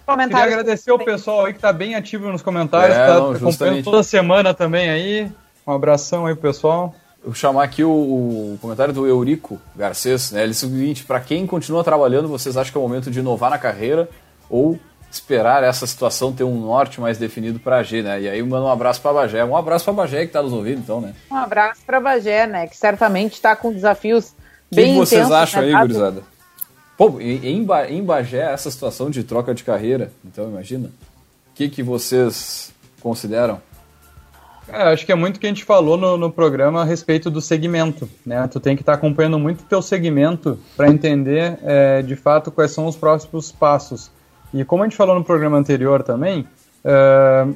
Queria 0.05 0.43
agradecer 0.43 0.91
o 0.91 0.99
pessoal 0.99 1.45
aí 1.45 1.53
que 1.53 1.59
tá 1.59 1.71
bem 1.71 1.95
ativo 1.95 2.29
nos 2.29 2.41
comentários, 2.41 2.95
é, 2.95 3.07
tá 3.07 3.15
não, 3.15 3.31
acompanhando 3.31 3.83
toda 3.83 4.03
semana 4.03 4.53
também 4.53 4.89
aí. 4.89 5.31
Um 5.65 5.71
abração 5.71 6.25
aí, 6.25 6.35
pessoal. 6.35 6.93
vou 7.23 7.33
chamar 7.33 7.63
aqui 7.63 7.83
o, 7.83 7.89
o, 7.89 8.57
comentário 8.61 8.93
do 8.93 9.07
Eurico 9.07 9.59
Garcês, 9.75 10.31
né? 10.31 10.41
Ele 10.41 10.51
disse 10.51 10.65
o 10.65 10.69
seguinte: 10.69 11.03
para 11.05 11.21
quem 11.21 11.47
continua 11.47 11.83
trabalhando, 11.83 12.27
vocês 12.27 12.57
acham 12.57 12.71
que 12.71 12.77
é 12.77 12.81
o 12.81 12.83
momento 12.83 13.09
de 13.09 13.19
inovar 13.19 13.49
na 13.49 13.57
carreira 13.57 14.09
ou 14.49 14.77
esperar 15.09 15.63
essa 15.63 15.87
situação 15.87 16.33
ter 16.33 16.43
um 16.43 16.59
norte 16.59 16.99
mais 16.99 17.17
definido 17.17 17.59
para 17.59 17.77
a 17.77 17.83
G, 17.83 18.01
né? 18.01 18.21
E 18.21 18.27
aí 18.27 18.43
manda 18.43 18.65
um 18.65 18.71
abraço 18.71 18.99
para 18.99 19.13
Bagé. 19.13 19.45
Um 19.45 19.55
abraço 19.55 19.85
para 19.85 19.93
Bagé 19.93 20.21
que 20.21 20.25
está 20.25 20.41
nos 20.41 20.51
ouvindo, 20.51 20.79
então, 20.79 20.99
né? 20.99 21.13
Um 21.31 21.37
abraço 21.37 21.81
para 21.85 22.01
Bagé, 22.01 22.45
né? 22.45 22.67
Que 22.67 22.75
certamente 22.75 23.33
está 23.33 23.55
com 23.55 23.71
desafios. 23.71 24.33
O 24.81 24.85
que 24.85 24.93
vocês 24.93 25.31
acham 25.31 25.61
né? 25.61 25.67
aí, 25.67 25.81
gurizada? 25.81 26.23
Pô, 26.97 27.19
em, 27.19 27.65
em 27.89 28.03
Bagé, 28.03 28.53
essa 28.53 28.69
situação 28.69 29.09
de 29.09 29.23
troca 29.23 29.53
de 29.53 29.63
carreira, 29.63 30.11
então 30.23 30.47
imagina. 30.47 30.87
O 30.87 31.55
que, 31.55 31.69
que 31.69 31.83
vocês 31.83 32.71
consideram? 33.01 33.59
É, 34.67 34.83
acho 34.83 35.05
que 35.05 35.11
é 35.11 35.15
muito 35.15 35.37
o 35.37 35.39
que 35.39 35.45
a 35.45 35.49
gente 35.49 35.63
falou 35.63 35.97
no, 35.97 36.17
no 36.17 36.31
programa 36.31 36.81
a 36.81 36.85
respeito 36.85 37.29
do 37.29 37.41
segmento. 37.41 38.09
Né? 38.25 38.47
Tu 38.47 38.59
tem 38.59 38.75
que 38.75 38.81
estar 38.81 38.93
tá 38.93 38.97
acompanhando 38.97 39.37
muito 39.37 39.61
o 39.61 39.65
teu 39.65 39.81
segmento 39.81 40.57
para 40.77 40.89
entender 40.89 41.59
é, 41.63 42.01
de 42.01 42.15
fato 42.15 42.51
quais 42.51 42.71
são 42.71 42.87
os 42.87 42.95
próximos 42.95 43.51
passos. 43.51 44.09
E 44.53 44.63
como 44.63 44.83
a 44.83 44.85
gente 44.85 44.95
falou 44.95 45.15
no 45.15 45.23
programa 45.23 45.57
anterior 45.57 46.03
também, 46.03 46.47
é, 46.83 47.47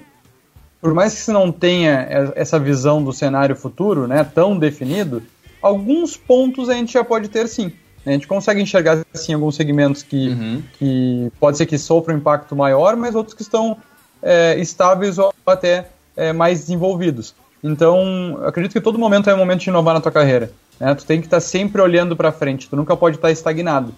por 0.82 0.94
mais 0.94 1.14
que 1.14 1.22
você 1.22 1.32
não 1.32 1.52
tenha 1.52 2.08
essa 2.36 2.60
visão 2.60 3.04
do 3.04 3.14
cenário 3.14 3.56
futuro 3.56 4.08
né, 4.08 4.24
tão 4.24 4.58
definido, 4.58 5.24
alguns 5.62 6.16
pontos 6.16 6.70
a 6.70 6.74
gente 6.74 6.94
já 6.94 7.04
pode 7.04 7.30
ter 7.30 7.48
sim. 7.48 7.72
A 8.06 8.12
gente 8.12 8.28
consegue 8.28 8.62
enxergar 8.62 9.06
assim 9.14 9.34
alguns 9.34 9.56
segmentos 9.56 10.02
que, 10.02 10.30
uhum. 10.30 10.64
que 10.80 11.32
pode 11.40 11.58
ser 11.58 11.66
que 11.66 11.78
sofram 11.78 12.16
um 12.16 12.20
impacto 12.20 12.56
maior, 12.56 12.96
mas 12.96 13.16
outros 13.16 13.34
que 13.34 13.42
estão 13.42 13.78
é, 14.24 14.58
estáveis 14.60 15.18
ou 15.18 15.34
até 15.46 15.90
é, 16.16 16.32
mais 16.32 16.62
desenvolvidos. 16.62 17.36
Então, 17.62 18.40
acredito 18.46 18.72
que 18.72 18.80
todo 18.80 18.98
momento 18.98 19.30
é 19.30 19.34
um 19.34 19.38
momento 19.38 19.62
de 19.62 19.70
inovar 19.70 19.94
na 19.94 20.00
tua 20.00 20.12
carreira. 20.12 20.52
Né? 20.80 20.96
Tu 20.96 21.06
tem 21.06 21.20
que 21.20 21.28
estar 21.28 21.38
tá 21.38 21.42
sempre 21.42 21.82
olhando 21.82 22.16
para 22.16 22.32
frente, 22.32 22.70
tu 22.70 22.76
nunca 22.76 22.96
pode 22.96 23.18
estar 23.18 23.28
tá 23.28 23.32
estagnado. 23.32 23.94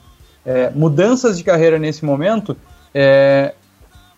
É, 0.45 0.71
mudanças 0.71 1.37
de 1.37 1.43
carreira 1.43 1.77
nesse 1.77 2.03
momento, 2.03 2.57
é, 2.93 3.53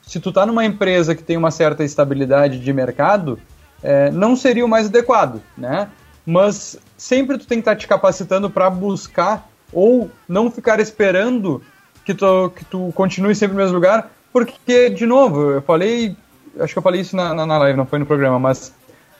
se 0.02 0.20
tu 0.20 0.30
está 0.30 0.46
numa 0.46 0.64
empresa 0.64 1.16
que 1.16 1.24
tem 1.24 1.36
uma 1.36 1.52
certa 1.52 1.84
estabilidade 1.84 2.60
de 2.60 2.74
mercado, 2.74 3.40
é, 3.84 4.12
não 4.12 4.36
seria 4.36 4.66
o 4.66 4.70
mais 4.70 4.88
adequado, 4.88 5.42
né? 5.58 5.90
Mas 6.26 6.78
sempre 7.02 7.36
tu 7.36 7.48
tem 7.48 7.58
que 7.58 7.62
estar 7.64 7.72
tá 7.72 7.78
te 7.78 7.88
capacitando 7.88 8.48
para 8.48 8.70
buscar 8.70 9.50
ou 9.74 10.12
não 10.30 10.52
ficar 10.52 10.80
esperando 10.80 11.60
que 12.06 12.14
tu, 12.14 12.52
que 12.56 12.64
tu 12.64 12.92
continue 12.94 13.34
sempre 13.34 13.56
no 13.56 13.64
mesmo 13.64 13.74
lugar, 13.74 14.12
porque, 14.32 14.88
de 14.88 15.08
novo, 15.08 15.50
eu 15.50 15.64
falei, 15.64 16.16
acho 16.60 16.74
que 16.74 16.78
eu 16.78 16.84
falei 16.84 17.02
isso 17.02 17.16
na, 17.16 17.34
na, 17.34 17.44
na 17.44 17.58
live, 17.58 17.76
não 17.76 17.88
foi 17.88 17.98
no 17.98 18.06
programa, 18.06 18.38
mas 18.38 18.72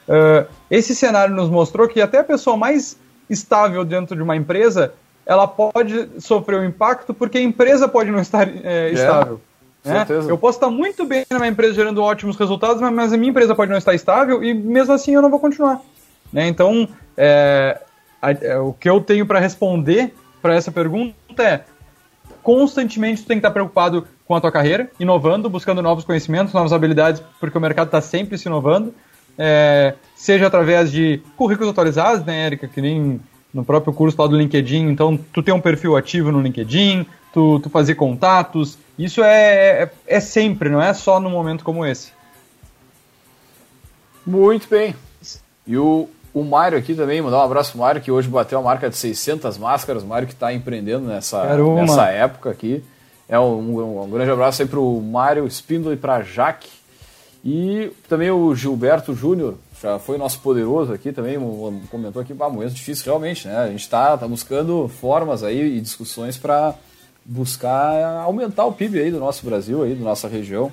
uh, 0.08 0.48
esse 0.70 0.94
cenário 0.94 1.34
nos 1.34 1.50
mostrou 1.50 1.88
que 1.88 2.00
até 2.00 2.20
a 2.20 2.24
pessoa 2.24 2.56
mais 2.56 2.96
estável 3.28 3.84
dentro 3.84 4.16
de 4.16 4.22
uma 4.22 4.36
empresa, 4.36 4.94
ela 5.26 5.48
pode 5.48 6.08
sofrer 6.20 6.60
um 6.60 6.66
impacto 6.66 7.16
porque 7.16 7.40
a 7.40 7.42
empresa 7.42 7.88
pode 7.88 8.12
não 8.12 8.20
estar 8.20 8.48
é, 8.64 8.92
estável. 8.92 9.42
né? 9.84 10.06
Eu 10.30 10.38
posso 10.38 10.60
estar 10.60 10.70
muito 10.70 11.04
bem 11.04 11.26
na 11.32 11.40
minha 11.40 11.50
empresa 11.50 11.74
gerando 11.74 12.04
ótimos 12.04 12.38
resultados, 12.38 12.80
mas 12.92 13.12
a 13.12 13.18
minha 13.18 13.32
empresa 13.32 13.56
pode 13.56 13.72
não 13.72 13.78
estar 13.80 13.96
estável 13.96 14.44
e 14.44 14.54
mesmo 14.54 14.94
assim 14.94 15.16
eu 15.16 15.22
não 15.22 15.32
vou 15.32 15.40
continuar. 15.40 15.82
Né? 16.32 16.48
Então, 16.48 16.88
é, 17.18 17.80
a, 18.22 18.32
é, 18.32 18.58
o 18.58 18.74
que 18.74 18.90
eu 18.90 19.02
tenho 19.02 19.26
para 19.26 19.40
responder 19.40 20.14
para 20.42 20.56
essa 20.56 20.72
pergunta 20.72 21.44
é: 21.44 21.64
constantemente 22.42 23.24
tu 23.24 23.28
tem 23.28 23.38
que 23.38 23.40
estar 23.40 23.52
preocupado 23.52 24.08
com 24.26 24.36
a 24.36 24.42
tua 24.42 24.52
carreira, 24.52 24.90
inovando, 25.00 25.50
buscando 25.50 25.82
novos 25.82 26.06
conhecimentos, 26.06 26.54
novas 26.54 26.72
habilidades, 26.72 27.22
porque 27.40 27.58
o 27.58 27.62
mercado 27.62 27.88
está 27.88 28.02
sempre 28.02 28.38
se 28.38 28.48
inovando, 28.48 28.94
é, 29.38 29.96
seja 30.16 30.48
através 30.48 30.92
de 30.92 31.22
currículos 31.36 31.72
atualizados, 31.72 32.26
né, 32.26 32.46
Erika, 32.46 32.68
que 32.68 32.82
nem 32.82 33.20
no 33.54 33.66
próprio 33.66 33.92
curso 33.92 34.22
lá 34.22 34.28
do 34.28 34.38
LinkedIn, 34.38 34.88
então 34.88 35.18
tu 35.18 35.44
tem 35.44 35.54
um 35.54 35.60
perfil 35.60 35.98
ativo 35.98 36.32
no 36.32 36.42
LinkedIn, 36.42 37.06
tu, 37.34 37.60
tu 37.60 37.70
fazer 37.70 37.96
contatos, 37.96 38.78
isso 38.98 39.22
é, 39.22 39.84
é, 39.84 39.92
é 40.08 40.20
sempre, 40.20 40.70
não 40.70 40.82
é 40.82 40.94
só 40.94 41.20
num 41.20 41.30
momento 41.30 41.64
como 41.64 41.86
esse. 41.86 42.14
Muito 44.26 44.70
bem. 44.70 44.96
E 45.68 45.78
o 45.78 46.08
o 46.34 46.44
Mário 46.44 46.78
aqui 46.78 46.96
também, 46.96 47.22
mandar 47.22 47.40
um 47.40 47.44
abraço 47.44 47.72
pro 47.72 47.82
Mário, 47.82 48.02
que 48.02 48.12
hoje 48.12 48.28
bateu 48.28 48.60
a 48.60 48.62
marca 48.62 48.90
de 48.90 48.96
600 48.96 49.58
máscaras. 49.58 50.04
O 50.04 50.08
Mário 50.08 50.28
que 50.28 50.34
está 50.34 50.54
empreendendo 50.54 51.06
nessa, 51.06 51.58
nessa 51.58 52.08
época 52.08 52.50
aqui. 52.50 52.84
É 53.28 53.40
um, 53.40 53.80
um, 53.80 54.04
um, 54.04 54.10
grande 54.10 54.32
abraço 54.32 54.62
aí 54.62 54.68
pro 54.68 55.00
Mário 55.02 55.48
Spindle 55.48 55.94
e 55.94 55.98
pra 55.98 56.22
Jaque. 56.22 56.70
E 57.44 57.92
também 58.08 58.30
o 58.30 58.54
Gilberto 58.54 59.16
Júnior, 59.16 59.56
já 59.82 59.98
foi 59.98 60.18
nosso 60.18 60.40
poderoso 60.42 60.94
aqui 60.94 61.12
também, 61.12 61.38
comentou 61.90 62.22
aqui, 62.22 62.36
ah, 62.40 62.50
momento 62.50 62.74
difícil 62.74 63.06
realmente, 63.06 63.48
né? 63.48 63.58
A 63.58 63.68
gente 63.68 63.82
está 63.82 64.16
tá 64.16 64.28
buscando 64.28 64.88
formas 64.88 65.44
aí 65.44 65.78
e 65.78 65.82
discussões 65.82 66.38
para 66.38 66.76
buscar 67.26 68.22
aumentar 68.24 68.66
o 68.66 68.74
PIB 68.74 69.00
aí 69.00 69.12
do 69.12 69.20
nosso 69.20 69.46
Brasil, 69.46 69.82
aí, 69.82 69.96
da 69.96 70.04
nossa 70.04 70.28
região. 70.28 70.72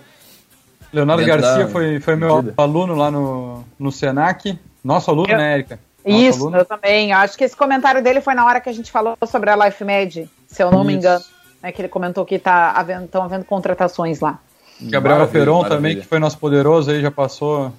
Leonardo 0.93 1.25
Garcia 1.25 1.69
foi, 1.69 2.01
foi 2.01 2.17
meu 2.17 2.37
medida. 2.37 2.55
aluno 2.57 2.95
lá 2.95 3.11
no, 3.11 3.65
no 3.79 3.91
Senac. 3.93 4.59
Nosso 4.89 5.11
aluno, 5.11 5.31
eu, 5.31 5.37
né, 5.37 5.53
Erika? 5.53 5.79
Isso, 6.03 6.41
aluno. 6.41 6.57
eu 6.57 6.65
também. 6.65 7.13
Acho 7.13 7.37
que 7.37 7.45
esse 7.45 7.55
comentário 7.55 8.03
dele 8.03 8.23
foi 8.23 8.33
na 8.33 8.47
hora 8.47 8.59
que 8.59 8.71
a 8.71 8.73
gente 8.73 8.91
falou 8.91 9.19
sobre 9.27 9.51
a 9.51 9.67
LifeMed, 9.67 10.31
se 10.47 10.63
eu 10.63 10.71
não 10.71 10.79
Isso. 10.79 10.87
me 10.87 10.95
engano. 10.95 11.25
Né, 11.63 11.73
que 11.73 11.83
ele 11.83 11.89
comentou 11.89 12.25
que 12.25 12.39
tá 12.39 12.71
havendo, 12.71 13.05
estão 13.05 13.23
havendo 13.23 13.45
contratações 13.45 14.21
lá. 14.21 14.39
Gabriel 14.81 15.29
Feron 15.29 15.65
também, 15.65 15.97
que 15.97 16.07
foi 16.07 16.19
nosso 16.19 16.39
poderoso 16.39 16.91
aí, 16.91 17.03
já 17.03 17.11
passou 17.11 17.71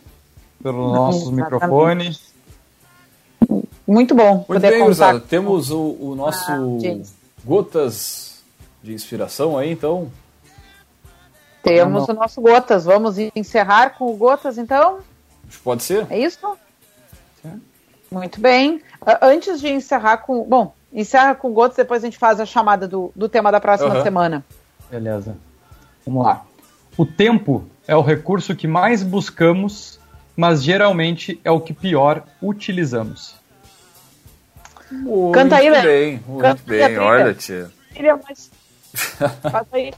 pelos 0.62 0.94
nossos 0.94 1.32
microfones. 1.32 2.32
Muito 3.88 4.14
bom. 4.14 4.46
Muito 4.48 4.62
bem, 4.62 4.80
contar... 4.80 5.20
Temos 5.22 5.72
o, 5.72 5.98
o 6.00 6.14
nosso 6.16 6.52
ah, 6.52 6.60
Gotas 7.44 8.44
de 8.84 8.94
Inspiração 8.94 9.58
aí, 9.58 9.72
então. 9.72 10.12
Temos 11.64 12.08
o 12.08 12.14
nosso 12.14 12.40
Gotas. 12.40 12.86
Vamos 12.86 13.18
encerrar 13.18 13.98
com 13.98 14.14
o 14.14 14.16
Gotas, 14.16 14.60
então? 14.60 15.00
Pode 15.64 15.82
ser. 15.82 16.06
É 16.12 16.20
isso? 16.20 16.38
Muito 18.12 18.42
bem. 18.42 18.82
Antes 19.22 19.60
de 19.60 19.70
encerrar 19.70 20.18
com. 20.18 20.44
Bom, 20.44 20.74
encerra 20.92 21.36
com 21.36 21.54
Gotas, 21.54 21.78
depois 21.78 22.04
a 22.04 22.08
gente 22.08 22.18
faz 22.18 22.40
a 22.40 22.46
chamada 22.46 22.88
do, 22.88 23.12
do 23.16 23.30
tema 23.30 23.52
da 23.52 23.60
próxima 23.60 23.96
uhum. 23.96 24.04
semana. 24.04 24.46
Beleza. 24.90 25.38
Vamos 26.06 26.26
lá. 26.26 26.46
O 26.98 27.06
tempo 27.06 27.68
é 27.88 27.96
o 27.96 28.02
recurso 28.02 28.56
que 28.56 28.68
mais 28.68 29.04
buscamos, 29.04 30.00
mas 30.36 30.64
geralmente 30.64 31.40
é 31.44 31.52
o 31.52 31.62
que 31.62 31.74
pior 31.74 32.24
utilizamos. 32.42 33.36
Muito 34.92 35.34
Canta 35.34 35.58
aí, 35.58 35.70
bem, 35.70 36.24
muito 36.28 36.42
Canta 36.42 36.62
bem, 36.66 36.98
olha, 36.98 37.34
tia. 37.34 37.70
Faz 39.52 39.68
aí. 39.72 39.94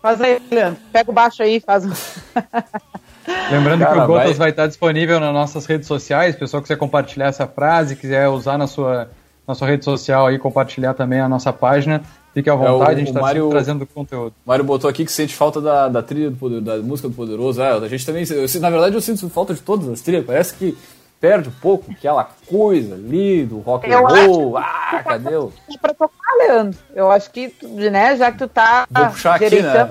Faz 0.00 0.20
aí, 0.20 0.40
Leandro. 0.50 0.80
Pega 0.92 1.10
o 1.10 1.14
baixo 1.14 1.42
aí 1.42 1.60
faz. 1.60 1.84
Lembrando 3.50 3.80
Cara, 3.80 3.94
que 3.94 4.00
o 4.00 4.06
Gotas 4.06 4.28
vai... 4.30 4.34
vai... 4.34 4.50
estar 4.50 4.66
disponível 4.66 5.20
nas 5.20 5.32
nossas 5.32 5.66
redes 5.66 5.86
sociais. 5.86 6.36
Pessoal 6.36 6.62
que 6.62 6.68
quiser 6.68 6.78
compartilhar 6.78 7.26
essa 7.26 7.46
frase, 7.46 7.96
quiser 7.96 8.28
usar 8.28 8.58
na 8.58 8.66
sua, 8.66 9.10
na 9.46 9.54
sua 9.54 9.68
rede 9.68 9.84
social 9.84 10.26
aí, 10.26 10.38
compartilhar 10.38 10.94
também 10.94 11.20
a 11.20 11.28
nossa 11.28 11.52
página, 11.52 12.02
fique 12.34 12.48
à 12.48 12.54
vontade, 12.54 12.82
é, 12.82 12.84
o, 12.84 12.88
a 12.88 12.94
gente 12.94 13.08
está 13.08 13.20
Mário, 13.20 13.48
trazendo 13.50 13.86
conteúdo. 13.86 14.34
O 14.44 14.48
Mário 14.48 14.64
botou 14.64 14.88
aqui 14.88 15.04
que 15.04 15.12
sente 15.12 15.34
falta 15.34 15.60
da, 15.60 15.88
da 15.88 16.02
trilha 16.02 16.30
do 16.30 16.36
poder, 16.36 16.60
da 16.60 16.78
música 16.78 17.08
do 17.08 17.14
Poderoso. 17.14 17.62
É, 17.62 17.70
a 17.70 17.88
gente 17.88 18.04
também. 18.04 18.24
Eu, 18.28 18.60
na 18.60 18.70
verdade, 18.70 18.94
eu 18.94 19.00
sinto 19.00 19.28
falta 19.28 19.54
de 19.54 19.60
todas 19.60 19.88
as 19.88 20.00
trilhas. 20.00 20.24
Parece 20.24 20.54
que 20.54 20.76
perde 21.20 21.48
um 21.48 21.52
pouco 21.60 21.90
aquela 21.90 22.28
coisa 22.46 22.94
ali 22.94 23.44
do 23.44 23.58
rock 23.58 23.90
and 23.90 23.98
roll. 23.98 24.56
Ah, 24.56 25.02
cadê 25.04 25.36
o. 25.36 25.52
Pra 25.80 25.92
tocar, 25.94 26.34
Leandro. 26.38 26.78
Eu 26.94 27.10
acho 27.10 27.30
que, 27.30 27.52
né, 27.62 28.16
já 28.16 28.30
que 28.30 28.38
tu 28.38 28.48
tá 28.48 28.86
Vou 28.90 29.06
puxar 29.06 29.34
aqui, 29.34 29.62
né? 29.62 29.88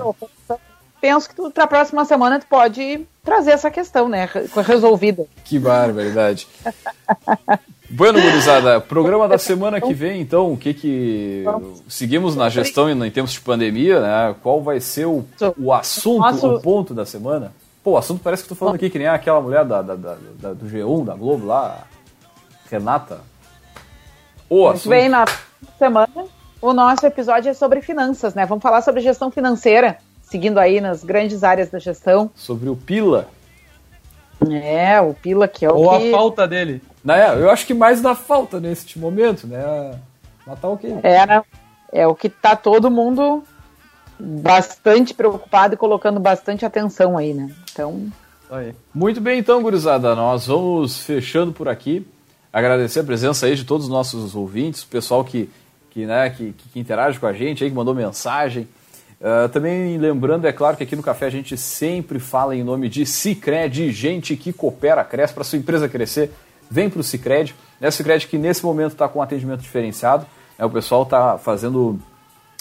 Penso 1.00 1.28
que 1.28 1.34
tu, 1.34 1.50
pra 1.50 1.66
próxima 1.66 2.04
semana 2.04 2.38
tu 2.38 2.46
pode 2.46 3.06
trazer 3.24 3.52
essa 3.52 3.70
questão, 3.70 4.08
né? 4.08 4.28
Resolvida. 4.64 5.26
Que 5.44 5.58
barbaridade. 5.58 6.48
bueno, 7.90 8.20
gurizada, 8.20 8.80
programa 8.80 9.28
da 9.28 9.38
semana 9.38 9.80
que 9.80 9.94
vem, 9.94 10.20
então, 10.20 10.52
o 10.52 10.56
que 10.56 10.74
que... 10.74 11.44
Seguimos 11.88 12.36
na 12.36 12.48
gestão 12.48 12.90
em 12.90 13.10
tempos 13.10 13.32
de 13.32 13.40
pandemia, 13.40 14.00
né? 14.00 14.34
Qual 14.42 14.62
vai 14.62 14.80
ser 14.80 15.06
o, 15.06 15.24
o 15.58 15.72
assunto, 15.72 16.20
Nosso... 16.20 16.54
o 16.54 16.60
ponto 16.60 16.94
da 16.94 17.04
semana? 17.04 17.52
Pô, 17.82 17.92
o 17.92 17.96
assunto 17.96 18.22
parece 18.22 18.42
que 18.42 18.48
tu 18.48 18.54
falando 18.54 18.74
aqui 18.74 18.90
que 18.90 18.98
nem 18.98 19.08
aquela 19.08 19.40
mulher 19.40 19.64
da, 19.64 19.82
da, 19.82 19.94
da, 19.94 20.16
da 20.40 20.52
do 20.52 20.66
G1, 20.66 21.04
da 21.04 21.14
Globo 21.14 21.46
lá, 21.46 21.86
Renata. 22.70 23.20
O 24.50 24.68
assunto. 24.68 24.88
Vem 24.90 25.08
na 25.08 25.24
semana, 25.78 26.24
o 26.60 26.72
nosso 26.72 27.06
episódio 27.06 27.50
é 27.50 27.54
sobre 27.54 27.80
finanças, 27.80 28.34
né? 28.34 28.44
Vamos 28.46 28.62
falar 28.62 28.82
sobre 28.82 29.00
gestão 29.00 29.30
financeira 29.30 29.98
seguindo 30.28 30.58
aí 30.58 30.80
nas 30.80 31.02
grandes 31.02 31.42
áreas 31.42 31.70
da 31.70 31.78
gestão. 31.78 32.30
Sobre 32.34 32.68
o 32.68 32.76
Pila. 32.76 33.28
É, 34.50 35.00
o 35.00 35.14
Pila 35.14 35.48
que 35.48 35.64
é 35.64 35.70
o 35.70 35.76
Ou 35.76 35.98
que... 35.98 36.08
a 36.08 36.10
falta 36.10 36.46
dele. 36.46 36.82
Né, 37.04 37.34
eu 37.40 37.50
acho 37.50 37.66
que 37.66 37.74
mais 37.74 38.00
da 38.00 38.14
falta 38.14 38.60
nesse 38.60 38.98
momento, 38.98 39.46
né? 39.46 39.98
Mas 40.46 40.60
tá 40.60 40.68
ok. 40.68 40.98
É, 41.02 41.26
né? 41.26 41.42
é 41.92 42.06
o 42.06 42.14
que 42.14 42.28
tá 42.28 42.54
todo 42.54 42.90
mundo 42.90 43.42
bastante 44.18 45.14
preocupado 45.14 45.74
e 45.74 45.76
colocando 45.76 46.20
bastante 46.20 46.64
atenção 46.64 47.16
aí, 47.16 47.32
né? 47.32 47.50
Então... 47.72 48.08
Aí. 48.50 48.74
Muito 48.94 49.20
bem, 49.20 49.38
então, 49.38 49.62
gurizada, 49.62 50.14
nós 50.14 50.46
vamos 50.46 50.98
fechando 50.98 51.52
por 51.52 51.68
aqui. 51.68 52.06
Agradecer 52.50 53.00
a 53.00 53.04
presença 53.04 53.46
aí 53.46 53.54
de 53.54 53.64
todos 53.64 53.86
os 53.86 53.92
nossos 53.92 54.34
ouvintes, 54.34 54.82
o 54.82 54.88
pessoal 54.88 55.22
que, 55.22 55.50
que, 55.90 56.06
né, 56.06 56.30
que, 56.30 56.54
que 56.72 56.80
interage 56.80 57.20
com 57.20 57.26
a 57.26 57.32
gente 57.32 57.62
aí, 57.62 57.68
que 57.70 57.76
mandou 57.76 57.94
mensagem. 57.94 58.66
Uh, 59.20 59.48
também 59.48 59.98
lembrando, 59.98 60.46
é 60.46 60.52
claro 60.52 60.76
que 60.76 60.84
aqui 60.84 60.94
no 60.94 61.02
Café 61.02 61.26
a 61.26 61.30
gente 61.30 61.56
sempre 61.56 62.20
fala 62.20 62.54
em 62.54 62.62
nome 62.62 62.88
de 62.88 63.04
Cicred, 63.04 63.90
gente 63.90 64.36
que 64.36 64.52
coopera, 64.52 65.02
cresce 65.02 65.34
para 65.34 65.42
sua 65.42 65.58
empresa 65.58 65.88
crescer, 65.88 66.30
vem 66.70 66.88
para 66.88 67.00
o 67.00 67.02
Cicred. 67.02 67.54
É 67.80 67.88
o 67.88 67.92
Cicred 67.92 68.26
que 68.28 68.38
nesse 68.38 68.64
momento 68.64 68.92
está 68.92 69.08
com 69.08 69.20
atendimento 69.20 69.60
diferenciado, 69.60 70.24
né? 70.56 70.64
o 70.64 70.70
pessoal 70.70 71.02
está 71.02 71.36
fazendo 71.36 71.98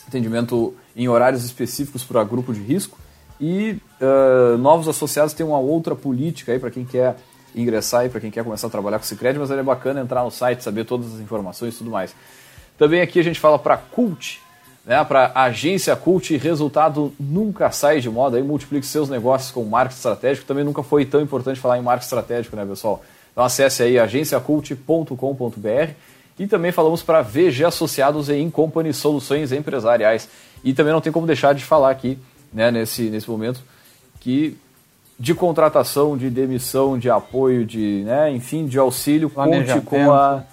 atendimento 0.07 0.73
em 0.95 1.07
horários 1.07 1.43
específicos 1.43 2.03
para 2.03 2.23
grupo 2.23 2.51
de 2.53 2.61
risco 2.61 2.97
e 3.39 3.79
uh, 4.01 4.57
novos 4.57 4.87
associados 4.87 5.33
têm 5.33 5.45
uma 5.45 5.59
outra 5.59 5.95
política 5.95 6.53
aí 6.53 6.59
para 6.59 6.71
quem 6.71 6.85
quer 6.85 7.17
ingressar 7.55 8.05
e 8.05 8.09
para 8.09 8.19
quem 8.19 8.31
quer 8.31 8.43
começar 8.43 8.65
a 8.65 8.69
trabalhar 8.69 8.97
com 8.97 9.05
o 9.05 9.07
Cicred, 9.07 9.37
mas 9.37 9.51
é 9.51 9.61
bacana 9.61 10.01
entrar 10.01 10.23
no 10.23 10.31
site, 10.31 10.63
saber 10.63 10.85
todas 10.85 11.13
as 11.13 11.19
informações 11.19 11.75
e 11.75 11.77
tudo 11.77 11.91
mais. 11.91 12.15
Também 12.77 13.01
aqui 13.01 13.19
a 13.19 13.23
gente 13.23 13.39
fala 13.39 13.59
para 13.59 13.77
Cult, 13.77 14.41
né, 14.87 15.03
para 15.03 15.33
agência 15.35 15.93
Cult, 15.97 16.35
resultado 16.37 17.13
nunca 17.19 17.69
sai 17.71 17.99
de 17.99 18.09
moda, 18.09 18.37
aí 18.37 18.43
multiplique 18.43 18.85
seus 18.85 19.09
negócios 19.09 19.51
com 19.51 19.65
marketing 19.65 19.97
estratégico, 19.97 20.47
também 20.47 20.63
nunca 20.63 20.81
foi 20.81 21.05
tão 21.05 21.19
importante 21.21 21.59
falar 21.59 21.77
em 21.77 21.81
marketing 21.81 22.05
estratégico, 22.05 22.55
né, 22.55 22.65
pessoal? 22.65 23.03
Então 23.33 23.43
acesse 23.43 23.83
aí 23.83 23.99
agenciacult.com.br 23.99 25.91
e 26.39 26.47
também 26.47 26.71
falamos 26.71 27.03
para 27.03 27.21
VG 27.21 27.65
Associados 27.65 28.29
e 28.29 28.37
Incompany 28.37 28.93
Soluções 28.93 29.51
Empresariais. 29.51 30.29
E 30.63 30.73
também 30.73 30.93
não 30.93 31.01
tem 31.01 31.11
como 31.11 31.27
deixar 31.27 31.53
de 31.53 31.65
falar 31.65 31.91
aqui, 31.91 32.17
né, 32.53 32.71
nesse, 32.71 33.09
nesse 33.09 33.29
momento, 33.29 33.59
que 34.21 34.57
de 35.19 35.33
contratação, 35.33 36.15
de 36.15 36.29
demissão, 36.29 36.97
de 36.97 37.09
apoio, 37.09 37.65
de, 37.65 38.03
né, 38.05 38.31
enfim, 38.31 38.65
de 38.65 38.79
auxílio, 38.79 39.29
conte 39.29 39.81
com 39.81 40.13
a 40.13 40.43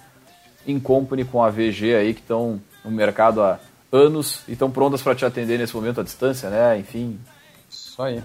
Incompany, 0.67 1.23
com 1.23 1.41
a 1.41 1.49
VG 1.49 1.95
aí, 1.95 2.13
que 2.13 2.19
estão 2.19 2.59
no 2.83 2.91
mercado 2.91 3.41
há 3.41 3.59
anos 3.95 4.41
e 4.47 4.53
estão 4.53 4.69
prontas 4.69 5.01
para 5.01 5.15
te 5.15 5.25
atender 5.25 5.57
nesse 5.57 5.75
momento 5.75 6.01
à 6.01 6.03
distância, 6.03 6.49
né? 6.49 6.77
Enfim. 6.77 7.19
Isso 7.69 8.01
aí. 8.01 8.21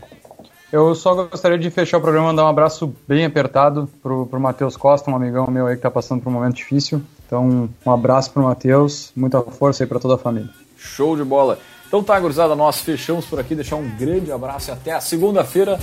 Eu 0.73 0.95
só 0.95 1.15
gostaria 1.15 1.59
de 1.59 1.69
fechar 1.71 1.99
o 1.99 2.01
programa, 2.01 2.29
mandar 2.29 2.45
um 2.45 2.49
abraço 2.49 2.95
bem 3.07 3.25
apertado 3.25 3.89
pro, 4.03 4.27
pro 4.27 4.41
Matheus 4.41 4.77
Costa, 4.77 5.11
um 5.11 5.17
amigão 5.17 5.47
meu 5.49 5.67
aí 5.67 5.75
que 5.75 5.79
está 5.79 5.91
passando 5.91 6.23
por 6.23 6.31
um 6.31 6.33
momento 6.33 6.57
difícil. 6.57 7.03
Então, 7.27 7.69
um 7.85 7.91
abraço 7.91 8.33
pro 8.33 8.43
Matheus, 8.43 9.13
muita 9.17 9.41
força 9.43 9.83
aí 9.83 9.89
para 9.89 9.99
toda 9.99 10.15
a 10.15 10.19
família. 10.19 10.51
Show 10.77 11.17
de 11.17 11.25
bola. 11.25 11.59
Então 11.89 12.05
tá, 12.05 12.19
gurizada, 12.21 12.55
nós 12.55 12.81
fechamos 12.81 13.27
por 13.27 13.41
aqui, 13.41 13.53
deixar 13.55 13.75
um 13.75 13.97
grande 13.97 14.31
abraço 14.31 14.71
e 14.71 14.73
até 14.73 14.93
a 14.93 15.01
segunda-feira 15.01 15.77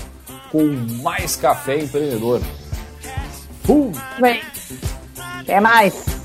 com 0.50 0.64
mais 1.04 1.36
Café 1.36 1.80
Empreendedor. 1.80 2.40
Bem, 4.22 4.42
até 5.42 5.60
mais. 5.60 6.17